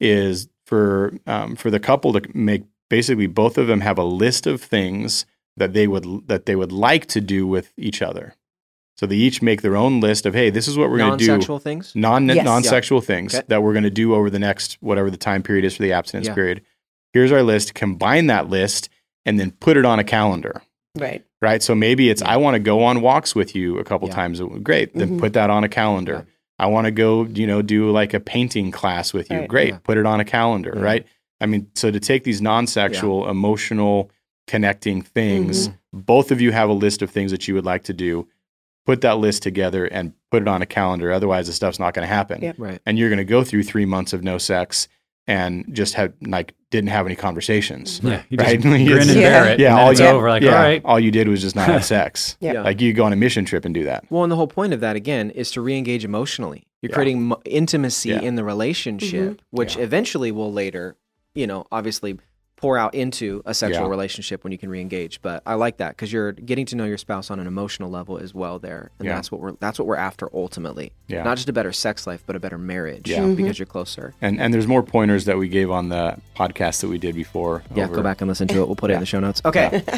is 0.00 0.48
for 0.66 1.14
um, 1.26 1.54
for 1.56 1.70
the 1.70 1.80
couple 1.80 2.12
to 2.14 2.20
make 2.34 2.64
basically 2.90 3.26
both 3.28 3.56
of 3.58 3.68
them 3.68 3.80
have 3.80 3.96
a 3.96 4.04
list 4.04 4.46
of 4.46 4.60
things 4.60 5.24
that 5.56 5.72
they 5.72 5.86
would 5.86 6.28
that 6.28 6.46
they 6.46 6.56
would 6.56 6.72
like 6.72 7.06
to 7.06 7.20
do 7.20 7.46
with 7.46 7.72
each 7.76 8.02
other. 8.02 8.34
So 8.96 9.06
they 9.06 9.16
each 9.16 9.42
make 9.42 9.62
their 9.62 9.76
own 9.76 10.00
list 10.00 10.24
of 10.26 10.34
hey, 10.34 10.50
this 10.50 10.68
is 10.68 10.76
what 10.78 10.90
we're 10.90 10.98
going 10.98 11.18
to 11.18 11.24
do 11.24 11.30
Non-sexual 11.30 11.58
things. 11.58 11.92
non 11.96 12.28
Yes. 12.28 12.44
non-sexual 12.44 13.00
things 13.00 13.34
Okay. 13.34 13.44
that 13.48 13.62
we're 13.62 13.72
going 13.72 13.82
to 13.84 13.90
do 13.90 14.14
over 14.14 14.30
the 14.30 14.38
next 14.38 14.78
whatever 14.80 15.10
the 15.10 15.16
time 15.16 15.42
period 15.42 15.64
is 15.64 15.76
for 15.76 15.82
the 15.82 15.92
abstinence 15.92 16.28
Yeah. 16.28 16.34
period. 16.34 16.62
Here's 17.12 17.32
our 17.32 17.42
list. 17.42 17.74
Combine 17.74 18.28
that 18.28 18.48
list 18.48 18.88
and 19.26 19.38
then 19.40 19.50
put 19.52 19.76
it 19.76 19.84
on 19.84 19.98
a 19.98 20.04
calendar. 20.04 20.62
Right. 20.96 21.24
Right. 21.42 21.60
So 21.62 21.74
maybe 21.74 22.08
it's 22.08 22.22
I 22.22 22.36
want 22.36 22.54
to 22.54 22.60
go 22.60 22.84
on 22.84 23.00
walks 23.00 23.34
with 23.34 23.56
you 23.56 23.78
a 23.78 23.84
couple 23.84 24.08
Yeah. 24.08 24.14
times. 24.14 24.40
Great. 24.62 24.94
Then 24.94 25.10
Mhm. 25.16 25.18
put 25.20 25.32
that 25.32 25.50
on 25.50 25.64
a 25.64 25.68
calendar. 25.68 26.26
I 26.60 26.66
want 26.66 26.84
to 26.84 26.92
go, 26.92 27.24
you 27.26 27.48
know, 27.48 27.62
do 27.62 27.90
like 27.90 28.14
a 28.14 28.20
painting 28.20 28.70
class 28.70 29.12
with 29.12 29.28
you. 29.28 29.38
Right. 29.40 29.48
Great. 29.48 29.68
Yeah. 29.70 29.78
Put 29.82 29.98
it 29.98 30.06
on 30.06 30.20
a 30.20 30.24
calendar. 30.24 30.72
Yeah. 30.76 30.82
Right. 30.82 31.06
I 31.40 31.46
mean, 31.46 31.66
so 31.74 31.90
to 31.90 31.98
take 31.98 32.22
these 32.22 32.40
non-sexual, 32.40 33.28
emotional, 33.28 34.10
connecting 34.46 35.02
things, 35.02 35.68
Mm-hmm. 35.68 35.98
both 36.00 36.30
of 36.30 36.40
you 36.40 36.52
have 36.52 36.68
a 36.68 36.72
list 36.72 37.02
of 37.02 37.10
things 37.10 37.30
that 37.30 37.46
you 37.48 37.54
would 37.54 37.64
like 37.64 37.84
to 37.84 37.92
do. 37.92 38.28
Put 38.86 39.00
that 39.00 39.18
list 39.18 39.42
together 39.42 39.86
and 39.86 40.12
put 40.30 40.42
it 40.42 40.48
on 40.48 40.60
a 40.60 40.66
calendar. 40.66 41.10
Otherwise, 41.10 41.46
the 41.46 41.52
stuff's 41.54 41.78
not 41.78 41.94
going 41.94 42.06
to 42.06 42.12
happen 42.14 42.42
Yep. 42.42 42.56
Right. 42.58 42.80
and 42.84 42.98
you're 42.98 43.08
going 43.08 43.16
to 43.18 43.24
go 43.24 43.42
through 43.42 43.62
three 43.62 43.86
months 43.86 44.12
of 44.12 44.22
no 44.22 44.36
sex 44.36 44.88
and 45.26 45.64
just 45.74 45.94
had 45.94 46.12
like 46.20 46.52
didn't 46.70 46.90
have 46.90 47.06
any 47.06 47.16
conversations. 47.16 47.98
Yeah, 48.02 48.22
you 48.28 48.36
Right. 48.36 48.60
just 48.60 48.62
grin 48.62 48.74
and 49.08 49.08
Yeah. 49.08 49.42
bear 49.42 49.52
it. 49.54 49.58
Yeah, 49.60 49.70
and 49.70 49.80
all 49.80 49.90
it's 49.90 50.00
you- 50.00 50.06
over. 50.06 50.28
Like, 50.28 50.42
yeah, 50.42 50.50
all 50.56 50.62
right. 50.62 50.82
all 50.84 51.00
you 51.00 51.10
did 51.10 51.28
was 51.28 51.40
just 51.40 51.56
not 51.56 51.66
have 51.68 51.82
sex. 51.96 52.36
Yeah. 52.40 52.52
Yeah. 52.54 52.62
Like 52.62 52.82
you 52.82 52.92
go 52.92 53.04
on 53.04 53.12
a 53.14 53.16
mission 53.16 53.46
trip 53.46 53.64
and 53.64 53.74
do 53.74 53.84
that. 53.84 54.04
Well, 54.10 54.22
and 54.22 54.30
the 54.30 54.36
whole 54.36 54.46
point 54.48 54.74
of 54.74 54.80
that 54.80 54.96
again 54.96 55.30
is 55.30 55.50
to 55.52 55.62
re-engage 55.62 56.04
emotionally. 56.04 56.66
You're 56.82 56.90
Yeah. 56.90 56.94
creating 56.94 57.22
mo- 57.22 57.40
intimacy 57.46 58.10
Yeah. 58.10 58.20
in 58.20 58.34
the 58.34 58.44
relationship, 58.44 59.40
which 59.50 59.76
Yeah. 59.76 59.84
eventually 59.84 60.30
will 60.30 60.52
later, 60.52 60.96
you 61.34 61.46
know, 61.46 61.66
obviously 61.72 62.18
pour 62.56 62.78
out 62.78 62.94
into 62.94 63.42
a 63.44 63.52
sexual 63.52 63.84
Yeah. 63.84 63.90
relationship 63.90 64.42
when 64.44 64.52
you 64.52 64.58
can 64.58 64.70
re-engage. 64.70 65.20
But 65.20 65.42
I 65.44 65.54
like 65.54 65.78
that 65.78 65.90
because 65.90 66.12
you're 66.12 66.32
getting 66.32 66.64
to 66.66 66.76
know 66.76 66.84
your 66.84 66.96
spouse 66.96 67.30
on 67.30 67.38
an 67.40 67.46
emotional 67.46 67.90
level 67.90 68.16
as 68.16 68.32
well 68.32 68.58
there, 68.58 68.90
and 68.98 69.06
Yeah. 69.06 69.16
that's 69.16 69.30
what 69.30 69.40
we're 69.40 69.52
that's 69.60 69.78
what 69.78 69.86
we're 69.86 69.96
after 69.96 70.28
ultimately. 70.32 70.92
Yeah. 71.08 71.24
Not 71.24 71.36
just 71.36 71.48
a 71.48 71.52
better 71.52 71.72
sex 71.72 72.06
life, 72.06 72.22
but 72.26 72.36
a 72.36 72.40
better 72.40 72.58
marriage. 72.58 73.10
Yeah. 73.10 73.18
Mhm. 73.20 73.36
because 73.36 73.58
you're 73.58 73.66
closer. 73.66 74.14
And 74.22 74.40
and 74.40 74.54
there's 74.54 74.66
more 74.66 74.82
pointers 74.82 75.26
that 75.26 75.36
we 75.36 75.48
gave 75.48 75.70
on 75.70 75.88
the 75.90 76.16
podcast 76.36 76.80
that 76.80 76.88
we 76.88 76.98
did 76.98 77.14
before. 77.14 77.62
Yeah, 77.74 77.84
over- 77.84 77.96
go 77.96 78.02
back 78.02 78.20
and 78.20 78.28
listen 78.28 78.48
to 78.48 78.62
it. 78.62 78.66
We'll 78.66 78.76
put 78.76 78.90
it 78.90 78.94
in 78.94 79.00
the 79.00 79.06
show 79.06 79.20
notes. 79.20 79.42
Okay. 79.44 79.82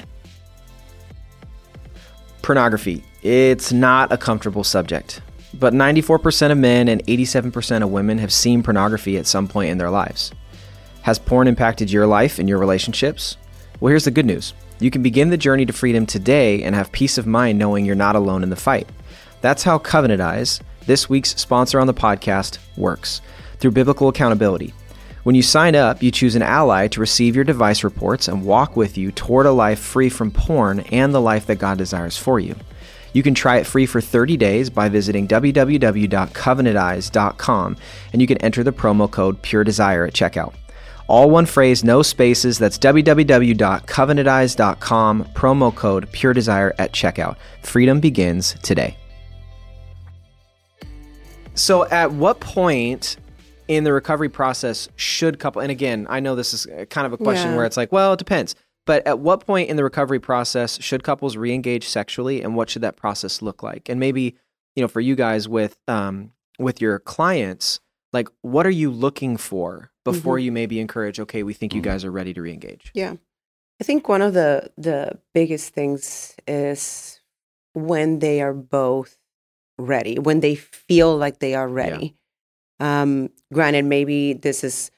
Pornography. 2.42 3.04
It's 3.22 3.72
not 3.72 4.12
a 4.12 4.16
comfortable 4.16 4.64
subject, 4.64 5.20
but 5.54 5.72
94% 5.74 6.52
of 6.52 6.58
men 6.58 6.88
and 6.88 7.02
87% 7.06 7.82
of 7.82 7.90
women 7.90 8.18
have 8.18 8.32
seen 8.32 8.62
pornography 8.62 9.16
at 9.18 9.26
some 9.26 9.48
point 9.48 9.70
in 9.70 9.78
their 9.78 9.90
lives. 9.90 10.32
Has 11.06 11.18
porn 11.20 11.46
impacted 11.46 11.88
your 11.88 12.04
life 12.04 12.40
and 12.40 12.48
your 12.48 12.58
relationships? 12.58 13.36
Well, 13.78 13.90
here's 13.90 14.06
the 14.06 14.10
good 14.10 14.26
news. 14.26 14.54
You 14.80 14.90
can 14.90 15.04
begin 15.04 15.30
the 15.30 15.36
journey 15.36 15.64
to 15.64 15.72
freedom 15.72 16.04
today 16.04 16.64
and 16.64 16.74
have 16.74 16.90
peace 16.90 17.16
of 17.16 17.28
mind 17.28 17.60
knowing 17.60 17.84
you're 17.84 17.94
not 17.94 18.16
alone 18.16 18.42
in 18.42 18.50
the 18.50 18.56
fight. 18.56 18.88
That's 19.40 19.62
how 19.62 19.78
Covenant 19.78 20.20
Eyes, 20.20 20.60
this 20.84 21.08
week's 21.08 21.36
sponsor 21.36 21.78
on 21.78 21.86
the 21.86 21.94
podcast, 21.94 22.58
works 22.76 23.20
through 23.58 23.70
biblical 23.70 24.08
accountability. 24.08 24.74
When 25.22 25.36
you 25.36 25.42
sign 25.42 25.76
up, 25.76 26.02
you 26.02 26.10
choose 26.10 26.34
an 26.34 26.42
ally 26.42 26.88
to 26.88 26.98
receive 26.98 27.36
your 27.36 27.44
device 27.44 27.84
reports 27.84 28.26
and 28.26 28.44
walk 28.44 28.76
with 28.76 28.98
you 28.98 29.12
toward 29.12 29.46
a 29.46 29.52
life 29.52 29.78
free 29.78 30.08
from 30.08 30.32
porn 30.32 30.80
and 30.90 31.14
the 31.14 31.20
life 31.20 31.46
that 31.46 31.60
God 31.60 31.78
desires 31.78 32.16
for 32.16 32.40
you. 32.40 32.56
You 33.12 33.22
can 33.22 33.34
try 33.34 33.58
it 33.58 33.66
free 33.68 33.86
for 33.86 34.00
30 34.00 34.36
days 34.36 34.70
by 34.70 34.88
visiting 34.88 35.28
www.covenanteyes.com 35.28 37.76
and 38.12 38.20
you 38.20 38.26
can 38.26 38.38
enter 38.38 38.64
the 38.64 38.72
promo 38.72 39.08
code 39.08 39.40
Pure 39.42 39.62
Desire 39.62 40.04
at 40.04 40.12
checkout. 40.12 40.52
All 41.08 41.30
one 41.30 41.46
phrase, 41.46 41.84
no 41.84 42.02
spaces. 42.02 42.58
That's 42.58 42.78
www.covenanteyes.com, 42.78 45.24
promo 45.34 45.74
code 45.74 46.10
Pure 46.12 46.34
Desire 46.34 46.74
at 46.78 46.92
checkout. 46.92 47.36
Freedom 47.62 48.00
begins 48.00 48.54
today. 48.62 48.96
So, 51.54 51.86
at 51.88 52.12
what 52.12 52.40
point 52.40 53.16
in 53.68 53.84
the 53.84 53.92
recovery 53.92 54.28
process 54.28 54.88
should 54.96 55.38
couple? 55.38 55.62
And 55.62 55.70
again, 55.70 56.06
I 56.10 56.20
know 56.20 56.34
this 56.34 56.52
is 56.52 56.66
kind 56.90 57.06
of 57.06 57.12
a 57.12 57.18
question 57.18 57.52
Yeah. 57.52 57.56
where 57.56 57.66
it's 57.66 57.76
like, 57.76 57.92
well, 57.92 58.12
it 58.12 58.18
depends. 58.18 58.54
But 58.84 59.04
at 59.06 59.18
what 59.18 59.44
point 59.46 59.68
in 59.70 59.76
the 59.76 59.82
recovery 59.82 60.20
process 60.20 60.80
should 60.80 61.02
couples 61.02 61.36
re-engage 61.36 61.88
sexually, 61.88 62.42
and 62.42 62.54
what 62.54 62.70
should 62.70 62.82
that 62.82 62.96
process 62.96 63.42
look 63.42 63.62
like? 63.62 63.88
And 63.88 63.98
maybe, 63.98 64.36
you 64.76 64.82
know, 64.82 64.88
for 64.88 65.00
you 65.00 65.16
guys 65.16 65.48
with 65.48 65.76
um 65.88 66.32
with 66.58 66.80
your 66.80 66.98
clients, 66.98 67.80
like 68.12 68.28
what 68.42 68.66
are 68.66 68.70
you 68.70 68.90
looking 68.90 69.36
for 69.36 69.90
before 70.04 70.38
you 70.38 70.52
maybe 70.52 70.80
encourage? 70.80 71.20
Okay, 71.20 71.42
we 71.42 71.52
think 71.52 71.74
you 71.74 71.82
guys 71.82 72.04
are 72.04 72.10
ready 72.10 72.32
to 72.34 72.42
re-engage. 72.42 72.90
Yeah. 72.94 73.14
I 73.80 73.84
think 73.84 74.08
one 74.08 74.22
of 74.22 74.34
the 74.34 74.70
the 74.78 75.18
biggest 75.34 75.74
things 75.74 76.34
is 76.46 77.20
when 77.74 78.20
they 78.20 78.40
are 78.40 78.54
both 78.54 79.18
ready, 79.78 80.18
when 80.18 80.40
they 80.40 80.54
feel 80.54 81.16
like 81.16 81.40
they 81.40 81.54
are 81.54 81.68
ready. 81.68 82.16
Um, 82.80 83.30
granted, 83.52 83.84
maybe 83.84 84.32
this 84.32 84.64
is 84.64 84.90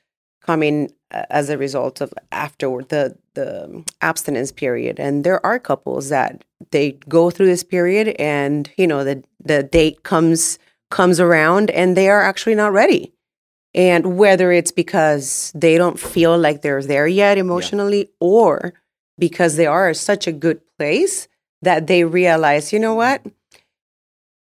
coming 0.43 0.93
uh, 1.11 1.25
as 1.31 1.51
a 1.51 1.59
result 1.59 2.01
of 2.01 2.13
afterward 2.33 2.89
the 2.89 3.17
the 3.35 3.85
abstinence 4.01 4.53
period, 4.53 5.01
and 5.01 5.25
there 5.25 5.45
are 5.45 5.59
couples 5.59 6.09
that 6.09 6.45
they 6.71 6.93
go 7.09 7.31
through 7.31 7.47
this 7.47 7.65
period, 7.65 8.09
and 8.19 8.71
you 8.77 8.87
know 8.87 9.05
the 9.05 9.25
the 9.43 9.63
date 9.63 10.05
comes 10.05 10.59
comes 10.91 11.21
around, 11.21 11.71
and 11.71 11.97
they 11.97 12.09
are 12.09 12.23
actually 12.23 12.55
not 12.55 12.73
ready. 12.73 13.13
And 13.75 14.17
whether 14.17 14.51
it's 14.51 14.73
because 14.73 15.53
they 15.55 15.77
don't 15.77 15.99
feel 16.01 16.37
like 16.39 16.63
they're 16.63 16.83
there 16.83 17.07
yet 17.07 17.39
emotionally, 17.39 18.11
or 18.21 18.73
because 19.19 19.57
they 19.57 19.67
are 19.67 19.93
such 19.95 20.27
a 20.27 20.33
good 20.33 20.61
place 20.79 21.29
that 21.63 21.87
they 21.87 22.05
realize, 22.05 22.73
you 22.73 22.79
know 22.79 22.95
what, 22.95 23.23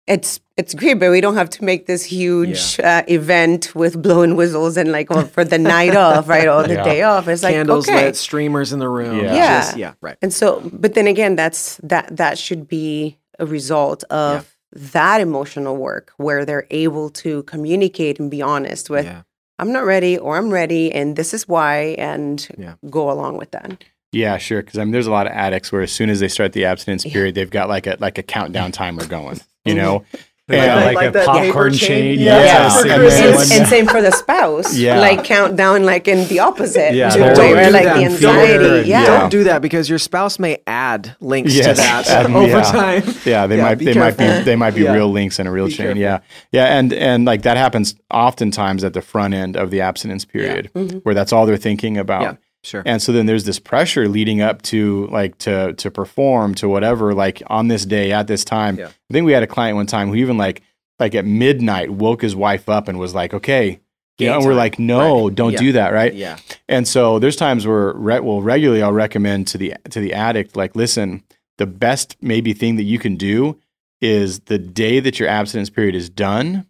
it's 0.07 0.39
it's 0.55 0.73
great, 0.73 0.95
but 0.95 1.11
we 1.11 1.19
don't 1.21 1.35
have 1.35 1.49
to 1.51 1.63
make 1.63 1.85
this 1.85 2.03
huge 2.03 2.79
uh, 2.79 3.03
event 3.09 3.75
with 3.75 4.01
blowing 4.01 4.35
whistles 4.35 4.77
and 4.77 4.91
like 4.91 5.07
oh, 5.11 5.23
for 5.25 5.43
the 5.43 5.57
night 5.57 5.95
off, 6.05 6.27
right, 6.29 6.47
or 6.47 6.63
the 6.63 6.75
Yeah. 6.75 6.83
day 6.83 7.01
off. 7.03 7.27
It's 7.27 7.43
like 7.43 7.53
Candles 7.53 7.87
okay, 7.89 8.05
lit, 8.05 8.15
streamers 8.15 8.71
in 8.73 8.79
the 8.79 8.87
room. 8.89 9.17
Yeah. 9.17 9.35
Yeah. 9.35 9.61
just- 9.61 9.77
yeah, 9.77 9.93
right. 10.01 10.17
and 10.21 10.33
so, 10.33 10.61
but 10.73 10.93
then 10.93 11.07
again, 11.07 11.35
that's 11.35 11.77
that 11.83 12.15
that 12.17 12.37
should 12.37 12.67
be 12.67 13.17
a 13.39 13.45
result 13.45 14.03
of 14.05 14.56
that 14.73 15.21
emotional 15.21 15.77
work 15.77 16.11
where 16.17 16.45
they're 16.45 16.67
able 16.71 17.09
to 17.11 17.43
communicate 17.43 18.19
and 18.19 18.29
be 18.29 18.41
honest 18.41 18.89
with, 18.89 19.05
yeah. 19.05 19.21
I'm 19.59 19.71
not 19.71 19.85
ready 19.85 20.17
or 20.17 20.37
I'm 20.37 20.51
ready, 20.51 20.91
and 20.91 21.15
this 21.15 21.33
is 21.33 21.47
why, 21.47 21.95
and 21.97 22.47
Yeah. 22.57 22.75
go 22.89 23.09
along 23.09 23.37
with 23.37 23.51
that. 23.51 23.83
Yeah, 24.11 24.37
sure. 24.37 24.61
Because 24.61 24.77
I 24.79 24.83
mean, 24.83 24.91
there's 24.91 25.07
a 25.07 25.11
lot 25.11 25.25
of 25.27 25.33
addicts 25.33 25.71
where 25.71 25.81
as 25.81 25.91
soon 25.91 26.09
as 26.09 26.19
they 26.19 26.27
start 26.27 26.53
the 26.53 26.65
abstinence 26.65 27.03
period, 27.03 27.35
they've 27.35 27.49
got 27.49 27.67
like 27.69 27.87
a 27.87 27.97
like 27.99 28.17
a 28.17 28.23
countdown 28.23 28.71
timer 28.71 29.05
going. 29.05 29.39
You 29.65 29.75
know, 29.81 30.05
Yeah. 30.49 30.75
Like- 30.75 30.85
like, 30.85 30.95
like 30.95 31.07
a 31.09 31.11
that 31.11 31.25
popcorn 31.25 31.45
paper 31.51 31.69
chain? 31.71 31.79
chain. 32.15 32.19
Yeah. 32.19 32.39
Yes. 32.39 32.73
Yeah. 32.85 32.93
And 32.93 33.03
And 33.03 33.11
then 33.11 33.21
then- 33.23 33.35
when- 33.35 33.51
and 33.59 33.67
same 33.67 33.85
for 33.87 34.01
the 34.01 34.11
spouse. 34.11 34.77
Yeah. 34.77 34.99
Like 34.99 35.23
countdown, 35.25 35.83
like 35.83 36.07
in 36.07 36.25
the 36.29 36.39
opposite. 36.39 36.93
Yeah, 36.93 37.09
to 37.09 37.19
they're 37.19 37.35
the 37.35 37.41
way, 37.41 37.47
doing 37.49 37.57
right? 37.63 37.71
Like 37.73 37.83
that 37.83 37.95
the 37.97 38.01
in 38.03 38.11
fear 38.13 38.29
anxiety. 38.29 38.89
yeah. 38.89 39.01
Yeah. 39.01 39.19
Don't 39.19 39.29
do 39.29 39.43
that 39.43 39.61
because 39.61 39.89
your 39.89 39.99
spouse 39.99 40.39
may 40.39 40.59
add 40.65 41.15
links 41.19 41.53
to 41.53 41.73
that 41.73 42.07
add- 42.09 42.27
over 42.33 42.47
yeah. 42.47 42.61
time. 42.63 43.03
yeah, 43.25 43.45
they 43.47 43.57
Yeah, 43.57 43.61
might 43.63 43.75
be 43.77 43.85
they 43.85 43.93
might 43.93 44.17
be 44.17 44.25
they 44.25 44.55
might 44.55 44.73
be 44.75 44.83
Yeah. 44.83 44.93
real 44.93 45.11
links 45.11 45.37
in 45.39 45.47
a 45.47 45.51
real 45.51 45.65
Be 45.67 45.73
chain. 45.73 45.85
careful. 45.87 46.01
Yeah, 46.01 46.19
yeah, 46.53 46.77
and 46.77 46.93
and 46.93 47.25
like 47.25 47.41
that 47.41 47.57
happens 47.57 47.95
oftentimes 48.09 48.83
at 48.85 48.93
the 48.93 49.01
front 49.01 49.33
end 49.33 49.57
of 49.57 49.69
the 49.69 49.81
abstinence 49.81 50.23
period, 50.23 50.69
Mhm. 50.75 51.01
where 51.03 51.13
that's 51.15 51.33
all 51.33 51.45
they're 51.45 51.57
thinking 51.57 51.97
about. 51.97 52.37
Sure. 52.67 52.83
And 52.85 53.01
so 53.01 53.11
then 53.13 53.25
there's 53.25 53.45
this 53.45 53.59
pressure 53.59 54.07
leading 54.09 54.41
up 54.41 54.61
to 54.63 55.07
like 55.07 55.37
to 55.39 55.73
to 55.73 55.89
perform 55.89 56.53
to 56.55 56.67
whatever 56.67 57.13
like 57.13 57.41
on 57.47 57.69
this 57.69 57.85
day 57.85 58.11
at 58.11 58.27
this 58.27 58.43
time. 58.43 58.77
Yeah. 58.77 58.87
I 58.87 59.13
think 59.13 59.25
we 59.25 59.31
had 59.31 59.41
a 59.43 59.47
client 59.47 59.77
one 59.77 59.87
time 59.87 60.09
who 60.09 60.15
even 60.15 60.37
like 60.37 60.61
like 60.99 61.15
at 61.15 61.25
midnight 61.25 61.89
woke 61.91 62.21
his 62.21 62.35
wife 62.35 62.67
up 62.67 62.87
and 62.87 62.99
was 62.99 63.13
like, 63.15 63.33
"Okay." 63.33 63.79
You 64.19 64.25
know, 64.27 64.37
and 64.37 64.45
we're 64.47 64.55
like, 64.55 64.79
no, 64.79 65.27
Right. 65.27 65.35
don't 65.35 65.51
Yeah. 65.53 65.59
do 65.59 65.71
that, 65.73 65.93
right? 65.93 66.11
Yeah. 66.11 66.37
And 66.67 66.87
so 66.87 67.19
there's 67.19 67.35
times 67.35 67.67
where 67.67 67.93
re- 67.93 68.19
well 68.19 68.41
regularly 68.41 68.81
I'll 68.81 68.91
recommend 68.91 69.45
to 69.49 69.59
the 69.59 69.75
to 69.91 69.99
the 69.99 70.13
addict 70.13 70.55
like 70.57 70.75
listen, 70.75 71.21
the 71.59 71.67
best 71.67 72.17
maybe 72.19 72.53
thing 72.53 72.77
that 72.77 72.83
you 72.83 72.97
can 72.99 73.15
do 73.15 73.59
is 74.01 74.39
the 74.41 74.57
day 74.57 74.99
that 74.99 75.19
your 75.19 75.29
abstinence 75.29 75.69
period 75.69 75.93
is 75.95 76.09
done, 76.09 76.65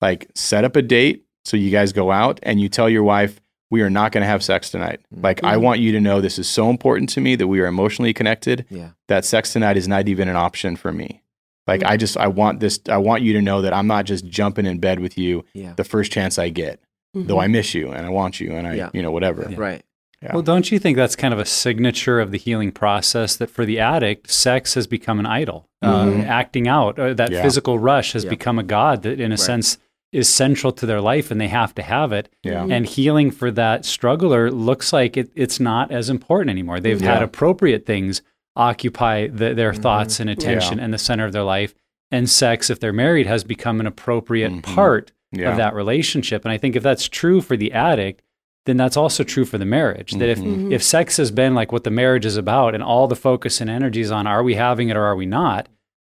like 0.00 0.28
set 0.36 0.64
up 0.64 0.76
a 0.76 0.82
date 0.82 1.24
so 1.44 1.56
you 1.56 1.70
guys 1.70 1.92
go 1.92 2.10
out 2.12 2.38
and 2.44 2.60
you 2.60 2.68
tell 2.68 2.88
your 2.88 3.02
wife 3.02 3.40
we 3.70 3.82
are 3.82 3.90
not 3.90 4.12
going 4.12 4.22
to 4.22 4.26
have 4.28 4.42
sex 4.42 4.70
tonight. 4.70 5.00
Like 5.10 5.42
I 5.42 5.56
Mhm. 5.56 5.60
want 5.62 5.80
you 5.80 5.92
to 5.92 6.00
know 6.00 6.20
this 6.20 6.38
is 6.38 6.48
so 6.48 6.70
important 6.70 7.08
to 7.10 7.20
me 7.20 7.34
that 7.36 7.46
we 7.48 7.60
are 7.60 7.66
emotionally 7.66 8.12
connected 8.12 8.64
Yeah. 8.70 8.90
that 9.08 9.24
sex 9.24 9.52
tonight 9.52 9.76
is 9.76 9.88
not 9.88 10.08
even 10.08 10.28
an 10.28 10.36
option 10.36 10.76
for 10.76 10.92
me. 10.92 11.22
Like 11.66 11.82
I 11.82 11.96
just 11.96 12.16
I 12.18 12.28
want 12.28 12.60
this 12.60 12.78
I 12.88 12.98
want 12.98 13.22
you 13.22 13.32
to 13.32 13.42
know 13.42 13.62
that 13.62 13.72
I'm 13.72 13.86
not 13.86 14.04
just 14.04 14.26
jumping 14.26 14.66
in 14.66 14.78
bed 14.78 15.00
with 15.00 15.16
you 15.16 15.44
Yeah. 15.54 15.72
the 15.76 15.84
first 15.84 16.12
chance 16.12 16.38
I 16.38 16.50
get. 16.50 16.80
Mhm. 17.16 17.26
Though 17.26 17.40
I 17.40 17.46
miss 17.48 17.74
you 17.74 17.90
and 17.90 18.06
I 18.06 18.10
want 18.10 18.38
you 18.40 18.52
and 18.52 18.66
I 18.66 18.74
Yeah. 18.74 18.90
you 18.92 19.02
know 19.02 19.10
whatever. 19.10 19.42
Right. 19.56 19.82
Yeah. 20.22 20.32
Well, 20.34 20.42
don't 20.42 20.70
you 20.70 20.78
think 20.78 20.96
that's 20.96 21.16
kind 21.16 21.34
of 21.34 21.40
a 21.40 21.44
signature 21.44 22.18
of 22.20 22.30
the 22.30 22.38
healing 22.38 22.70
process 22.72 23.36
that 23.36 23.50
for 23.50 23.64
the 23.66 23.78
addict, 23.78 24.30
sex 24.30 24.74
has 24.74 24.86
become 24.86 25.18
an 25.18 25.26
idol? 25.26 25.68
Uh, 25.82 26.04
Mhm. 26.06 26.26
acting 26.26 26.66
out, 26.68 26.98
uh, 26.98 27.12
that 27.14 27.30
Yeah. 27.30 27.42
physical 27.42 27.78
rush 27.78 28.12
has 28.12 28.24
Yeah. 28.24 28.30
become 28.30 28.58
a 28.58 28.62
god 28.62 29.02
that, 29.02 29.20
in 29.20 29.26
a 29.32 29.34
Right. 29.34 29.38
sense, 29.38 29.76
is 30.14 30.28
central 30.28 30.72
to 30.72 30.86
their 30.86 31.00
life 31.00 31.30
and 31.30 31.40
they 31.40 31.48
have 31.48 31.74
to 31.74 31.82
have 31.82 32.12
it. 32.12 32.28
Yeah. 32.42 32.64
And 32.70 32.86
healing 32.86 33.30
for 33.30 33.50
that 33.50 33.84
struggler 33.84 34.50
looks 34.50 34.92
like 34.92 35.16
it, 35.16 35.30
it's 35.34 35.58
not 35.58 35.90
as 35.90 36.08
important 36.08 36.50
anymore. 36.50 36.78
They've 36.80 37.00
had 37.00 37.22
appropriate 37.22 37.84
things 37.84 38.22
occupy 38.56 39.26
the, 39.26 39.54
their 39.54 39.72
Mhm. 39.72 39.82
thoughts 39.82 40.20
and 40.20 40.30
attention 40.30 40.78
and 40.78 40.94
the 40.94 40.98
center 40.98 41.24
of 41.24 41.32
their 41.32 41.42
life. 41.42 41.74
And 42.12 42.30
sex, 42.30 42.70
if 42.70 42.78
they're 42.78 42.92
married, 42.92 43.26
has 43.26 43.42
become 43.42 43.80
an 43.80 43.86
appropriate 43.88 44.52
Mhm. 44.52 44.62
part 44.62 45.10
Yeah. 45.32 45.50
of 45.50 45.56
that 45.56 45.74
relationship. 45.74 46.44
And 46.44 46.52
I 46.52 46.58
think 46.58 46.76
if 46.76 46.82
that's 46.84 47.08
true 47.08 47.40
for 47.40 47.56
the 47.56 47.72
addict, 47.72 48.22
then 48.66 48.76
that's 48.76 48.96
also 48.96 49.24
true 49.24 49.44
for 49.44 49.58
the 49.58 49.64
marriage. 49.64 50.12
That 50.12 50.28
if 50.28 50.38
Mhm. 50.38 50.72
if 50.72 50.82
sex 50.82 51.16
has 51.16 51.30
been 51.32 51.54
like 51.56 51.72
what 51.72 51.82
the 51.84 51.90
marriage 51.90 52.24
is 52.24 52.36
about 52.36 52.74
and 52.74 52.82
all 52.84 53.08
the 53.08 53.16
focus 53.16 53.60
and 53.60 53.68
energy 53.68 54.00
is 54.00 54.12
on 54.12 54.26
are 54.28 54.42
we 54.44 54.54
having 54.54 54.88
it 54.90 54.96
or 54.96 55.02
are 55.02 55.16
we 55.16 55.26
not, 55.26 55.68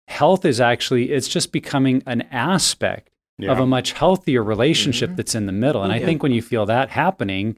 health 0.09 0.43
is 0.45 0.59
actually 0.59 1.11
it's 1.13 1.27
just 1.29 1.51
becoming 1.53 2.03
an 2.05 2.21
aspect 2.31 3.09
Yeah. 3.37 3.51
of 3.51 3.59
a 3.59 3.65
much 3.65 3.91
healthier 3.91 4.41
relationship 4.43 5.09
Mhm. 5.11 5.15
that's 5.17 5.35
in 5.35 5.45
the 5.45 5.51
middle. 5.51 5.83
And 5.83 5.91
I 5.91 5.99
think 5.99 6.23
when 6.23 6.31
you 6.31 6.41
feel 6.41 6.65
that 6.67 6.91
happening, 6.91 7.57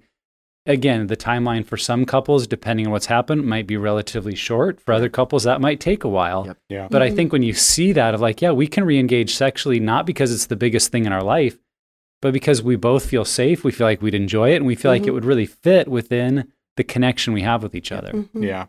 again, 0.65 1.05
the 1.07 1.15
timeline 1.15 1.63
for 1.65 1.77
some 1.77 2.03
couples, 2.03 2.47
depending 2.47 2.87
on 2.87 2.91
what's 2.91 3.05
happened, 3.05 3.45
might 3.45 3.67
be 3.67 3.77
relatively 3.77 4.35
short. 4.35 4.81
For 4.81 4.93
other 4.93 5.07
couples, 5.07 5.43
that 5.43 5.61
might 5.61 5.79
take 5.79 6.03
a 6.03 6.09
while. 6.09 6.45
Yep. 6.47 6.57
Yeah. 6.69 6.87
But 6.89 7.01
I 7.03 7.11
think 7.11 7.31
when 7.31 7.43
you 7.43 7.53
see 7.53 7.91
that 7.93 8.13
of 8.15 8.21
like, 8.21 8.41
yeah, 8.41 8.51
we 8.51 8.65
can 8.67 8.85
re-engage 8.85 9.35
sexually, 9.35 9.79
not 9.79 10.05
because 10.07 10.33
it's 10.33 10.47
the 10.47 10.55
biggest 10.55 10.91
thing 10.91 11.05
in 11.05 11.13
our 11.13 11.23
life, 11.23 11.57
but 12.23 12.33
because 12.33 12.63
we 12.63 12.75
both 12.75 13.05
feel 13.07 13.23
safe, 13.23 13.63
we 13.63 13.71
feel 13.71 13.85
like 13.85 14.01
we'd 14.01 14.15
enjoy 14.15 14.51
it, 14.53 14.55
and 14.57 14.65
we 14.65 14.73
feel 14.75 14.89
like 14.91 15.03
it 15.03 15.11
Mhm. 15.11 15.13
would 15.13 15.25
really 15.25 15.45
fit 15.45 15.87
within 15.87 16.51
the 16.75 16.83
connection 16.83 17.33
we 17.33 17.41
have 17.43 17.61
with 17.63 17.75
each 17.75 17.91
other. 17.91 18.11
Mhm. 18.13 18.27
Yeah. 18.43 18.65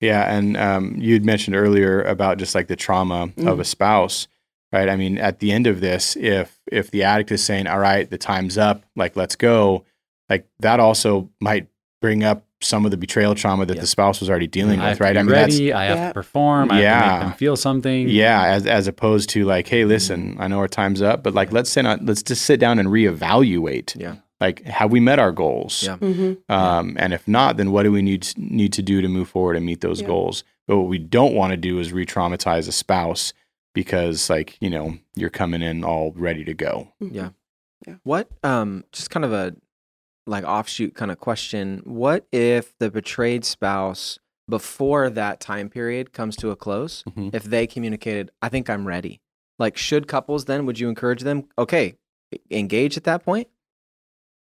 Yeah. 0.00 0.36
And 0.36 0.56
um, 0.56 0.96
you'd 0.98 1.24
mentioned 1.24 1.54
earlier 1.54 2.02
about 2.02 2.38
just 2.38 2.54
like 2.56 2.66
the 2.66 2.76
trauma 2.76 3.24
of 3.24 3.34
Mm. 3.36 3.60
a 3.60 3.64
spouse, 3.64 4.26
right? 4.72 4.88
I 4.88 4.96
mean, 4.96 5.18
at 5.18 5.38
the 5.40 5.52
end 5.52 5.66
of 5.66 5.80
this, 5.80 6.16
if 6.16 6.60
if 6.70 6.90
the 6.90 7.02
addict 7.04 7.32
is 7.32 7.42
saying, 7.42 7.66
All 7.66 7.78
right, 7.78 8.08
the 8.08 8.18
time's 8.18 8.58
up, 8.58 8.84
like 8.96 9.16
let's 9.16 9.36
go, 9.36 9.84
like 10.28 10.46
that 10.60 10.80
also 10.80 11.30
might 11.40 11.68
bring 12.00 12.22
up 12.24 12.44
some 12.62 12.84
of 12.84 12.90
the 12.90 12.96
betrayal 12.98 13.34
trauma 13.34 13.64
that 13.64 13.74
Yeah. 13.76 13.80
the 13.80 13.86
spouse 13.86 14.20
was 14.20 14.28
already 14.28 14.46
dealing 14.46 14.80
I 14.80 14.88
have 14.88 14.90
with, 14.92 14.98
to 14.98 15.04
right? 15.04 15.12
be 15.14 15.18
I 15.18 15.22
mean 15.22 15.32
that's 15.32 15.54
ready. 15.54 15.72
I 15.72 15.84
have 15.86 15.96
Yeah. 15.96 16.08
to 16.08 16.14
perform. 16.14 16.70
I 16.70 16.74
have 16.74 16.80
to 16.80 16.84
Yeah. 16.84 17.12
make 17.12 17.20
them 17.28 17.32
feel 17.38 17.56
something. 17.56 18.08
yeah, 18.08 18.44
as 18.44 18.66
as 18.66 18.86
opposed 18.86 19.30
to 19.30 19.44
like, 19.44 19.66
hey, 19.68 19.84
listen, 19.86 20.36
I 20.38 20.46
know 20.48 20.58
our 20.58 20.68
time's 20.68 21.00
up, 21.02 21.22
but 21.22 21.34
like 21.34 21.52
let's 21.52 21.70
sit 21.70 21.86
on 21.86 22.04
let's 22.04 22.22
just 22.22 22.42
sit 22.42 22.60
down 22.60 22.78
and 22.78 22.88
reevaluate. 22.88 23.98
Yeah. 24.00 24.16
Like, 24.40 24.64
have 24.64 24.90
we 24.90 25.00
met 25.00 25.18
our 25.18 25.32
goals? 25.32 25.82
Yeah. 25.82 25.96
Mhm. 25.98 26.38
Um, 26.48 26.96
and 26.98 27.12
if 27.12 27.28
not, 27.28 27.58
then 27.58 27.72
what 27.72 27.82
do 27.82 27.92
we 27.92 28.00
need 28.02 28.26
need 28.38 28.72
to 28.74 28.82
do 28.82 29.02
to 29.02 29.08
move 29.08 29.28
forward 29.28 29.56
and 29.56 29.66
meet 29.66 29.80
those 29.82 30.00
Yeah. 30.00 30.06
goals? 30.06 30.44
But 30.66 30.78
what 30.78 30.88
we 30.88 30.98
don't 30.98 31.34
want 31.34 31.50
to 31.50 31.56
do 31.56 31.78
is 31.80 31.92
re-traumatize 31.92 32.68
a 32.68 32.72
spouse 32.72 33.32
because, 33.74 34.28
like, 34.30 34.56
you 34.60 34.70
know, 34.70 34.98
you're 35.14 35.30
coming 35.30 35.62
in 35.62 35.84
all 35.84 36.12
ready 36.16 36.44
to 36.44 36.54
go. 36.54 36.92
Mhm. 37.02 37.14
Yeah. 37.14 37.28
Yeah. 37.86 37.94
What 38.02 38.28
um 38.42 38.84
just 38.92 39.10
kind 39.10 39.24
of 39.24 39.32
a 39.32 39.54
like 40.26 40.44
offshoot 40.44 40.94
kind 40.94 41.10
of 41.10 41.18
question. 41.18 41.80
What 41.84 42.26
if 42.30 42.76
the 42.78 42.90
betrayed 42.90 43.44
spouse 43.44 44.18
before 44.48 45.08
that 45.10 45.40
time 45.40 45.68
period 45.70 46.12
comes 46.12 46.36
to 46.36 46.50
a 46.50 46.56
close, 46.56 47.02
Mhm. 47.16 47.34
if 47.34 47.44
they 47.44 47.66
communicated, 47.66 48.30
I 48.42 48.48
think 48.48 48.68
I'm 48.68 48.86
ready. 48.86 49.20
Like 49.58 49.76
should 49.76 50.08
couples 50.08 50.44
then 50.46 50.66
would 50.66 50.78
you 50.78 50.88
encourage 50.88 51.22
them, 51.22 51.44
okay, 51.58 51.94
engage 52.50 52.96
at 52.96 53.04
that 53.04 53.24
point? 53.24 53.48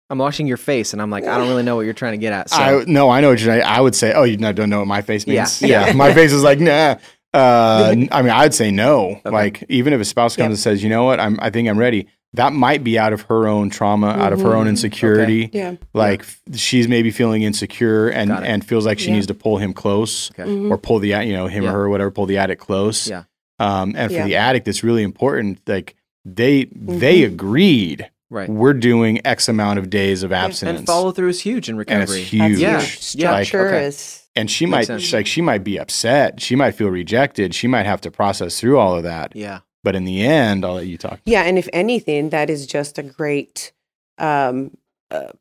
I'm 0.08 0.18
watching 0.18 0.46
your 0.46 0.56
face 0.56 0.92
and 0.92 1.02
I'm 1.02 1.10
like, 1.10 1.24
I 1.24 1.36
don't 1.36 1.48
really 1.48 1.64
know 1.64 1.74
what 1.74 1.84
you're 1.84 1.92
trying 1.94 2.12
to 2.12 2.18
get 2.18 2.32
at. 2.32 2.48
So 2.50 2.56
I 2.56 2.84
no, 2.86 3.10
I 3.10 3.20
know 3.20 3.30
what 3.30 3.40
you're. 3.40 3.60
I 3.64 3.80
would 3.80 3.94
say, 3.96 4.12
oh, 4.12 4.22
you 4.22 4.36
don't 4.36 4.70
know 4.70 4.78
what 4.78 4.86
my 4.86 5.02
face 5.02 5.26
Yeah, 5.26 5.40
means. 5.42 5.62
yeah. 5.62 5.92
my 5.94 6.14
face 6.14 6.32
is 6.32 6.44
like, 6.44 6.60
nah. 6.60 6.96
Uh, 7.36 7.88
n- 7.92 8.08
I 8.12 8.22
mean, 8.22 8.30
I'd 8.32 8.54
say 8.54 8.70
no. 8.70 9.20
Okay. 9.24 9.30
Like, 9.30 9.64
even 9.68 9.92
if 9.92 10.00
a 10.00 10.04
spouse 10.04 10.36
comes 10.36 10.44
Yep. 10.44 10.50
and 10.50 10.58
says, 10.58 10.82
"You 10.82 10.88
know 10.90 11.04
what? 11.04 11.20
I'm. 11.20 11.38
I 11.40 11.50
think 11.50 11.68
I'm 11.68 11.78
ready." 11.78 12.06
That 12.34 12.52
might 12.52 12.84
be 12.84 12.98
out 12.98 13.12
of 13.14 13.22
her 13.22 13.46
own 13.46 13.70
trauma, 13.70 14.08
out 14.08 14.32
of 14.32 14.40
her 14.42 14.54
own 14.54 14.66
Mhm. 14.66 14.70
insecurity. 14.70 15.48
Yeah. 15.54 15.76
Like 15.94 16.20
f- 16.20 16.40
she's 16.54 16.86
maybe 16.86 17.10
feeling 17.10 17.42
insecure 17.42 18.08
and 18.08 18.30
and 18.30 18.62
feels 18.64 18.84
like 18.84 18.98
she 18.98 19.08
Yeah. 19.08 19.14
needs 19.14 19.26
to 19.28 19.34
pull 19.34 19.56
him 19.58 19.72
close 19.72 20.30
Okay. 20.38 20.48
Mhm. 20.50 20.70
or 20.70 20.76
pull 20.76 20.98
the 20.98 21.08
you 21.08 21.32
know 21.32 21.46
him 21.46 21.62
Yeah. 21.64 21.70
or 21.70 21.72
her 21.72 21.88
whatever 21.88 22.10
pull 22.10 22.26
the 22.26 22.36
addict 22.36 22.60
close. 22.60 23.08
Yeah. 23.08 23.22
Um, 23.58 23.94
and 23.96 24.10
for 24.10 24.18
Yeah. 24.18 24.24
the 24.26 24.36
addict, 24.36 24.68
it's 24.68 24.82
really 24.84 25.02
important. 25.02 25.60
Like 25.66 25.94
they 26.26 26.66
they 26.74 27.20
Mhm. 27.20 27.26
agreed. 27.26 28.06
Right. 28.28 28.50
We're 28.50 28.74
doing 28.74 29.20
X 29.24 29.48
amount 29.48 29.78
of 29.78 29.88
days 29.88 30.22
of 30.22 30.32
abstinence. 30.32 30.78
And 30.80 30.86
follow 30.86 31.12
through 31.12 31.28
is 31.28 31.40
huge 31.40 31.68
in 31.70 31.76
And 31.76 31.82
it's 31.82 31.90
recovery. 32.12 32.22
huge. 32.22 32.58
Yeah. 32.58 32.68
Yeah. 32.72 32.80
Yeah. 32.80 33.42
Structure 33.42 33.68
Okay. 33.68 33.84
is 33.86 34.22
and 34.36 34.50
she 34.50 34.66
Makes 34.66 34.70
might 34.70 35.00
sense. 35.00 35.12
like 35.12 35.26
she 35.26 35.40
might 35.40 35.64
be 35.64 35.78
upset. 35.78 36.40
She 36.40 36.54
might 36.56 36.72
feel 36.72 36.88
rejected. 36.88 37.54
She 37.54 37.66
might 37.66 37.86
have 37.86 38.00
to 38.02 38.10
process 38.10 38.60
through 38.60 38.78
all 38.78 38.96
of 38.96 39.02
that. 39.04 39.34
Yeah. 39.34 39.60
But 39.82 39.96
in 39.96 40.04
the 40.04 40.22
end, 40.24 40.64
I'll 40.64 40.74
let 40.74 40.86
you 40.86 40.98
talk. 40.98 41.20
Yeah, 41.24 41.42
and 41.42 41.58
if 41.58 41.68
anything, 41.72 42.30
that 42.30 42.50
is 42.50 42.66
just 42.66 42.98
a 42.98 43.02
great 43.02 43.72
um, 44.18 44.76
uh, 45.10 45.32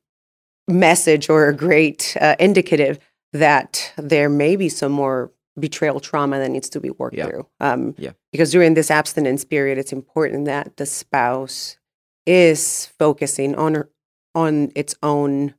message 0.67 1.29
or 1.29 1.47
a 1.47 1.55
great 1.55 2.15
uh, 2.21 2.35
indicative 2.39 2.99
that 3.33 3.91
there 3.97 4.29
may 4.29 4.55
be 4.55 4.69
some 4.69 4.91
more 4.91 5.31
betrayal 5.59 5.99
trauma 5.99 6.37
that 6.39 6.49
needs 6.49 6.69
to 6.69 6.79
be 6.79 6.89
worked 6.91 7.15
Yeah. 7.15 7.27
through. 7.27 7.47
Um, 7.59 7.95
Yeah. 7.97 8.11
Because 8.31 8.51
during 8.51 8.73
this 8.73 8.91
abstinence 8.91 9.43
period, 9.45 9.77
it's 9.77 9.93
important 9.93 10.45
that 10.45 10.77
the 10.77 10.85
spouse 10.85 11.77
is 12.25 12.87
focusing 12.99 13.55
on 13.55 13.75
her, 13.75 13.89
on 14.33 14.71
its 14.75 14.95
own 15.01 15.53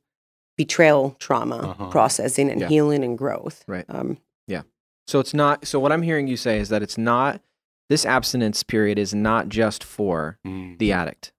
betrayal 0.57 1.15
trauma 1.19 1.57
Uh-huh. 1.69 1.89
processing 1.89 2.49
and 2.49 2.61
Yeah. 2.61 2.67
healing 2.67 3.03
and 3.03 3.17
growth. 3.17 3.63
Right. 3.67 3.85
Um, 3.89 4.17
yeah. 4.47 4.63
So 5.07 5.19
it's 5.19 5.33
not. 5.33 5.65
So 5.67 5.79
what 5.79 5.91
I'm 5.91 6.01
hearing 6.01 6.27
you 6.27 6.37
say 6.37 6.59
is 6.59 6.69
that 6.69 6.81
it's 6.81 6.97
not. 6.97 7.41
This 7.89 8.05
abstinence 8.05 8.63
period 8.63 8.99
is 8.99 9.13
not 9.13 9.47
just 9.47 9.81
for 9.83 10.37
the 10.43 10.91
addict, 10.91 11.31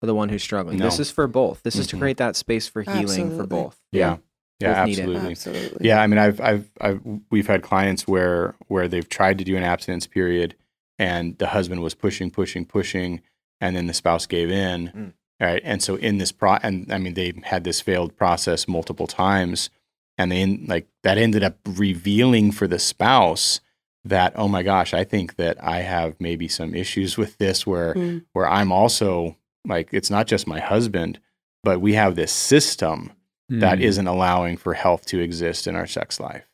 for 0.00 0.06
the 0.06 0.14
one 0.14 0.28
who's 0.28 0.42
struggling. 0.42 0.76
This 0.78 0.98
is 1.00 1.10
for 1.10 1.26
both. 1.26 1.62
This 1.62 1.76
is 1.76 1.86
to 1.86 1.96
Mhm. 1.96 2.00
create 2.00 2.16
that 2.18 2.36
space 2.36 2.68
for 2.68 2.82
healing 2.82 3.34
for 3.36 3.46
both. 3.46 3.80
Yeah. 3.92 4.18
Yeah, 4.60 4.80
Both 4.84 4.86
need 4.88 4.98
it. 4.98 5.00
absolutely. 5.02 5.30
absolutely. 5.32 5.86
Yeah, 5.88 6.00
I 6.00 6.06
mean, 6.06 6.18
I've, 6.18 6.40
I've, 6.40 6.70
I've, 6.80 7.00
we've 7.30 7.46
had 7.46 7.60
clients 7.62 8.08
where, 8.08 8.54
where 8.68 8.88
they've 8.88 9.06
tried 9.06 9.36
to 9.38 9.44
do 9.44 9.54
an 9.54 9.62
abstinence 9.62 10.06
period, 10.06 10.54
and 10.98 11.36
the 11.36 11.48
husband 11.48 11.82
was 11.82 11.94
pushing, 11.94 12.30
pushing, 12.30 12.64
pushing, 12.64 13.20
and 13.60 13.76
then 13.76 13.86
the 13.86 13.92
spouse 13.92 14.24
gave 14.24 14.50
in. 14.50 14.88
Mm. 14.88 15.12
Right, 15.38 15.60
and 15.64 15.82
so 15.82 15.96
in 15.96 16.16
this 16.18 16.32
pro, 16.32 16.54
and 16.62 16.90
I 16.90 16.96
mean, 16.96 17.12
they 17.14 17.34
had 17.44 17.64
this 17.64 17.80
failed 17.82 18.16
process 18.16 18.66
multiple 18.66 19.06
times, 19.06 19.68
and 20.16 20.32
they 20.32 20.40
en- 20.40 20.64
like 20.66 20.86
that 21.02 21.18
ended 21.18 21.44
up 21.44 21.58
revealing 21.66 22.52
for 22.52 22.66
the 22.66 22.78
spouse 22.78 23.60
that, 24.02 24.32
oh 24.36 24.48
my 24.48 24.62
gosh, 24.62 24.94
I 24.94 25.04
think 25.04 25.36
that 25.36 25.62
I 25.62 25.80
have 25.82 26.18
maybe 26.20 26.48
some 26.48 26.74
issues 26.74 27.18
with 27.18 27.36
this, 27.36 27.66
where 27.66 27.92
Mm. 27.94 28.24
where 28.32 28.48
I'm 28.48 28.72
also 28.72 29.36
like, 29.66 29.90
it's 29.92 30.10
not 30.10 30.26
just 30.26 30.46
my 30.46 30.60
husband, 30.60 31.18
but 31.62 31.80
we 31.82 31.94
have 31.94 32.14
this 32.16 32.32
system 32.32 33.12
that 33.50 33.78
Mm. 33.78 33.82
isn't 33.82 34.06
allowing 34.06 34.56
for 34.56 34.72
health 34.74 35.04
to 35.06 35.20
exist 35.20 35.66
in 35.66 35.76
our 35.76 35.86
sex 35.86 36.18
life. 36.18 36.46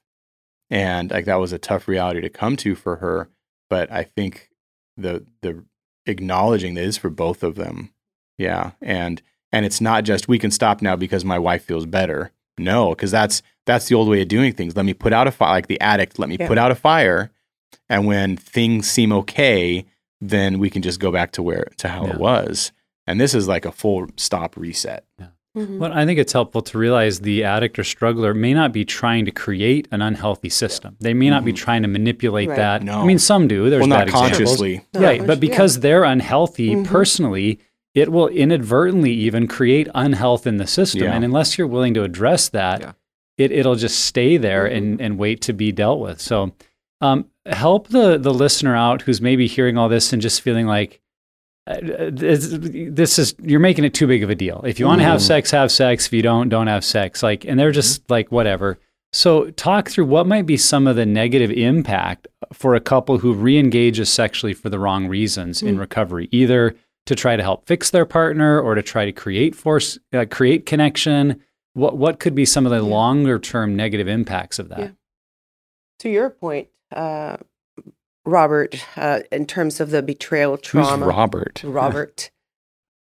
And 0.71 1.11
like 1.11 1.27
that 1.27 1.37
was 1.37 1.53
a 1.53 1.59
tough 1.59 1.87
reality 1.87 2.21
to 2.23 2.29
come 2.31 2.57
to 2.57 2.75
for 2.75 2.97
her. 2.97 3.29
But 3.71 3.93
I 3.93 4.03
think 4.03 4.49
the 4.97 5.25
the 5.43 5.65
acknowledging 6.07 6.75
that 6.75 6.83
is 6.85 6.97
for 6.99 7.11
both 7.11 7.43
of 7.45 7.55
them. 7.55 7.93
Yeah. 8.43 8.71
And 8.81 9.23
and 9.53 9.67
it's 9.67 9.81
not 9.81 10.05
just 10.05 10.29
we 10.29 10.39
can 10.39 10.51
stop 10.51 10.83
now 10.83 10.97
because 10.97 11.25
my 11.25 11.39
wife 11.39 11.65
feels 11.65 11.87
better. 11.87 12.31
No, 12.59 12.91
because 12.91 13.11
that's 13.11 13.43
that's 13.67 13.87
the 13.89 13.95
old 13.95 14.09
way 14.09 14.23
of 14.23 14.29
doing 14.29 14.53
things. 14.53 14.77
Let 14.77 14.85
me 14.85 14.95
put 14.95 15.13
out 15.13 15.27
a 15.27 15.31
fire 15.31 15.53
like 15.53 15.69
the 15.69 15.81
addict, 15.81 16.19
let 16.19 16.29
me 16.29 16.37
Yeah. 16.39 16.49
put 16.49 16.59
out 16.59 16.71
a 16.71 16.75
fire. 16.75 17.31
And 17.89 18.07
when 18.07 18.37
things 18.37 18.91
seem 18.91 19.13
okay, 19.13 19.85
then 20.21 20.59
we 20.59 20.71
can 20.71 20.83
just 20.83 21.01
go 21.01 21.11
back 21.13 21.33
to 21.33 21.43
where 21.43 21.69
to 21.79 21.89
how 21.89 22.05
Yeah. 22.07 22.13
it 22.15 22.19
was. 22.19 22.73
And 23.07 23.21
this 23.21 23.35
is 23.35 23.49
like 23.49 23.65
a 23.65 23.73
full 23.73 24.07
stop 24.17 24.57
reset. 24.57 25.05
Mhm. 25.57 25.79
Well, 25.79 25.93
I 25.93 26.07
think 26.07 26.19
it's 26.19 26.33
helpful 26.33 26.63
to 26.63 26.79
realize 26.79 27.21
the 27.21 27.45
addict 27.45 27.79
or 27.79 27.85
struggler 27.85 28.33
may 28.33 28.55
not 28.55 28.73
be 28.73 28.85
trying 28.87 29.27
to 29.27 29.31
create 29.31 29.87
an 29.93 30.01
unhealthy 30.01 30.49
system. 30.49 30.97
They 31.01 31.13
may 31.13 31.29
not 31.29 31.45
be 31.45 31.53
Mhm. 31.53 31.57
trying 31.57 31.83
to 31.83 31.89
manipulate 31.89 32.49
Right. 32.49 32.57
that. 32.57 32.83
No. 32.83 33.01
I 33.01 33.05
mean, 33.05 33.19
some 33.19 33.49
do. 33.49 33.69
There's 33.69 33.81
well, 33.81 33.89
not 33.89 33.99
bad 33.99 34.09
examples. 34.09 34.31
consciously. 34.39 34.81
No, 34.95 35.01
right, 35.03 35.27
but 35.27 35.41
because 35.41 35.81
they're 35.81 36.05
unhealthy 36.05 36.71
Mhm. 36.77 36.85
personally, 36.87 37.59
it 37.95 38.11
will 38.11 38.29
inadvertently 38.29 39.13
even 39.13 39.47
create 39.47 39.89
unhealth 39.95 40.47
in 40.47 40.57
the 40.57 40.67
system. 40.67 41.03
Yeah. 41.03 41.13
And 41.15 41.25
unless 41.25 41.59
you're 41.59 41.67
willing 41.67 41.95
to 41.95 42.03
address 42.05 42.49
that, 42.51 42.81
Yeah. 42.81 42.93
it, 43.39 43.53
it'll 43.53 43.75
just 43.75 44.01
stay 44.05 44.37
there 44.39 44.65
Mhm. 44.69 44.77
and, 44.77 45.01
and 45.01 45.19
wait 45.19 45.41
to 45.43 45.53
be 45.53 45.73
dealt 45.73 46.01
with. 46.01 46.21
So 46.21 46.53
um, 47.01 47.27
help 47.47 47.89
the, 47.89 48.17
the 48.17 48.33
listener 48.33 48.77
out 48.77 49.03
who's 49.03 49.21
maybe 49.21 49.47
hearing 49.49 49.77
all 49.77 49.89
this 49.89 50.13
and 50.13 50.23
just 50.23 50.41
feeling 50.41 50.67
like, 50.67 51.01
uh, 51.67 51.77
this, 52.11 52.49
this 52.61 53.19
is 53.19 53.35
you're 53.43 53.61
making 53.61 53.85
it 53.85 53.93
too 53.95 54.07
big 54.07 54.23
of 54.23 54.31
a 54.31 54.35
deal. 54.35 54.63
If 54.67 54.79
you 54.81 54.87
want 54.87 55.01
to 55.01 55.05
have 55.07 55.19
Mhm. 55.21 55.27
sex, 55.27 55.51
have 55.51 55.71
sex. 55.73 56.07
If 56.07 56.13
you 56.13 56.23
don't, 56.23 56.49
don't 56.49 56.67
have 56.69 56.85
sex. 56.85 57.23
Like, 57.23 57.45
and 57.45 57.59
they're 57.59 57.73
just 57.73 58.09
like 58.11 58.33
whatever. 58.33 58.79
So, 59.13 59.51
talk 59.51 59.91
through 59.91 60.07
what 60.07 60.27
might 60.27 60.47
be 60.47 60.57
some 60.57 60.87
of 60.87 60.97
the 60.97 61.05
negative 61.05 61.51
impact 61.51 62.27
for 62.53 62.75
a 62.75 62.81
couple 62.81 63.19
who 63.19 63.35
re-engages 63.35 64.09
sexually 64.09 64.55
for 64.55 64.71
the 64.71 64.79
wrong 64.79 65.07
reasons 65.07 65.63
in 65.63 65.77
Mm. 65.77 65.81
recovery, 65.81 66.29
either 66.33 66.75
to 67.07 67.15
try 67.15 67.37
to 67.37 67.43
help 67.43 67.67
fix 67.67 67.91
their 67.91 68.07
partner 68.07 68.61
or 68.61 68.75
to 68.75 68.83
try 68.83 69.05
to 69.05 69.13
create 69.13 69.55
force, 69.55 69.99
uh, 70.13 70.25
create 70.31 70.67
connection. 70.67 71.41
What 71.75 71.97
what 71.97 72.21
could 72.21 72.35
be 72.35 72.45
some 72.45 72.67
of 72.67 72.71
the 72.71 72.77
Yeah. 72.85 72.95
longer 72.95 73.39
term 73.39 73.75
negative 73.77 74.09
impacts 74.09 74.59
of 74.59 74.69
that? 74.69 74.79
Yeah. 74.79 74.89
to 76.01 76.09
your 76.11 76.31
point, 76.31 76.67
uh, 76.95 77.37
Robert, 78.25 78.75
uh, 78.97 79.21
in 79.31 79.47
terms 79.47 79.81
of 79.81 79.91
the 79.91 80.03
betrayal 80.03 80.57
trauma, 80.59 81.05
Who's 81.05 81.15
Robert? 81.15 81.63
Robert. 81.65 82.31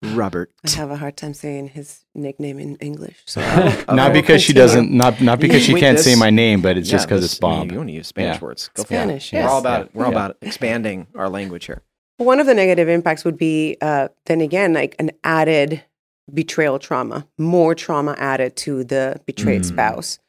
Robert. 0.04 0.52
I 0.66 0.70
have 0.72 0.90
a 0.90 0.98
hard 0.98 1.16
time 1.18 1.34
saying 1.36 1.70
his 1.70 2.06
nickname 2.16 2.58
in 2.60 2.76
English. 2.78 3.18
So 3.26 3.42
Okay. 3.42 3.84
Not 3.96 4.14
because 4.14 4.42
she 4.42 4.54
doesn't, 4.54 4.92
not 4.92 5.22
not 5.22 5.40
because 5.40 5.64
she 5.64 5.74
can't 5.76 5.98
this- 5.98 6.06
say 6.06 6.16
my 6.16 6.30
name, 6.32 6.62
but 6.62 6.78
it's 6.78 6.90
just 6.90 7.08
because 7.08 7.24
it's 7.24 7.38
Bob. 7.40 7.72
You, 7.72 7.78
want 7.78 7.90
to 7.90 7.94
use 7.94 8.08
Spanish 8.08 8.38
Yeah. 8.38 8.46
words. 8.46 8.70
Go 8.74 8.82
for 8.84 8.88
Spanish, 8.88 9.32
it. 9.32 9.38
yes. 9.38 9.46
We're 9.46 9.52
all 9.52 9.60
about 9.60 9.82
it. 9.86 9.90
We're 9.94 10.06
all 10.06 10.12
Yeah. 10.12 10.18
about 10.26 10.38
expanding 10.42 11.08
our 11.16 11.30
language 11.30 11.66
here. 11.66 11.82
One 12.22 12.40
of 12.40 12.46
the 12.46 12.54
negative 12.54 12.88
impacts 12.88 13.26
would 13.26 13.38
be, 13.38 13.78
uh, 13.82 14.10
then 14.28 14.42
again, 14.42 14.74
like 14.74 14.96
an 15.00 15.12
added 15.24 15.84
betrayal 16.32 16.78
trauma, 16.80 17.28
more 17.38 17.74
trauma 17.76 18.16
added 18.18 18.56
to 18.58 18.84
the 18.84 19.20
betrayed 19.26 19.62
Mm. 19.64 19.66
spouse. 19.66 20.20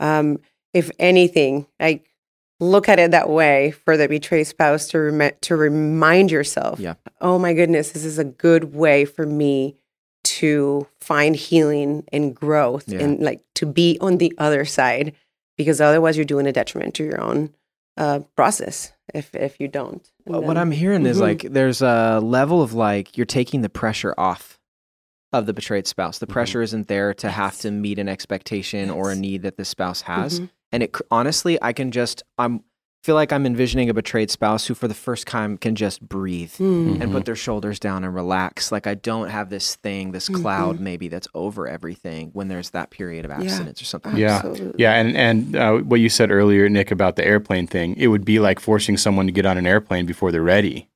Um, 0.00 0.40
if 0.72 0.90
anything, 0.98 1.66
like 1.78 2.06
look 2.60 2.88
at 2.88 2.98
it 2.98 3.10
that 3.10 3.28
way 3.28 3.72
for 3.72 3.96
the 3.96 4.08
betrayed 4.08 4.46
spouse 4.46 4.88
to 4.88 4.98
rem- 4.98 5.32
to 5.42 5.54
remind 5.56 6.30
yourself, 6.30 6.80
Yeah. 6.80 6.94
oh 7.20 7.38
my 7.38 7.52
goodness, 7.52 7.90
this 7.90 8.04
is 8.04 8.18
a 8.18 8.24
good 8.24 8.74
way 8.74 9.04
for 9.04 9.26
me 9.26 9.76
to 10.24 10.86
find 11.00 11.36
healing 11.36 12.04
and 12.12 12.34
growth 12.34 12.84
Yeah. 12.88 13.00
and 13.00 13.20
like 13.20 13.40
to 13.56 13.66
be 13.66 13.98
on 14.00 14.16
the 14.18 14.32
other 14.38 14.64
side, 14.64 15.12
because 15.58 15.80
otherwise 15.80 16.16
you're 16.16 16.24
doing 16.24 16.46
a 16.46 16.52
detriment 16.52 16.94
to 16.94 17.04
your 17.04 17.20
own 17.20 17.50
uh, 17.96 18.20
process 18.36 18.92
if 19.14 19.34
if 19.34 19.60
you 19.60 19.68
don't. 19.68 20.10
And 20.26 20.34
Well, 20.34 20.42
what 20.44 20.56
I'm 20.58 20.70
hearing 20.70 21.06
is 21.06 21.18
Mhm. 21.18 21.20
like 21.20 21.42
there's 21.42 21.82
a 21.82 22.20
level 22.22 22.62
of 22.62 22.72
like 22.74 23.16
you're 23.16 23.26
taking 23.26 23.62
the 23.62 23.68
pressure 23.68 24.14
off 24.18 24.58
of 25.32 25.46
the 25.46 25.52
betrayed 25.52 25.86
spouse. 25.86 26.18
The 26.18 26.26
Mhm. 26.26 26.32
pressure 26.32 26.62
isn't 26.62 26.88
there 26.88 27.12
to 27.14 27.30
have 27.30 27.58
to 27.58 27.70
meet 27.70 27.98
an 27.98 28.08
expectation 28.08 28.90
or 28.90 29.10
a 29.10 29.16
need 29.16 29.42
that 29.42 29.56
the 29.56 29.64
spouse 29.64 30.02
has. 30.02 30.40
Mhm. 30.40 30.50
And 30.72 30.82
it 30.82 30.96
honestly, 31.10 31.58
I 31.62 31.72
can 31.72 31.90
just 31.90 32.22
I'm 32.38 32.64
feel 33.04 33.14
like 33.14 33.32
I'm 33.34 33.44
envisioning 33.44 33.90
a 33.90 33.94
betrayed 33.94 34.30
spouse 34.30 34.66
who 34.66 34.72
for 34.74 34.88
the 34.88 34.94
first 34.94 35.26
time 35.26 35.58
can 35.58 35.74
just 35.74 36.00
breathe 36.00 36.52
Mm. 36.54 37.02
and 37.02 37.12
put 37.12 37.26
their 37.26 37.36
shoulders 37.36 37.78
down 37.78 38.02
and 38.02 38.14
relax. 38.14 38.72
Like 38.72 38.86
I 38.86 38.94
don't 38.94 39.28
have 39.28 39.50
this 39.50 39.76
thing, 39.76 40.12
this 40.12 40.30
Mhm. 40.30 40.40
cloud 40.40 40.80
maybe 40.80 41.08
that's 41.08 41.28
over 41.34 41.68
everything 41.68 42.30
when 42.32 42.48
there's 42.48 42.70
that 42.70 42.88
period 42.90 43.26
of 43.26 43.30
Yeah. 43.30 43.36
abstinence 43.44 43.82
or 43.82 43.84
something. 43.84 44.16
Yeah. 44.16 44.36
Absolutely. 44.36 44.74
Yeah, 44.82 44.94
and 44.94 45.14
and 45.16 45.54
uh, 45.54 45.72
what 45.80 46.00
you 46.00 46.08
said 46.08 46.30
earlier, 46.30 46.66
Nick, 46.70 46.90
about 46.90 47.16
the 47.16 47.26
airplane 47.26 47.66
thing, 47.66 47.94
it 47.98 48.06
would 48.08 48.24
be 48.24 48.38
like 48.38 48.58
forcing 48.58 48.96
someone 48.96 49.26
to 49.26 49.32
get 49.32 49.44
on 49.44 49.58
an 49.58 49.66
airplane 49.66 50.06
before 50.06 50.32
they're 50.32 50.42
ready. 50.42 50.88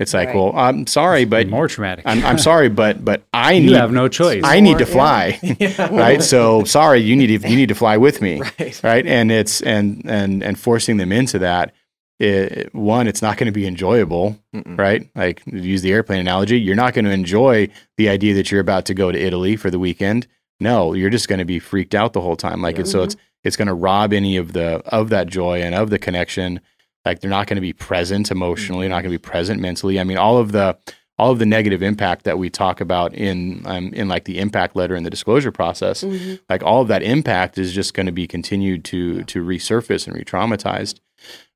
It's 0.00 0.14
like, 0.14 0.28
Right. 0.28 0.36
well, 0.36 0.52
I'm 0.56 0.86
sorry, 0.86 1.26
but 1.26 1.46
more 1.48 1.68
traumatic. 1.68 2.04
I'm, 2.06 2.24
I'm 2.24 2.38
sorry, 2.38 2.68
but 2.70 3.04
but 3.04 3.22
I 3.34 3.52
you 3.52 3.66
need 3.66 3.76
have 3.76 3.92
no 3.92 4.08
choice. 4.08 4.42
I 4.44 4.58
need 4.60 4.78
to 4.78 4.86
fly, 4.86 5.38
Yeah. 5.42 5.88
right? 6.06 6.22
So 6.22 6.64
sorry, 6.64 7.00
you 7.00 7.14
need 7.14 7.26
to 7.42 7.48
you 7.48 7.54
need 7.56 7.68
to 7.68 7.74
fly 7.74 7.96
with 7.98 8.20
me, 8.22 8.40
right. 8.58 8.80
right? 8.82 9.06
And 9.06 9.30
it's 9.30 9.60
and 9.60 10.02
and 10.06 10.42
and 10.42 10.58
forcing 10.58 10.96
them 10.96 11.12
into 11.12 11.38
that. 11.40 11.74
It, 12.18 12.74
one, 12.74 13.06
it's 13.08 13.22
not 13.22 13.38
going 13.38 13.46
to 13.46 13.52
be 13.52 13.66
enjoyable, 13.66 14.38
Mm-mm. 14.54 14.78
right? 14.78 15.08
Like 15.14 15.42
use 15.46 15.80
the 15.80 15.90
airplane 15.92 16.20
analogy, 16.20 16.60
you're 16.60 16.76
not 16.76 16.92
going 16.92 17.06
to 17.06 17.10
enjoy 17.10 17.68
the 17.96 18.10
idea 18.10 18.34
that 18.34 18.50
you're 18.50 18.60
about 18.60 18.84
to 18.86 18.94
go 18.94 19.10
to 19.10 19.18
Italy 19.18 19.56
for 19.56 19.70
the 19.70 19.78
weekend. 19.78 20.26
No, 20.60 20.92
you're 20.92 21.08
just 21.08 21.28
going 21.28 21.38
to 21.38 21.46
be 21.46 21.58
freaked 21.58 21.94
out 21.94 22.12
the 22.12 22.20
whole 22.20 22.36
time. 22.36 22.60
Like 22.60 22.76
Yeah. 22.76 22.82
it's 22.82 22.90
so 22.90 22.98
mm-hmm. 22.98 23.04
it's 23.06 23.16
it's 23.42 23.56
going 23.56 23.68
to 23.68 23.74
rob 23.74 24.12
any 24.12 24.36
of 24.36 24.52
the 24.52 24.82
of 24.86 25.08
that 25.10 25.28
joy 25.28 25.62
and 25.62 25.74
of 25.74 25.88
the 25.88 25.98
connection. 25.98 26.60
Like 27.04 27.20
they're 27.20 27.30
not 27.30 27.46
going 27.46 27.56
to 27.56 27.60
be 27.62 27.72
present 27.72 28.30
emotionally, 28.30 28.86
not 28.88 29.02
going 29.02 29.12
to 29.12 29.18
be 29.18 29.30
present 29.30 29.60
mentally. 29.60 29.98
I 29.98 30.04
mean, 30.04 30.18
all 30.18 30.38
of 30.38 30.52
the 30.52 30.76
all 31.18 31.30
of 31.30 31.38
the 31.38 31.46
negative 31.46 31.82
impact 31.82 32.24
that 32.24 32.38
we 32.38 32.48
talk 32.48 32.80
about 32.80 33.12
in 33.14 33.62
um, 33.66 33.92
in 33.92 34.08
like 34.08 34.24
the 34.24 34.38
impact 34.38 34.74
letter 34.76 34.94
and 34.94 35.04
the 35.04 35.10
disclosure 35.10 35.52
process, 35.52 36.02
Mhm. 36.02 36.40
like 36.48 36.62
all 36.62 36.80
of 36.82 36.88
that 36.88 37.02
impact 37.02 37.58
is 37.58 37.72
just 37.74 37.92
going 37.94 38.06
to 38.06 38.12
be 38.12 38.26
continued 38.26 38.84
to 38.86 39.22
to 39.24 39.44
resurface 39.44 40.06
and 40.06 40.16
re-traumatized. 40.16 41.00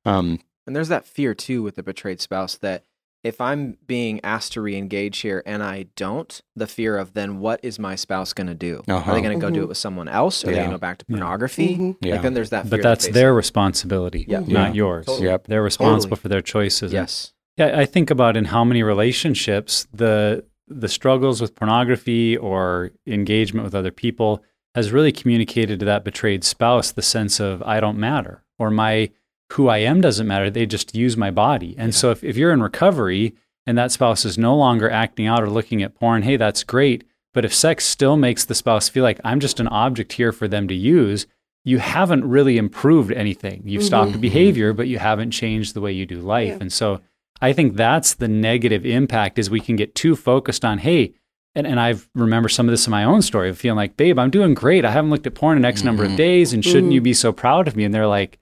Um, 0.05 0.39
And 0.67 0.75
there's 0.75 0.87
that 0.89 1.05
fear 1.05 1.33
too 1.35 1.61
with 1.63 1.75
the 1.75 1.83
betrayed 1.83 2.21
spouse 2.21 2.55
that 2.57 2.83
if 3.25 3.41
I'm 3.41 3.77
being 3.87 4.19
asked 4.23 4.53
to 4.53 4.61
re-engage 4.61 5.17
here 5.19 5.41
and 5.45 5.63
I 5.63 5.87
don't, 5.95 6.41
the 6.55 6.67
fear 6.67 6.95
of 6.97 7.13
then 7.13 7.39
what 7.39 7.59
is 7.63 7.79
my 7.79 7.95
spouse 7.95 8.33
going 8.33 8.47
to 8.47 8.53
do? 8.53 8.83
Are 8.87 8.95
Uh-huh. 8.95 9.13
they 9.13 9.21
going 9.21 9.37
to 9.39 9.41
go 9.45 9.49
do 9.51 9.61
Mhm. 9.61 9.63
it 9.63 9.67
with 9.69 9.77
someone 9.77 10.07
else? 10.07 10.43
Are 10.43 10.47
they 10.47 10.53
going 10.53 10.69
to 10.69 10.75
go 10.75 10.77
back 10.77 10.99
to 10.99 11.05
Yeah. 11.09 11.17
pornography? 11.17 11.95
Yeah. 12.01 12.13
Like 12.13 12.21
then 12.21 12.33
there's 12.35 12.51
that. 12.51 12.63
Fear 12.67 12.69
But 12.69 12.81
that's 12.83 13.05
that 13.07 13.13
their 13.13 13.33
responsibility, 13.33 14.25
Yeah. 14.27 14.39
not 14.39 14.47
Yeah. 14.47 14.73
yours. 14.73 15.05
Totally. 15.07 15.27
Yep. 15.27 15.47
They're 15.47 15.63
responsible 15.63 16.15
Totally. 16.17 16.21
for 16.21 16.27
their 16.29 16.41
choices. 16.41 16.91
And 16.93 16.93
Yes. 16.93 17.33
Yeah, 17.57 17.77
I 17.79 17.85
think 17.85 18.11
about 18.11 18.35
in 18.37 18.45
how 18.45 18.63
many 18.63 18.83
relationships 18.83 19.87
the 19.93 20.43
the 20.67 20.87
struggles 20.89 21.41
with 21.41 21.53
pornography 21.55 22.35
or 22.35 22.89
engagement 23.05 23.63
with 23.63 23.75
other 23.75 23.91
people 23.91 24.41
has 24.73 24.91
really 24.91 25.11
communicated 25.11 25.79
to 25.79 25.85
that 25.85 26.03
betrayed 26.03 26.43
spouse 26.43 26.91
the 26.91 27.03
sense 27.03 27.39
of 27.39 27.61
I 27.63 27.79
don't 27.79 27.97
matter 27.99 28.43
or 28.57 28.71
my 28.71 29.11
who 29.53 29.67
I 29.67 29.77
am 29.79 30.01
doesn't 30.01 30.27
matter. 30.27 30.49
They 30.49 30.65
just 30.65 30.95
use 30.95 31.15
my 31.17 31.31
body. 31.31 31.75
And 31.77 31.93
so 31.93 32.11
if, 32.11 32.23
if 32.23 32.35
you're 32.37 32.51
in 32.51 32.61
recovery 32.63 33.35
and 33.67 33.77
that 33.77 33.91
spouse 33.91 34.25
is 34.25 34.37
no 34.37 34.55
longer 34.55 34.89
acting 34.89 35.27
out 35.27 35.41
or 35.43 35.49
looking 35.49 35.81
at 35.83 35.95
porn, 35.95 36.23
hey, 36.23 36.37
that's 36.37 36.63
great. 36.63 37.03
But 37.33 37.45
if 37.45 37.53
sex 37.53 37.85
still 37.85 38.15
makes 38.17 38.45
the 38.45 38.55
spouse 38.55 38.89
feel 38.89 39.03
like 39.03 39.19
I'm 39.23 39.39
just 39.39 39.59
an 39.59 39.67
object 39.67 40.13
here 40.13 40.31
for 40.31 40.47
them 40.47 40.67
to 40.67 40.73
use, 40.73 41.27
you 41.63 41.79
haven't 41.79 42.23
really 42.25 42.57
improved 42.57 43.11
anything. 43.11 43.61
You've 43.65 43.83
stopped 43.83 44.13
Mhm. 44.13 44.21
behavior, 44.21 44.71
but 44.73 44.87
you 44.87 44.99
haven't 44.99 45.31
changed 45.31 45.73
the 45.73 45.81
way 45.81 45.91
you 45.91 46.05
do 46.05 46.19
life. 46.21 46.49
Yeah. 46.49 46.57
And 46.61 46.71
so 46.71 47.01
I 47.41 47.53
think 47.53 47.75
that's 47.75 48.13
the 48.13 48.27
negative 48.27 48.85
impact 48.85 49.37
is 49.39 49.49
we 49.49 49.59
can 49.59 49.75
get 49.75 49.95
too 49.95 50.15
focused 50.15 50.63
on, 50.63 50.77
hey, 50.77 51.13
and, 51.55 51.65
and 51.67 51.79
I 51.79 51.95
remember 52.13 52.49
some 52.49 52.67
of 52.67 52.71
this 52.71 52.87
in 52.87 52.91
my 52.91 53.03
own 53.03 53.21
story 53.21 53.49
of 53.49 53.57
feeling 53.57 53.77
like, 53.77 53.97
babe, 53.97 54.17
I'm 54.19 54.29
doing 54.29 54.53
great. 54.53 54.85
I 54.85 54.91
haven't 54.91 55.09
looked 55.11 55.27
at 55.27 55.35
porn 55.35 55.57
in 55.57 55.65
X 55.65 55.83
number 55.83 56.03
of 56.03 56.11
Mhm. 56.11 56.17
days, 56.17 56.53
and 56.53 56.63
shouldn't 56.63 56.91
Mhm. 56.91 56.95
you 56.95 57.01
be 57.01 57.13
so 57.13 57.31
proud 57.33 57.67
of 57.67 57.75
me? 57.75 57.83
And 57.83 57.93
they're 57.93 58.07
like, 58.07 58.37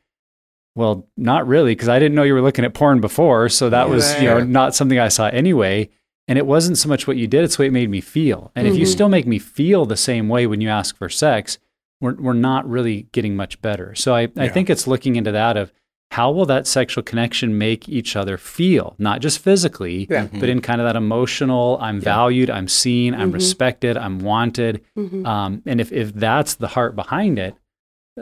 well, 0.75 1.07
not 1.17 1.47
really, 1.47 1.71
because 1.71 1.89
I 1.89 1.99
didn't 1.99 2.15
know 2.15 2.23
you 2.23 2.33
were 2.33 2.41
looking 2.41 2.65
at 2.65 2.73
porn 2.73 2.99
before. 3.01 3.49
So 3.49 3.69
that 3.69 3.89
was, 3.89 4.19
you 4.21 4.27
know, 4.27 4.43
not 4.43 4.73
something 4.75 4.99
I 4.99 5.07
saw 5.09 5.27
anyway. 5.27 5.89
And 6.27 6.37
it 6.39 6.45
wasn't 6.45 6.77
so 6.77 6.87
much 6.89 7.05
what 7.05 7.17
you 7.17 7.27
did, 7.27 7.43
it's 7.43 7.59
what 7.59 7.67
it 7.67 7.73
made 7.73 7.89
me 7.89 7.99
feel. 8.01 8.51
And 8.55 8.65
if 8.67 8.75
you 8.77 8.85
Mhm. 8.85 8.91
still 8.91 9.09
make 9.09 9.27
me 9.27 9.39
feel 9.39 9.85
the 9.85 9.97
same 9.97 10.29
way 10.29 10.47
when 10.47 10.61
you 10.61 10.69
ask 10.69 10.97
for 10.97 11.09
sex, 11.09 11.57
we're, 11.99 12.15
we're 12.15 12.33
not 12.33 12.67
really 12.67 13.07
getting 13.11 13.35
much 13.35 13.61
better. 13.61 13.93
So 13.95 14.15
I, 14.15 14.29
I 14.37 14.47
think 14.47 14.69
it's 14.69 14.87
looking 14.87 15.15
into 15.17 15.31
that 15.33 15.57
of 15.57 15.73
how 16.11 16.31
will 16.31 16.45
that 16.45 16.65
sexual 16.67 17.03
connection 17.03 17.57
make 17.57 17.89
each 17.89 18.15
other 18.15 18.37
feel, 18.37 18.95
not 18.99 19.19
just 19.19 19.39
physically, 19.39 20.07
Yeah. 20.09 20.27
but 20.39 20.47
in 20.47 20.61
kind 20.61 20.79
of 20.79 20.85
that 20.85 20.95
emotional, 20.95 21.77
I'm 21.81 21.99
valued, 21.99 22.49
I'm 22.49 22.67
seen, 22.67 23.13
I'm 23.15 23.31
Mhm. 23.31 23.33
respected, 23.35 23.97
I'm 23.97 24.19
wanted. 24.19 24.81
Um, 24.95 25.61
and 25.65 25.81
if, 25.81 25.91
if 25.91 26.13
that's 26.13 26.53
the 26.55 26.67
heart 26.69 26.95
behind 26.95 27.37
it, 27.39 27.55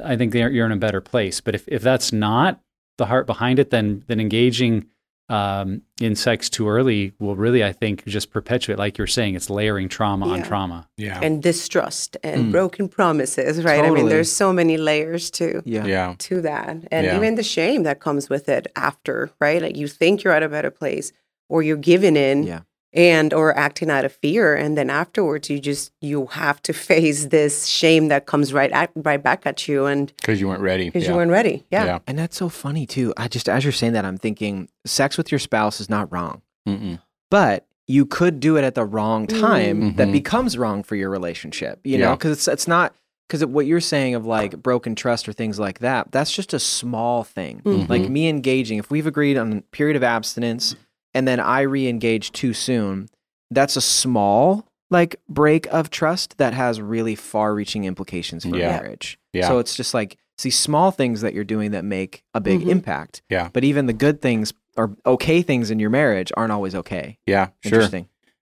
I 0.04 0.16
think 0.16 0.34
they're- 0.34 0.50
you're 0.50 0.66
in 0.66 0.72
a 0.72 0.78
better 0.78 1.02
place. 1.02 1.42
But 1.42 1.56
if, 1.56 1.68
if 1.68 1.82
that's 1.82 2.12
not 2.14 2.60
the 2.98 3.06
heart 3.08 3.26
behind 3.28 3.60
it, 3.60 3.70
then 3.72 4.04
then 4.08 4.20
engaging 4.20 4.86
um, 5.30 5.82
in 6.02 6.14
sex 6.14 6.50
too 6.50 6.68
early 6.68 7.14
will 7.18 7.38
really, 7.38 7.64
I 7.64 7.72
think, 7.72 8.04
just 8.06 8.32
perpetuate, 8.32 8.78
like 8.78 8.98
you're 8.98 9.08
saying, 9.08 9.36
it's 9.36 9.50
layering 9.50 9.88
trauma 9.88 10.28
on 10.28 10.44
trauma. 10.44 10.90
Yeah. 10.98 11.22
And 11.24 11.42
distrust 11.42 12.18
and 12.22 12.48
Mm. 12.48 12.52
broken 12.52 12.90
promises, 12.90 13.64
right? 13.64 13.82
I 13.86 13.92
mean, 13.92 14.10
there's 14.10 14.30
so 14.30 14.52
many 14.52 14.76
layers 14.76 15.32
to 15.32 15.62
Yeah. 15.64 15.86
yeah. 15.86 16.16
to 16.18 16.42
that, 16.42 16.68
and 16.92 17.06
Yeah. 17.06 17.16
even 17.16 17.36
the 17.36 17.44
shame 17.44 17.84
that 17.84 18.02
comes 18.02 18.30
with 18.30 18.50
it 18.50 18.68
after, 18.76 19.30
right? 19.40 19.62
Like 19.62 19.78
you 19.78 19.88
think 19.88 20.22
you're 20.24 20.34
at 20.34 20.44
a 20.44 20.50
better 20.50 20.70
place, 20.72 21.14
or 21.48 21.64
you're 21.64 21.78
giving 21.78 22.18
in, 22.18 22.44
Yeah. 22.44 22.62
And 22.94 23.34
or 23.34 23.58
acting 23.58 23.90
out 23.90 24.04
of 24.06 24.12
fear, 24.14 24.56
and 24.56 24.78
then 24.78 24.90
afterwards 24.90 25.50
you 25.50 25.60
just 25.60 25.92
you 26.02 26.26
have 26.28 26.62
to 26.64 26.74
face 26.74 27.26
this 27.28 27.66
shame 27.68 28.10
that 28.10 28.26
comes 28.26 28.52
right 28.54 28.72
at, 28.72 28.92
right 28.96 29.22
back 29.24 29.46
at 29.46 29.68
you, 29.68 29.86
and 29.86 30.12
Because 30.18 30.42
you 30.42 30.48
weren't 30.48 30.62
ready. 30.62 30.86
because 30.86 31.04
yeah. 31.04 31.12
you 31.12 31.16
weren't 31.16 31.32
ready. 31.32 31.64
Yeah. 31.72 31.86
Yeah. 31.86 32.00
And 32.08 32.18
that's 32.20 32.36
so 32.38 32.50
funny 32.50 32.86
too. 32.86 33.14
I 33.18 33.28
just 33.28 33.48
as 33.48 33.64
you're 33.64 33.72
saying 33.72 33.94
that, 33.94 34.06
I'm 34.06 34.18
thinking 34.18 34.68
sex 34.86 35.18
with 35.18 35.32
your 35.32 35.40
spouse 35.40 35.80
is 35.80 35.90
not 35.90 36.12
wrong, 36.12 36.42
Mm-mm. 36.68 37.00
but 37.30 37.66
you 37.88 38.06
could 38.06 38.40
do 38.40 38.58
it 38.58 38.64
at 38.64 38.76
the 38.76 38.86
wrong 38.86 39.28
time 39.28 39.96
that 39.96 40.08
Mhm. 40.08 40.12
becomes 40.14 40.58
wrong 40.58 40.82
for 40.84 40.96
your 40.96 41.10
relationship. 41.10 41.80
You 41.84 41.98
Yeah. 41.98 42.06
know, 42.06 42.16
because 42.16 42.32
it's 42.32 42.48
it's 42.48 42.68
not 42.68 42.94
because 43.28 43.46
what 43.46 43.66
you're 43.66 43.80
saying 43.80 44.16
of 44.16 44.26
like 44.26 44.62
broken 44.62 44.94
trust 44.96 45.28
or 45.30 45.34
things 45.34 45.58
like 45.60 45.80
that. 45.80 46.12
That's 46.12 46.32
just 46.34 46.54
a 46.54 46.60
small 46.60 47.24
thing. 47.24 47.62
Mhm. 47.64 47.88
Like 47.90 48.10
me 48.10 48.28
engaging. 48.28 48.78
If 48.78 48.92
we've 48.92 49.08
agreed 49.08 49.38
on 49.38 49.54
a 49.54 49.62
period 49.76 49.96
of 49.96 50.04
abstinence 50.04 50.76
and 51.14 51.28
then 51.28 51.40
I 51.40 51.62
re-engage 51.62 52.32
too 52.32 52.54
soon, 52.54 53.10
that's 53.50 53.76
a 53.76 53.82
small 53.82 54.66
like 54.90 55.16
break 55.30 55.68
of 55.68 55.90
trust 55.90 56.38
that 56.38 56.54
has 56.54 56.82
really 56.82 57.16
far-reaching 57.16 57.86
implications 57.86 58.44
for 58.44 58.58
Yeah. 58.58 58.68
marriage. 58.80 59.18
Yeah. 59.34 59.48
So 59.48 59.60
it's 59.60 59.76
just 59.76 59.94
like 59.94 60.18
it's 60.36 60.44
these 60.44 60.58
small 60.60 60.92
things 60.92 61.22
that 61.22 61.34
you're 61.34 61.44
doing 61.46 61.72
that 61.72 61.86
make 61.86 62.24
a 62.34 62.42
big 62.42 62.62
Mhm. 62.62 62.70
impact. 62.70 63.22
Yeah. 63.30 63.50
But 63.54 63.64
even 63.64 63.86
the 63.86 63.94
good 63.94 64.22
things 64.22 64.54
or 64.76 64.96
okay 65.06 65.42
things 65.42 65.72
in 65.72 65.80
your 65.80 65.90
marriage 65.90 66.32
aren't 66.36 66.52
always 66.52 66.76
okay. 66.76 67.18
Yeah. 67.26 67.50
Sure. 67.64 67.88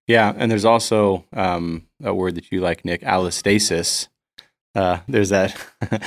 Yeah, 0.07 0.33
and 0.35 0.49
there's 0.51 0.65
also 0.65 1.25
um, 1.33 1.85
a 2.03 2.13
word 2.15 2.33
that 2.35 2.51
you 2.51 2.61
like, 2.61 2.83
Nick, 2.83 3.01
allostasis. 3.01 4.07
Uh, 4.73 4.99
there's 5.07 5.29
that. 5.29 5.55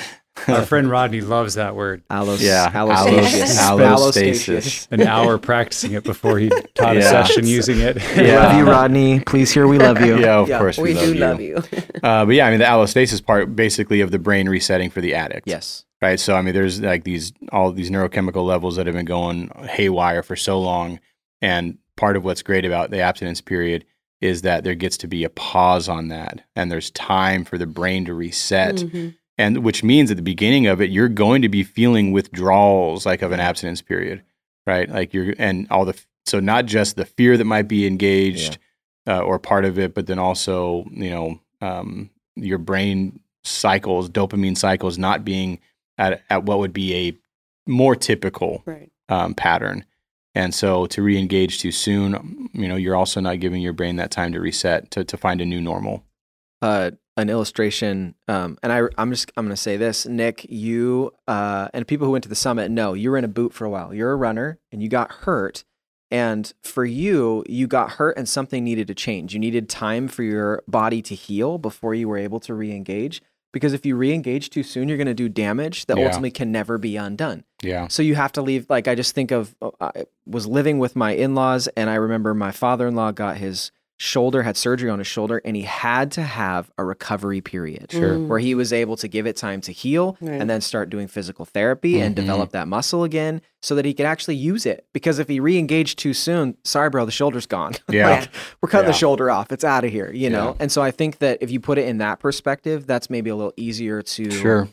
Our 0.49 0.63
friend 0.67 0.91
Rodney 0.91 1.21
loves 1.21 1.55
that 1.55 1.77
word. 1.77 2.03
Allos, 2.11 2.41
yeah, 2.41 2.71
allostasis. 2.73 3.59
allostasis. 3.79 4.89
An 4.91 5.03
hour 5.03 5.39
practicing 5.39 5.93
it 5.93 6.05
before 6.05 6.39
he 6.39 6.49
taught 6.75 6.97
a 6.97 7.03
session 7.03 7.47
using 7.47 7.79
it. 7.81 7.97
We 8.17 8.27
Yeah. 8.27 8.47
love 8.47 8.57
you, 8.59 8.65
Rodney. 8.71 9.21
Please 9.21 9.53
hear 9.53 9.67
we 9.67 9.79
love 9.79 10.01
you. 10.01 10.19
Yeah, 10.19 10.39
of 10.39 10.49
Yeah, 10.49 10.59
course 10.59 10.79
we, 10.79 10.95
we, 10.95 11.01
do 11.01 11.15
love 11.15 11.31
love 11.33 11.41
you. 11.41 11.63
you. 11.73 11.83
Uh, 12.03 12.25
but 12.25 12.35
yeah, 12.35 12.47
I 12.47 12.51
mean 12.51 12.61
the 12.61 12.65
allostasis 12.67 13.25
part, 13.25 13.55
basically, 13.55 14.01
of 14.01 14.11
the 14.11 14.19
brain 14.19 14.49
resetting 14.49 14.91
for 14.91 15.01
the 15.01 15.15
addict. 15.15 15.47
Yes. 15.49 15.85
right? 16.01 16.19
So 16.19 16.35
I 16.35 16.43
mean, 16.43 16.55
there's 16.55 16.81
like 16.81 17.05
these 17.05 17.33
all 17.51 17.73
these 17.73 17.91
neurochemical 17.91 18.45
levels 18.47 18.77
that 18.77 18.87
have 18.87 18.95
been 18.95 19.05
going 19.05 19.49
haywire 19.69 20.23
for 20.23 20.37
so 20.37 20.61
long, 20.61 20.99
and 21.41 21.79
part 21.97 22.17
of 22.17 22.25
what's 22.25 22.43
great 22.43 22.65
about 22.65 22.91
the 22.91 23.01
abstinence 23.01 23.41
period 23.41 23.85
is 24.21 24.43
that 24.43 24.63
there 24.65 24.75
gets 24.77 24.97
to 24.99 25.09
be 25.09 25.25
a 25.25 25.29
pause 25.31 25.89
on 25.89 26.09
that, 26.09 26.43
and 26.57 26.71
there's 26.71 26.91
time 26.93 27.45
for 27.45 27.59
the 27.59 27.67
brain 27.67 28.05
to 28.05 28.15
reset, 28.15 28.77
Mhm. 28.77 29.15
And 29.43 29.59
which 29.67 29.83
means 29.83 30.11
at 30.11 30.17
the 30.17 30.23
beginning 30.35 30.67
of 30.67 30.81
it, 30.81 30.91
you're 30.91 31.09
going 31.25 31.43
to 31.43 31.49
be 31.49 31.63
feeling 31.63 32.13
withdrawals 32.13 33.05
like 33.07 33.23
of 33.23 33.33
an 33.33 33.41
abstinence 33.41 33.83
period, 33.83 34.23
right? 34.67 34.89
Like 34.89 35.13
you're 35.15 35.35
and 35.39 35.67
all 35.71 35.85
the 35.85 35.95
so 36.27 36.41
not 36.41 36.67
just 36.67 36.97
the 36.97 37.05
fear 37.05 37.37
that 37.37 37.45
might 37.45 37.69
be 37.69 37.87
engaged 37.87 38.59
uh, 39.07 39.21
or 39.21 39.39
part 39.39 39.65
of 39.65 39.79
it, 39.79 39.95
but 39.95 40.07
then 40.07 40.19
also 40.19 40.85
you 40.91 41.11
know 41.11 41.41
um, 41.61 42.11
your 42.37 42.59
brain 42.59 43.21
cycles, 43.45 44.09
dopamine 44.09 44.57
cycles, 44.57 44.99
not 44.99 45.25
being 45.25 45.59
at 45.99 46.23
at 46.31 46.45
what 46.45 46.59
would 46.61 46.73
be 46.73 46.95
a 46.95 47.17
more 47.71 47.95
typical 47.97 48.63
Right. 48.67 48.91
um, 49.09 49.35
pattern. 49.35 49.85
And 50.35 50.55
so 50.55 50.87
to 50.87 51.03
re-engage 51.03 51.59
too 51.61 51.71
soon, 51.73 52.49
you 52.55 52.67
know, 52.67 52.77
you're 52.77 52.97
also 52.97 53.21
not 53.21 53.39
giving 53.41 53.61
your 53.61 53.75
brain 53.75 53.97
that 53.97 54.11
time 54.11 54.33
to 54.33 54.41
reset 54.41 54.91
to 54.93 55.05
to 55.05 55.17
find 55.17 55.41
a 55.41 55.45
new 55.47 55.61
normal. 55.61 56.05
uh, 56.63 56.93
an 57.17 57.29
illustration, 57.29 58.15
um, 58.29 58.59
and 58.63 58.73
I, 58.73 58.83
I'm 58.97 59.11
just 59.11 59.31
I'm 59.37 59.45
going 59.45 59.55
to 59.55 59.61
say 59.61 59.77
this, 59.77 60.07
Nick. 60.07 60.47
You 60.49 61.13
uh, 61.29 61.69
and 61.75 61.87
people 61.87 62.07
who 62.07 62.13
went 62.13 62.23
to 62.25 62.29
the 62.29 62.35
summit 62.35 62.71
know 62.71 62.95
you 62.95 63.11
were 63.11 63.19
in 63.19 63.25
a 63.25 63.29
boot 63.29 63.53
for 63.53 63.65
a 63.65 63.71
while. 63.71 63.93
You're 63.93 64.13
a 64.13 64.17
runner, 64.17 64.59
and 64.71 64.83
you 64.83 64.89
got 64.89 65.13
hurt. 65.13 65.65
And 66.11 66.53
for 66.63 66.85
you, 66.85 67.43
you 67.49 67.67
got 67.67 67.93
hurt, 67.93 68.19
and 68.19 68.29
something 68.29 68.63
needed 68.63 68.87
to 68.89 68.95
change. 68.95 69.33
You 69.33 69.41
needed 69.41 69.69
time 69.71 70.09
for 70.09 70.23
your 70.23 70.63
body 70.69 71.01
to 71.03 71.15
heal 71.15 71.57
before 71.57 71.95
you 71.95 72.07
were 72.07 72.19
able 72.19 72.39
to 72.41 72.53
re-engage. 72.53 73.23
Because 73.51 73.73
if 73.73 73.85
you 73.87 73.97
re-engage 73.97 74.51
too 74.51 74.63
soon, 74.63 74.89
you're 74.89 74.99
going 74.99 75.07
to 75.07 75.15
do 75.15 75.29
damage 75.31 75.87
that 75.87 75.97
Yeah. 75.99 76.05
ultimately 76.05 76.31
can 76.31 76.53
never 76.53 76.77
be 76.79 76.97
undone. 76.97 77.45
Yeah. 77.63 77.89
So 77.89 78.03
you 78.03 78.15
have 78.15 78.33
to 78.33 78.43
leave. 78.43 78.67
Like 78.71 78.89
I 78.89 78.95
just 78.95 79.15
think 79.15 79.31
of, 79.31 79.55
uh, 79.63 79.71
I 79.81 80.05
was 80.27 80.47
living 80.47 80.79
with 80.79 80.97
my 80.97 81.13
in-laws, 81.13 81.67
and 81.77 81.89
I 81.89 81.95
remember 81.95 82.35
my 82.35 82.51
father-in-law 82.51 83.13
got 83.13 83.37
his 83.39 83.71
shoulder, 84.03 84.43
had 84.43 84.57
surgery 84.57 84.91
on 84.91 84.99
his 84.99 85.07
shoulder, 85.07 85.41
and 85.45 85.55
he 85.55 85.63
had 85.63 86.11
to 86.11 86.23
have 86.23 86.71
a 86.77 86.85
recovery 86.85 87.41
period 87.41 87.87
Sure. 87.93 88.17
Mm. 88.17 88.27
where 88.27 88.41
he 88.41 88.55
was 88.57 88.73
able 88.73 88.97
to 88.97 89.07
give 89.07 89.27
it 89.29 89.37
time 89.37 89.61
to 89.61 89.71
heal 89.73 90.17
Right. 90.21 90.41
and 90.41 90.51
then 90.51 90.61
start 90.61 90.91
doing 90.91 91.07
physical 91.07 91.45
therapy 91.45 92.01
and 92.01 92.13
Mhm. 92.15 92.17
develop 92.17 92.51
that 92.51 92.67
muscle 92.67 93.05
again, 93.05 93.41
so 93.63 93.77
that 93.77 93.85
he 93.85 93.95
could 93.95 94.05
actually 94.07 94.35
use 94.35 94.67
it. 94.67 94.87
Because 94.93 95.21
if 95.21 95.29
he 95.29 95.39
re-engaged 95.39 96.01
too 96.01 96.15
soon, 96.15 96.57
sorry, 96.65 96.91
bro, 96.91 97.05
the 97.05 97.13
shoulder's 97.13 97.47
gone. 97.47 97.75
Yeah. 97.89 98.09
Like, 98.09 98.29
we're 98.61 98.69
cutting 98.69 98.87
Yeah. 98.89 98.93
the 98.93 98.99
shoulder 98.99 99.31
off. 99.31 99.53
It's 99.53 99.63
out 99.65 99.85
of 99.85 99.93
here. 99.93 100.11
You 100.13 100.31
know. 100.31 100.49
Yeah. 100.49 100.55
And 100.65 100.73
so 100.73 100.83
I 100.83 100.91
think 100.91 101.19
that 101.19 101.39
if 101.41 101.53
you 101.53 101.61
put 101.61 101.79
it 101.79 101.87
in 101.87 101.99
that 101.99 102.19
perspective, 102.19 102.87
that's 102.89 103.09
maybe 103.09 103.31
a 103.31 103.37
little 103.37 103.53
easier 103.57 104.03
to 104.03 104.31
Sure. 104.33 104.69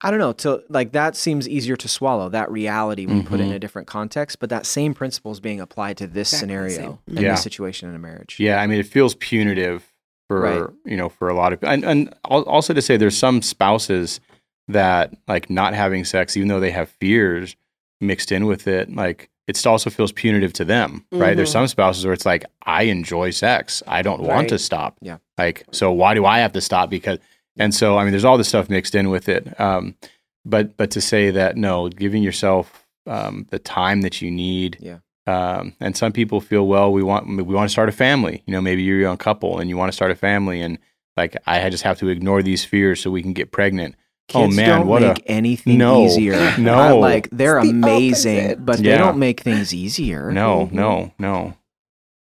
I 0.00 0.10
don't 0.10 0.20
know, 0.20 0.32
to 0.34 0.62
like 0.68 0.92
that 0.92 1.16
seems 1.16 1.48
easier 1.48 1.76
to 1.76 1.88
swallow 1.88 2.28
that 2.28 2.50
reality 2.50 3.04
when 3.06 3.16
you 3.18 3.22
put 3.24 3.40
it 3.40 3.44
in 3.44 3.52
a 3.52 3.58
different 3.58 3.88
context, 3.88 4.38
but 4.38 4.48
that 4.50 4.64
same 4.64 4.94
principle 4.94 5.32
is 5.32 5.40
being 5.40 5.60
applied 5.60 5.96
to 5.98 6.06
this 6.06 6.32
Exactly 6.32 6.38
scenario 6.70 6.98
and 7.08 7.18
Yeah. 7.18 7.32
this 7.32 7.42
situation 7.42 7.88
in 7.88 7.96
a 7.96 7.98
marriage. 7.98 8.36
Yeah, 8.38 8.60
I 8.60 8.66
mean, 8.68 8.78
it 8.78 8.86
feels 8.86 9.14
punitive 9.16 9.84
for 10.28 10.40
Right. 10.40 10.70
you 10.84 10.96
know 10.96 11.08
for 11.08 11.28
a 11.28 11.34
lot 11.34 11.52
of 11.52 11.58
and 11.64 11.84
and 11.84 12.14
also 12.24 12.72
to 12.74 12.82
say 12.82 12.96
there's 12.96 13.16
some 13.16 13.42
spouses 13.42 14.20
that 14.68 15.14
like 15.26 15.50
not 15.50 15.74
having 15.74 16.04
sex, 16.04 16.36
even 16.36 16.48
though 16.48 16.60
they 16.60 16.70
have 16.70 16.90
fears 17.00 17.56
mixed 18.00 18.30
in 18.30 18.46
with 18.46 18.68
it, 18.68 18.94
like 18.94 19.30
it 19.48 19.66
also 19.66 19.88
feels 19.90 20.12
punitive 20.12 20.52
to 20.52 20.64
them, 20.64 21.04
right? 21.10 21.34
There's 21.36 21.48
Mhm. 21.48 21.52
some 21.54 21.66
spouses 21.68 22.04
where 22.04 22.12
it's 22.12 22.26
like 22.26 22.44
I 22.66 22.82
enjoy 22.84 23.30
sex, 23.30 23.82
I 23.88 24.02
don't 24.02 24.20
want 24.22 24.50
to 24.50 24.58
stop. 24.58 24.96
Yeah. 25.00 25.16
like 25.38 25.64
so 25.72 25.90
why 25.90 26.14
do 26.14 26.24
I 26.26 26.38
have 26.38 26.52
to 26.52 26.60
stop? 26.60 26.88
Because 26.90 27.18
and 27.58 27.74
so 27.74 27.98
I 27.98 28.04
mean, 28.04 28.12
there's 28.12 28.24
all 28.24 28.38
this 28.38 28.48
stuff 28.48 28.68
mixed 28.70 28.94
in 28.94 29.10
with 29.10 29.28
it. 29.28 29.58
Um, 29.60 29.96
but 30.44 30.76
but 30.76 30.90
to 30.92 31.00
say 31.00 31.30
that 31.30 31.56
no, 31.56 31.88
giving 31.88 32.22
yourself 32.22 32.86
um, 33.06 33.46
the 33.50 33.58
time 33.58 34.02
that 34.02 34.20
you 34.22 34.30
need. 34.30 34.78
Yeah. 34.80 34.98
Um, 35.26 35.74
and 35.78 35.94
some 35.94 36.12
people 36.12 36.40
feel, 36.40 36.66
well, 36.66 36.90
we 36.90 37.02
want 37.02 37.26
we 37.28 37.42
want 37.42 37.68
to 37.68 37.72
start 37.72 37.88
a 37.90 37.92
family. 37.92 38.42
You 38.46 38.52
know, 38.52 38.62
maybe 38.62 38.82
you're 38.82 38.98
a 38.98 39.02
young 39.02 39.18
couple 39.18 39.58
and 39.58 39.68
you 39.68 39.76
want 39.76 39.92
to 39.92 39.96
start 39.96 40.10
a 40.10 40.14
family, 40.14 40.62
and 40.62 40.78
like 41.18 41.36
I 41.46 41.68
just 41.68 41.82
have 41.84 41.98
to 41.98 42.08
ignore 42.08 42.42
these 42.42 42.64
fears 42.64 43.00
so 43.02 43.10
we 43.10 43.20
can 43.22 43.34
get 43.34 43.50
pregnant. 43.52 43.94
Kids 44.28 44.54
oh 44.54 44.56
man, 44.56 44.80
don't 44.80 44.86
what 44.86 45.02
make 45.02 45.18
a 45.20 45.30
anything 45.30 45.78
No. 45.78 46.04
easier. 46.04 46.54
No. 46.58 46.74
I- 46.74 46.92
like 46.92 47.28
they're 47.30 47.60
the 47.62 47.70
amazing, 47.70 48.38
opposite. 48.44 48.64
but 48.64 48.78
they 48.78 48.96
don't 48.96 49.18
make 49.18 49.40
things 49.40 49.74
easier. 49.74 50.30
no, 50.30 50.66
Mhm. 50.66 50.72
no, 50.72 51.12
no, 51.18 51.54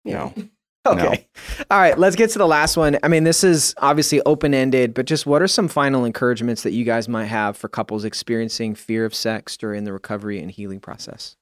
Yeah. 0.04 0.30
no. 0.36 0.44
Okay. 0.86 1.26
All 1.70 1.78
right, 1.78 1.98
let's 1.98 2.16
get 2.16 2.30
to 2.30 2.38
the 2.38 2.46
last 2.46 2.76
one. 2.76 2.98
I 3.02 3.08
mean, 3.08 3.24
this 3.24 3.44
is 3.44 3.74
obviously 3.78 4.22
open 4.22 4.54
ended, 4.54 4.94
but 4.94 5.04
just 5.06 5.26
what 5.26 5.42
are 5.42 5.48
some 5.48 5.68
final 5.68 6.04
encouragements 6.04 6.62
that 6.62 6.72
you 6.72 6.84
guys 6.84 7.06
might 7.06 7.26
have 7.26 7.56
for 7.56 7.68
couples 7.68 8.04
experiencing 8.04 8.74
fear 8.74 9.04
of 9.04 9.14
sex 9.14 9.56
during 9.56 9.84
the 9.84 9.92
recovery 9.92 10.40
and 10.40 10.50
healing 10.50 10.80
process? 10.80 11.36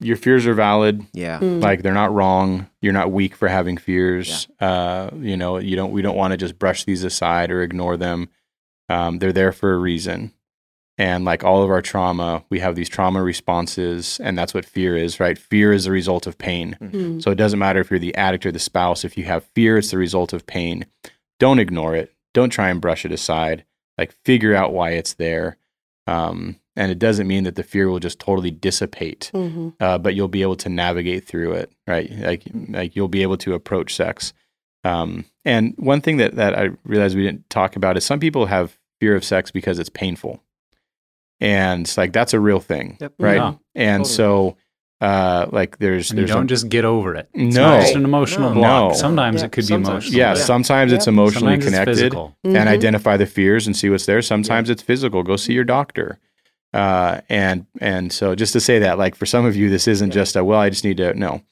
Your 0.00 0.16
fears 0.16 0.46
are 0.46 0.54
valid. 0.54 1.06
Yeah. 1.12 1.38
Mm. 1.38 1.62
like 1.62 1.82
they're 1.82 1.94
not 1.94 2.12
wrong 2.12 2.68
you're 2.80 2.92
not 2.92 3.12
weak 3.12 3.36
for 3.36 3.48
having 3.48 3.76
fears 3.76 4.48
uh 4.60 5.08
you 5.16 5.36
know 5.36 5.58
you 5.58 5.76
don't 5.76 5.92
we 5.92 6.02
don't 6.02 6.16
want 6.16 6.32
to 6.32 6.36
just 6.36 6.58
brush 6.58 6.84
these 6.84 7.04
aside 7.04 7.50
or 7.50 7.62
ignore 7.62 7.96
them 7.96 8.28
um, 8.88 9.18
they're 9.20 9.32
there 9.32 9.52
for 9.52 9.72
a 9.72 9.78
reason 9.78 10.32
and 10.98 11.24
like 11.24 11.42
all 11.44 11.62
of 11.62 11.70
our 11.70 11.80
trauma 11.82 12.44
we 12.50 12.58
have 12.60 12.74
these 12.76 12.88
trauma 12.88 13.22
responses 13.22 14.20
and 14.22 14.36
that's 14.36 14.52
what 14.54 14.64
fear 14.64 14.96
is 14.96 15.18
right 15.20 15.38
fear 15.38 15.72
is 15.72 15.84
the 15.84 15.90
result 15.90 16.26
of 16.26 16.36
pain 16.38 16.76
Mm. 16.80 17.22
so 17.22 17.30
it 17.30 17.36
doesn't 17.36 17.58
matter 17.58 17.80
if 17.80 17.90
you're 17.90 17.98
the 17.98 18.14
addict 18.14 18.44
or 18.46 18.52
the 18.52 18.58
spouse 18.58 19.04
if 19.04 19.16
you 19.16 19.24
have 19.24 19.44
fear 19.54 19.78
it's 19.78 19.90
the 19.90 19.98
result 19.98 20.32
of 20.32 20.46
pain 20.46 20.84
don't 21.38 21.58
ignore 21.58 21.94
it 21.96 22.12
don't 22.34 22.50
try 22.50 22.68
and 22.70 22.80
brush 22.80 23.04
it 23.04 23.12
aside 23.12 23.64
like 23.98 24.14
figure 24.24 24.54
out 24.54 24.72
why 24.72 24.90
it's 24.90 25.14
there 25.14 25.56
um, 26.06 26.56
and 26.74 26.90
it 26.90 26.98
doesn't 26.98 27.26
mean 27.28 27.44
that 27.44 27.54
the 27.54 27.62
fear 27.62 27.88
will 27.88 27.98
just 28.00 28.18
totally 28.18 28.50
dissipate 28.50 29.30
Mhm. 29.34 29.74
uh, 29.80 29.98
but 29.98 30.14
you'll 30.14 30.28
be 30.28 30.42
able 30.42 30.56
to 30.56 30.68
navigate 30.68 31.26
through 31.26 31.52
it, 31.52 31.70
right? 31.86 32.10
Like 32.10 32.42
like 32.70 32.96
you'll 32.96 33.08
be 33.08 33.22
able 33.22 33.36
to 33.38 33.54
approach 33.54 33.94
sex. 33.94 34.32
Um, 34.84 35.26
and 35.44 35.74
one 35.76 36.00
thing 36.00 36.16
that 36.16 36.34
that 36.36 36.58
I 36.58 36.70
realized 36.84 37.14
we 37.16 37.22
didn't 37.22 37.48
talk 37.50 37.76
about 37.76 37.96
is 37.96 38.04
some 38.04 38.18
people 38.18 38.46
have 38.46 38.78
fear 39.00 39.14
of 39.14 39.22
sex 39.24 39.50
because 39.52 39.78
it's 39.78 39.90
painful, 39.90 40.42
and 41.42 41.82
it's 41.82 41.96
like 41.98 42.12
that's 42.12 42.32
a 42.34 42.40
real 42.40 42.60
thing, 42.60 42.96
Yep. 43.00 43.12
right? 43.18 43.36
Yeah. 43.36 43.54
and 43.74 44.06
so 44.06 44.56
uh, 45.00 45.46
like 45.50 45.78
there's 45.78 46.10
And 46.10 46.20
you 46.20 46.26
there's 46.26 46.34
don't 46.36 46.44
a- 46.44 46.54
just 46.54 46.68
get 46.68 46.84
over 46.84 47.16
it. 47.16 47.28
It's 47.34 47.56
No. 47.56 47.62
not 47.70 47.80
just 47.80 47.96
an 47.96 48.04
emotional 48.04 48.50
No. 48.50 48.54
block. 48.54 48.92
No. 48.92 48.96
Sometimes 48.96 49.40
Yeah. 49.40 49.46
it 49.46 49.52
could 49.52 49.64
Sometimes. 49.64 49.88
be 49.88 49.92
emotional. 49.92 50.18
yeah, 50.18 50.28
Yeah. 50.36 50.44
sometimes 50.44 50.92
it's 50.92 51.06
emotionally 51.08 51.54
Sometimes 51.54 51.64
it's 51.64 51.72
connected 51.72 51.94
physical. 51.96 52.36
and 52.44 52.54
Mhm. 52.54 52.66
identify 52.68 53.16
the 53.16 53.26
fears 53.26 53.66
and 53.66 53.74
see 53.76 53.90
what's 53.90 54.06
there. 54.06 54.22
Sometimes 54.22 54.70
it's 54.70 54.82
physical. 54.82 55.24
Go 55.24 55.34
see 55.36 55.54
your 55.54 55.64
doctor. 55.64 56.18
Uh, 56.72 57.20
and 57.28 57.66
and 57.80 58.12
so 58.12 58.34
just 58.36 58.52
to 58.52 58.60
say 58.60 58.78
that, 58.78 58.96
like 58.96 59.14
for 59.16 59.26
some 59.26 59.44
of 59.44 59.56
you, 59.56 59.68
this 59.68 59.88
isn't 59.88 60.10
Yeah. 60.10 60.20
just 60.22 60.36
a 60.36 60.44
well, 60.44 60.60
I 60.60 60.70
just 60.70 60.84
need 60.84 60.98
to 60.98 61.12
no. 61.14 61.42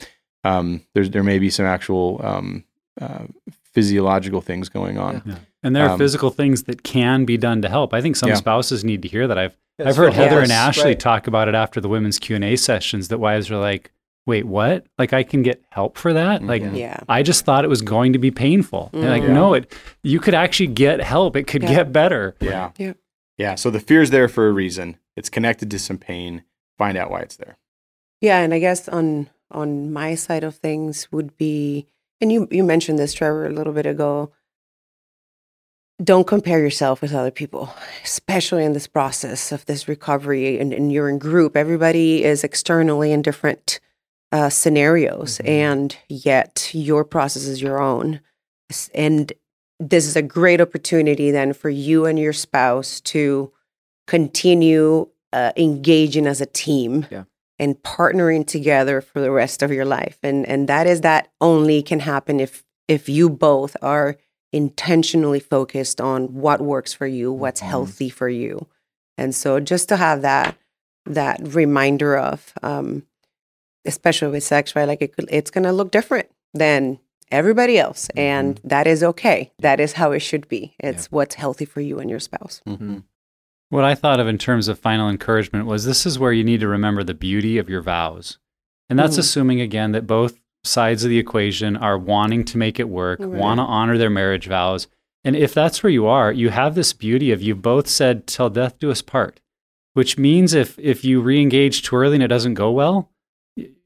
Um, 0.44 0.82
there's 0.94 1.10
there 1.10 1.24
may 1.24 1.38
be 1.40 1.50
some 1.50 1.66
actual 1.66 2.20
um, 2.22 2.62
uh, 3.00 3.24
physiological 3.74 4.40
things 4.40 4.68
going 4.68 4.96
on. 4.96 5.22
Yeah. 5.26 5.34
And 5.62 5.76
there 5.76 5.84
are 5.86 5.90
Um, 5.90 5.98
physical 5.98 6.30
things 6.30 6.62
that 6.64 6.82
can 6.84 7.24
be 7.24 7.36
done 7.36 7.60
to 7.62 7.68
help. 7.68 7.92
I 7.92 8.00
think 8.00 8.16
some 8.16 8.28
Yeah. 8.30 8.36
spouses 8.36 8.84
need 8.84 9.02
to 9.02 9.08
hear 9.08 9.26
that. 9.28 9.36
I've 9.38 9.56
Yes, 9.80 9.88
I've 9.88 9.96
heard 9.96 10.14
Phil. 10.14 10.24
Heather 10.24 10.40
and 10.40 10.52
Ashley 10.52 10.84
right. 10.90 11.00
talk 11.00 11.26
about 11.26 11.48
it 11.48 11.54
after 11.54 11.80
the 11.80 11.88
women's 11.88 12.18
Q 12.18 12.36
and 12.36 12.44
A 12.44 12.56
sessions. 12.56 13.08
That 13.08 13.18
wives 13.18 13.50
are 13.50 13.56
like, 13.56 13.92
"Wait, 14.26 14.44
what? 14.46 14.86
Like 14.98 15.12
I 15.12 15.22
can 15.22 15.42
get 15.42 15.62
help 15.70 15.96
for 15.98 16.12
that? 16.12 16.42
Like 16.42 16.62
Mhm. 16.62 16.76
Yeah. 16.78 16.98
I 17.08 17.22
just 17.22 17.44
thought 17.44 17.64
it 17.64 17.68
was 17.68 17.82
going 17.82 18.12
to 18.12 18.18
be 18.18 18.30
painful. 18.30 18.90
And 18.92 19.04
like, 19.04 19.22
Mhm. 19.22 19.30
no, 19.30 19.54
it 19.54 19.72
you 20.02 20.20
could 20.20 20.34
actually 20.34 20.68
get 20.68 21.00
help. 21.00 21.36
It 21.36 21.44
could 21.46 21.62
Yeah. 21.62 21.74
get 21.74 21.92
better. 21.92 22.34
Yeah. 22.40 22.70
Yeah. 22.78 22.92
Yeah. 23.38 23.54
So 23.56 23.70
the 23.70 23.80
fear's 23.80 24.10
there 24.10 24.28
for 24.28 24.48
a 24.48 24.52
reason. 24.52 24.96
It's 25.16 25.28
connected 25.28 25.70
to 25.70 25.78
some 25.78 25.98
pain. 25.98 26.42
Find 26.78 26.96
out 26.96 27.10
why 27.10 27.20
it's 27.20 27.36
there. 27.36 27.56
Yeah, 28.20 28.38
and 28.40 28.52
I 28.54 28.58
guess 28.58 28.88
on 28.88 29.28
on 29.50 29.92
my 29.92 30.14
side 30.14 30.44
of 30.44 30.54
things 30.54 31.10
would 31.10 31.36
be, 31.36 31.86
and 32.20 32.30
you 32.30 32.46
you 32.50 32.62
mentioned 32.62 32.98
this, 32.98 33.12
Trevor, 33.14 33.46
a 33.46 33.50
little 33.52 33.72
bit 33.72 33.86
ago. 33.86 34.30
Don't 36.02 36.26
compare 36.26 36.58
yourself 36.60 37.02
with 37.02 37.12
other 37.14 37.30
people, 37.30 37.72
especially 38.04 38.64
in 38.64 38.72
this 38.72 38.86
process 38.86 39.52
of 39.52 39.66
this 39.66 39.86
recovery. 39.88 40.58
And, 40.58 40.72
and 40.72 40.90
you're 40.90 41.08
in 41.10 41.18
group. 41.18 41.56
Everybody 41.56 42.24
is 42.24 42.42
externally 42.44 43.12
in 43.12 43.22
different 43.22 43.80
uh, 44.32 44.48
scenarios, 44.48 45.38
Mhm. 45.38 45.48
and 45.48 45.96
yet 46.08 46.70
your 46.72 47.04
process 47.04 47.44
is 47.46 47.60
your 47.60 47.82
own. 47.82 48.20
And 48.94 49.32
this 49.80 50.06
is 50.06 50.14
a 50.14 50.22
great 50.22 50.60
opportunity 50.60 51.30
then 51.32 51.52
for 51.52 51.68
you 51.68 52.06
and 52.06 52.16
your 52.18 52.32
spouse 52.32 53.00
to 53.00 53.52
continue 54.06 55.08
uh, 55.32 55.52
engaging 55.56 56.26
as 56.26 56.40
a 56.40 56.46
team 56.46 57.06
Yeah. 57.10 57.24
and 57.58 57.80
partnering 57.82 58.46
together 58.46 59.00
for 59.00 59.20
the 59.20 59.30
rest 59.30 59.62
of 59.62 59.70
your 59.72 59.84
life 59.84 60.18
and 60.24 60.44
and 60.46 60.68
that 60.68 60.86
is 60.88 61.02
that 61.02 61.28
only 61.40 61.82
can 61.82 62.00
happen 62.00 62.40
if 62.40 62.64
if 62.88 63.08
you 63.08 63.30
both 63.30 63.76
are 63.80 64.16
intentionally 64.52 65.40
focused 65.40 66.00
on 66.00 66.34
what 66.34 66.60
works 66.60 66.92
for 66.92 67.06
you 67.06 67.32
what's 67.32 67.60
Mhm. 67.60 67.66
healthy 67.66 68.08
for 68.10 68.28
you 68.28 68.66
and 69.16 69.34
so 69.34 69.60
just 69.60 69.88
to 69.88 69.96
have 69.96 70.22
that 70.22 70.56
that 71.06 71.40
reminder 71.54 72.16
of 72.18 72.52
um 72.62 73.04
especially 73.84 74.28
with 74.28 74.44
sex 74.44 74.74
right 74.76 74.86
like 74.88 75.00
it 75.02 75.14
could, 75.16 75.26
it's 75.30 75.50
going 75.50 75.64
to 75.64 75.72
look 75.72 75.90
different 75.90 76.28
than 76.52 76.98
everybody 77.30 77.78
else 77.78 78.08
and 78.16 78.60
that 78.64 78.86
is 78.88 79.02
okay 79.04 79.52
that 79.60 79.78
is 79.78 79.92
how 79.94 80.10
it 80.10 80.18
should 80.20 80.48
be 80.48 80.74
it's 80.80 81.06
what's 81.12 81.36
healthy 81.36 81.64
for 81.64 81.80
you 81.80 81.98
and 82.00 82.10
your 82.10 82.20
spouse 82.20 82.60
Mm-hmm. 82.66 82.98
What 83.68 83.84
I 83.84 83.94
thought 83.94 84.18
of 84.18 84.26
in 84.26 84.36
terms 84.36 84.66
of 84.66 84.80
final 84.80 85.08
encouragement 85.08 85.64
was 85.64 85.84
this 85.84 86.04
is 86.04 86.18
where 86.18 86.32
you 86.32 86.42
need 86.42 86.58
to 86.58 86.66
remember 86.66 87.04
the 87.04 87.14
beauty 87.14 87.56
of 87.56 87.70
your 87.70 87.82
vows. 87.82 88.38
And 88.88 88.98
that's 88.98 89.14
Mhm. 89.14 89.20
assuming, 89.20 89.60
again, 89.60 89.92
that 89.92 90.08
both 90.08 90.40
sides 90.64 91.04
of 91.04 91.10
the 91.10 91.18
equation 91.18 91.76
are 91.76 91.98
wanting 91.98 92.44
to 92.44 92.58
make 92.58 92.78
it 92.78 92.88
work, 92.88 93.18
Right. 93.20 93.28
want 93.28 93.58
to 93.58 93.62
honor 93.64 93.96
their 93.98 94.10
marriage 94.10 94.46
vows. 94.46 94.88
And 95.24 95.36
if 95.36 95.52
that's 95.54 95.82
where 95.82 95.90
you 95.90 96.06
are, 96.06 96.32
you 96.32 96.50
have 96.50 96.74
this 96.74 96.92
beauty 96.92 97.30
of 97.32 97.42
you 97.42 97.54
both 97.54 97.86
said, 97.88 98.26
till 98.26 98.50
death 98.50 98.78
do 98.78 98.90
us 98.90 99.02
part, 99.02 99.40
which 99.94 100.16
means 100.18 100.54
if, 100.54 100.78
if 100.78 101.04
you 101.04 101.20
re 101.20 101.40
engage 101.40 101.82
too 101.82 101.96
early 101.96 102.14
and 102.16 102.22
it 102.22 102.28
doesn't 102.28 102.54
go 102.54 102.70
well, 102.70 103.10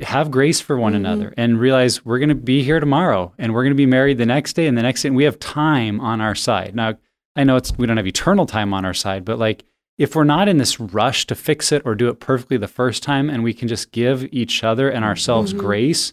have 0.01 0.31
grace 0.31 0.61
for 0.61 0.77
one 0.77 0.93
Mhm. 0.93 0.97
another 0.97 1.35
and 1.37 1.59
realize 1.59 2.05
we're 2.05 2.18
going 2.18 2.29
to 2.29 2.35
be 2.35 2.62
here 2.62 2.79
tomorrow 2.79 3.33
and 3.39 3.53
we're 3.53 3.62
going 3.64 3.72
to 3.72 3.77
be 3.77 3.87
married 3.87 4.18
the 4.18 4.27
next 4.27 4.53
day 4.55 4.66
and 4.66 4.77
the 4.79 4.83
next 4.83 5.03
day. 5.03 5.09
And 5.09 5.16
we 5.16 5.25
have 5.25 5.39
time 5.41 6.01
on 6.01 6.20
our 6.20 6.35
side. 6.35 6.75
Now, 6.77 6.95
I 7.35 7.43
know 7.45 7.57
it's 7.57 7.77
we 7.77 7.87
don't 7.87 7.97
have 7.97 8.07
eternal 8.07 8.47
time 8.47 8.72
on 8.72 8.85
our 8.85 8.95
side, 8.95 9.25
but 9.25 9.39
like 9.39 9.64
if 9.99 10.14
we're 10.14 10.22
not 10.25 10.49
in 10.49 10.59
this 10.59 10.79
rush 10.79 11.27
to 11.27 11.35
fix 11.35 11.72
it 11.72 11.83
or 11.85 11.95
do 11.97 12.09
it 12.09 12.20
perfectly 12.20 12.57
the 12.57 12.68
first 12.68 13.03
time 13.03 13.29
and 13.31 13.43
we 13.43 13.55
can 13.55 13.66
just 13.66 13.91
give 13.91 14.29
each 14.33 14.62
other 14.62 14.89
and 14.89 15.05
ourselves 15.05 15.53
Mhm. 15.55 15.59
grace 15.59 16.12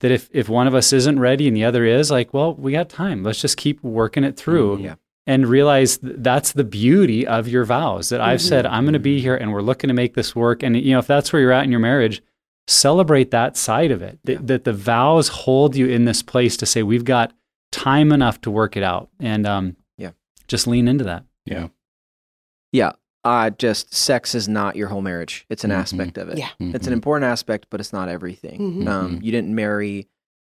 that 0.00 0.10
if 0.10 0.28
if 0.32 0.48
one 0.48 0.66
of 0.66 0.74
us 0.74 0.92
isn't 0.92 1.18
ready 1.18 1.48
and 1.48 1.56
the 1.56 1.64
other 1.64 1.84
is 1.84 2.10
like 2.10 2.32
well 2.34 2.54
we 2.54 2.72
got 2.72 2.88
time 2.88 3.22
let's 3.22 3.40
just 3.40 3.56
keep 3.56 3.82
working 3.82 4.24
it 4.24 4.36
through 4.36 4.78
Mhm. 4.78 4.82
Yeah. 4.84 4.94
and 5.26 5.46
realize 5.46 5.98
th- 5.98 6.16
that's 6.18 6.52
the 6.52 6.64
beauty 6.64 7.26
of 7.26 7.48
your 7.48 7.64
vows 7.64 8.10
that 8.10 8.20
I've 8.20 8.40
said 8.42 8.66
I'm 8.66 8.84
going 8.84 8.92
to 8.92 8.98
be 8.98 9.20
here 9.20 9.34
and 9.34 9.52
we're 9.52 9.62
looking 9.62 9.88
to 9.88 9.94
make 9.94 10.14
this 10.14 10.36
work 10.36 10.62
and 10.62 10.76
you 10.76 10.92
know 10.92 10.98
if 10.98 11.06
that's 11.06 11.32
where 11.32 11.40
you're 11.42 11.52
at 11.52 11.64
in 11.64 11.70
your 11.70 11.80
marriage 11.80 12.22
celebrate 12.68 13.30
that 13.30 13.56
side 13.56 13.90
of 13.90 14.02
it 14.02 14.18
that, 14.24 14.32
Yeah. 14.32 14.38
that 14.42 14.64
the 14.64 14.72
vows 14.72 15.28
hold 15.28 15.76
you 15.76 15.86
in 15.88 16.04
this 16.04 16.22
place 16.22 16.56
to 16.58 16.66
say 16.66 16.82
we've 16.82 17.04
got 17.04 17.32
time 17.72 18.12
enough 18.12 18.40
to 18.42 18.50
work 18.50 18.76
it 18.76 18.82
out 18.82 19.08
and 19.20 19.46
um 19.46 19.76
Yeah. 19.96 20.10
just 20.48 20.66
lean 20.66 20.88
into 20.88 21.04
that 21.04 21.24
Yeah. 21.46 21.68
Yeah. 22.72 22.92
Uh, 23.26 23.50
just 23.50 23.92
sex 23.92 24.34
is 24.36 24.48
not 24.48 24.76
your 24.76 24.86
whole 24.88 25.02
marriage. 25.02 25.44
It's 25.50 25.64
an 25.64 25.70
Mhm. 25.70 25.74
aspect 25.74 26.16
of 26.18 26.28
it. 26.28 26.38
Yeah. 26.38 26.50
It's 26.60 26.86
an 26.86 26.92
important 26.92 27.28
aspect, 27.28 27.66
but 27.70 27.80
it's 27.80 27.92
not 27.92 28.08
everything. 28.08 28.60
Mhm. 28.84 28.88
Um, 28.88 29.18
you 29.20 29.32
didn't 29.32 29.52
marry, 29.52 30.08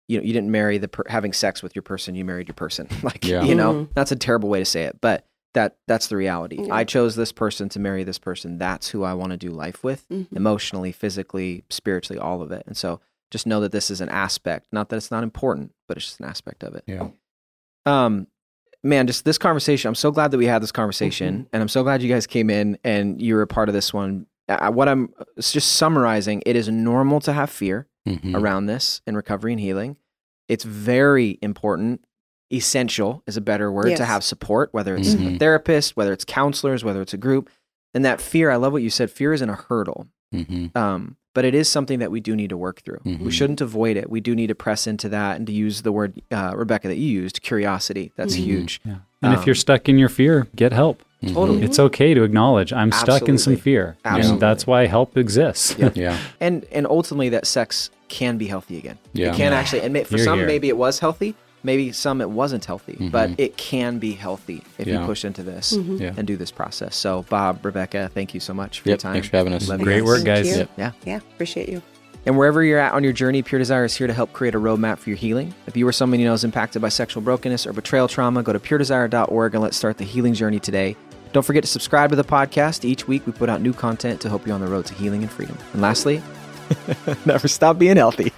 you 0.07 0.19
know, 0.19 0.25
you 0.25 0.33
didn't 0.33 0.53
marry 0.53 0.79
the 0.79 0.87
per- 0.87 1.03
having 1.09 1.33
sex 1.33 1.63
with 1.65 1.75
your 1.75 1.83
person. 1.83 2.15
You 2.15 2.25
married 2.25 2.47
your 2.47 2.55
person. 2.55 2.87
like, 3.03 3.25
Yeah. 3.27 3.43
you 3.43 3.57
know, 3.57 3.73
Mhm. 3.75 3.89
that's 3.95 4.13
a 4.13 4.17
terrible 4.17 4.49
way 4.49 4.61
to 4.61 4.65
say 4.65 4.85
it, 4.85 4.99
but 5.01 5.27
that 5.55 5.79
that's 5.89 6.07
the 6.07 6.17
reality. 6.17 6.63
Yeah. 6.65 6.73
I 6.75 6.85
chose 6.85 7.17
this 7.17 7.33
person 7.33 7.69
to 7.71 7.81
marry 7.81 8.05
this 8.05 8.21
person. 8.21 8.57
That's 8.59 8.91
who 8.91 9.03
I 9.03 9.15
want 9.15 9.33
to 9.33 9.37
do 9.37 9.51
life 9.51 9.83
with, 9.83 10.09
Mhm. 10.09 10.29
emotionally, 10.31 10.93
physically, 10.93 11.65
spiritually, 11.71 12.21
all 12.21 12.41
of 12.41 12.53
it. 12.53 12.63
And 12.69 12.77
so, 12.77 13.01
just 13.33 13.49
know 13.49 13.59
that 13.61 13.73
this 13.73 13.91
is 13.91 14.01
an 14.01 14.09
aspect. 14.11 14.69
Not 14.71 14.91
that 14.91 14.97
it's 14.97 15.11
not 15.11 15.25
important, 15.25 15.73
but 15.89 15.97
it's 15.97 16.07
just 16.07 16.21
an 16.21 16.27
aspect 16.27 16.63
of 16.63 16.77
it. 16.77 16.85
Yeah. 16.87 17.09
Um, 17.85 18.29
man, 18.83 19.07
just 19.07 19.25
this 19.25 19.39
conversation. 19.39 19.89
I'm 19.89 19.95
so 19.95 20.11
glad 20.11 20.31
that 20.31 20.39
we 20.39 20.47
had 20.47 20.63
this 20.63 20.73
conversation, 20.73 21.47
and 21.53 21.63
I'm 21.63 21.69
so 21.69 21.83
glad 21.83 22.03
you 22.03 22.09
guys 22.09 22.27
came 22.27 22.51
in 22.51 22.79
and 22.85 23.21
you 23.21 23.35
were 23.35 23.43
a 23.43 23.47
part 23.47 23.69
of 23.69 23.75
this 23.75 23.93
one. 23.93 24.27
Uh, 24.49 24.71
what 24.73 24.89
I'm 24.89 25.13
just 25.39 25.73
summarizing, 25.77 26.43
it 26.47 26.57
is 26.57 26.69
normal 26.69 27.21
to 27.21 27.33
have 27.33 27.51
fear 27.51 27.87
Mhm. 28.09 28.35
around 28.35 28.67
this 28.67 29.01
in 29.07 29.15
recovery 29.17 29.53
and 29.53 29.61
healing. 29.61 29.97
It's 30.49 30.65
very 30.65 31.39
important, 31.43 32.05
essential 32.53 33.23
is 33.27 33.37
a 33.37 33.41
better 33.41 33.71
word 33.71 33.95
to 33.97 34.05
have 34.05 34.25
support, 34.25 34.71
whether 34.73 34.97
it's 34.97 35.15
a 35.15 35.19
Mhm. 35.19 35.39
therapist, 35.39 35.97
whether 35.97 36.13
it's 36.13 36.25
counselors, 36.25 36.83
whether 36.83 37.01
it's 37.01 37.15
a 37.15 37.19
group. 37.19 37.49
And 37.95 38.05
that 38.05 38.21
fear, 38.21 38.51
I 38.51 38.57
love 38.57 38.73
what 38.73 38.83
you 38.83 38.91
said. 38.91 39.11
Fear 39.11 39.35
isn't 39.35 39.49
a 39.51 39.55
hurdle, 39.55 40.09
Mhm. 40.35 40.75
um, 40.77 41.17
but 41.35 41.45
it 41.45 41.55
is 41.55 41.69
something 41.69 41.99
that 42.01 42.11
we 42.11 42.21
do 42.21 42.35
need 42.35 42.51
to 42.51 42.57
work 42.57 42.83
through. 42.83 43.01
We 43.05 43.17
Mhm. 43.17 43.33
shouldn't 43.33 43.61
avoid 43.61 43.97
it. 43.97 44.11
We 44.11 44.21
do 44.21 44.35
need 44.35 44.49
to 44.49 44.55
press 44.55 44.87
into 44.87 45.09
that 45.11 45.37
and 45.37 45.47
to 45.47 45.53
use 45.53 45.83
the 45.83 45.93
word, 45.93 46.21
uh, 46.33 46.53
Rebecca, 46.57 46.89
that 46.89 46.97
you 46.97 47.09
used, 47.09 47.43
curiosity. 47.43 48.13
That's 48.17 48.35
Mhm. 48.37 48.45
huge. 48.45 48.81
yeah 48.85 48.97
and 49.23 49.35
if 49.35 49.41
Um, 49.41 49.45
you're 49.47 49.55
stuck 49.55 49.87
in 49.89 49.99
your 49.99 50.09
fear 50.09 50.47
get 50.57 50.73
help 50.73 51.03
Totally. 51.35 51.63
It's 51.63 51.79
okay 51.79 52.15
to 52.15 52.23
acknowledge 52.23 52.73
I'm 52.73 52.91
stuck 52.91 53.29
in 53.29 53.37
some 53.37 53.57
fear. 53.57 53.99
Absolutely. 54.07 54.33
And 54.33 54.41
that's 54.41 54.67
why 54.67 54.87
help 54.87 55.19
exists. 55.19 55.77
Yeah. 55.79 55.91
Yeah. 55.95 56.17
and 56.41 56.65
and 56.73 56.87
ultimately 56.87 57.29
that 57.29 57.47
sex 57.47 57.91
can 58.09 58.39
be 58.39 58.47
healthy 58.47 58.79
again. 58.79 58.97
Yeah. 59.13 59.29
It 59.29 59.37
can 59.37 59.53
actually, 59.53 59.83
and 59.83 59.93
for 60.07 60.17
You're 60.17 60.25
some 60.25 60.39
here. 60.39 60.47
maybe 60.47 60.69
it 60.69 60.79
was 60.79 61.01
healthy, 61.01 61.35
maybe 61.63 61.93
some 61.93 62.21
it 62.21 62.31
wasn't 62.31 62.65
healthy, 62.65 62.97
but 63.11 63.31
mm-hmm. 63.31 63.41
it 63.41 63.57
can 63.57 63.99
be 63.99 64.13
healthy 64.13 64.63
if 64.79 64.87
Yeah. 64.87 65.01
you 65.01 65.07
push 65.07 65.25
into 65.25 65.43
this 65.43 65.73
mm-hmm. 65.77 65.97
Yeah. 65.97 66.15
and 66.17 66.27
do 66.27 66.37
this 66.37 66.51
process. 66.51 66.97
So, 66.97 67.25
Bob, 67.29 67.65
Rebecca, 67.65 68.11
thank 68.13 68.35
you 68.35 68.41
so 68.41 68.55
much 68.55 68.81
for 68.81 68.89
your 68.89 68.99
time. 68.99 69.15
Thanks 69.15 69.29
for 69.29 69.37
having 69.37 69.53
us. 69.53 69.69
Love 69.69 69.81
you 69.81 69.85
Great 69.85 70.01
guys. 70.01 70.07
work, 70.07 70.25
guys. 70.25 70.57
Yep. 70.57 70.71
Yeah. 70.77 70.93
Yeah, 71.05 71.17
appreciate 71.17 71.69
you. 71.69 71.83
And 72.27 72.37
wherever 72.37 72.63
you're 72.63 72.79
at 72.79 72.93
on 72.93 73.03
your 73.03 73.15
journey, 73.15 73.43
Pure 73.43 73.61
Desire 73.61 73.85
is 73.85 73.97
here 73.97 74.07
to 74.07 74.13
help 74.13 74.33
create 74.33 74.55
a 74.55 74.61
roadmap 74.61 74.99
for 74.99 75.09
your 75.09 75.17
healing. 75.17 75.55
If 75.67 75.77
you 75.77 75.89
or 75.89 75.93
someone 75.93 76.21
you 76.21 76.27
know 76.27 76.35
is 76.35 76.45
impacted 76.45 76.83
by 76.83 76.91
sexual 76.91 77.23
brokenness 77.23 77.67
or 77.67 77.73
betrayal 77.73 78.09
trauma, 78.09 78.43
go 78.43 78.53
to 78.53 78.61
puredesire.org 78.61 79.55
and 79.55 79.63
let's 79.63 79.77
start 79.77 79.97
the 79.97 80.05
healing 80.05 80.35
journey 80.35 80.61
today. 80.61 80.97
Don't 81.33 81.45
forget 81.45 81.63
to 81.63 81.69
subscribe 81.69 82.11
to 82.11 82.17
the 82.17 82.25
podcast. 82.25 82.85
Each 82.85 83.07
week 83.07 83.25
we 83.27 83.33
put 83.33 83.49
out 83.49 83.63
new 83.63 83.73
content 83.73 84.21
to 84.23 84.29
help 84.29 84.47
you 84.47 84.53
on 84.53 84.61
the 84.61 84.67
road 84.67 84.85
to 84.87 84.95
healing 84.95 85.23
and 85.23 85.31
freedom. 85.31 85.57
And 85.73 85.81
lastly, 85.81 86.23
never 87.25 87.49
stop 87.49 87.79
being 87.79 87.97
healthy. 87.97 88.33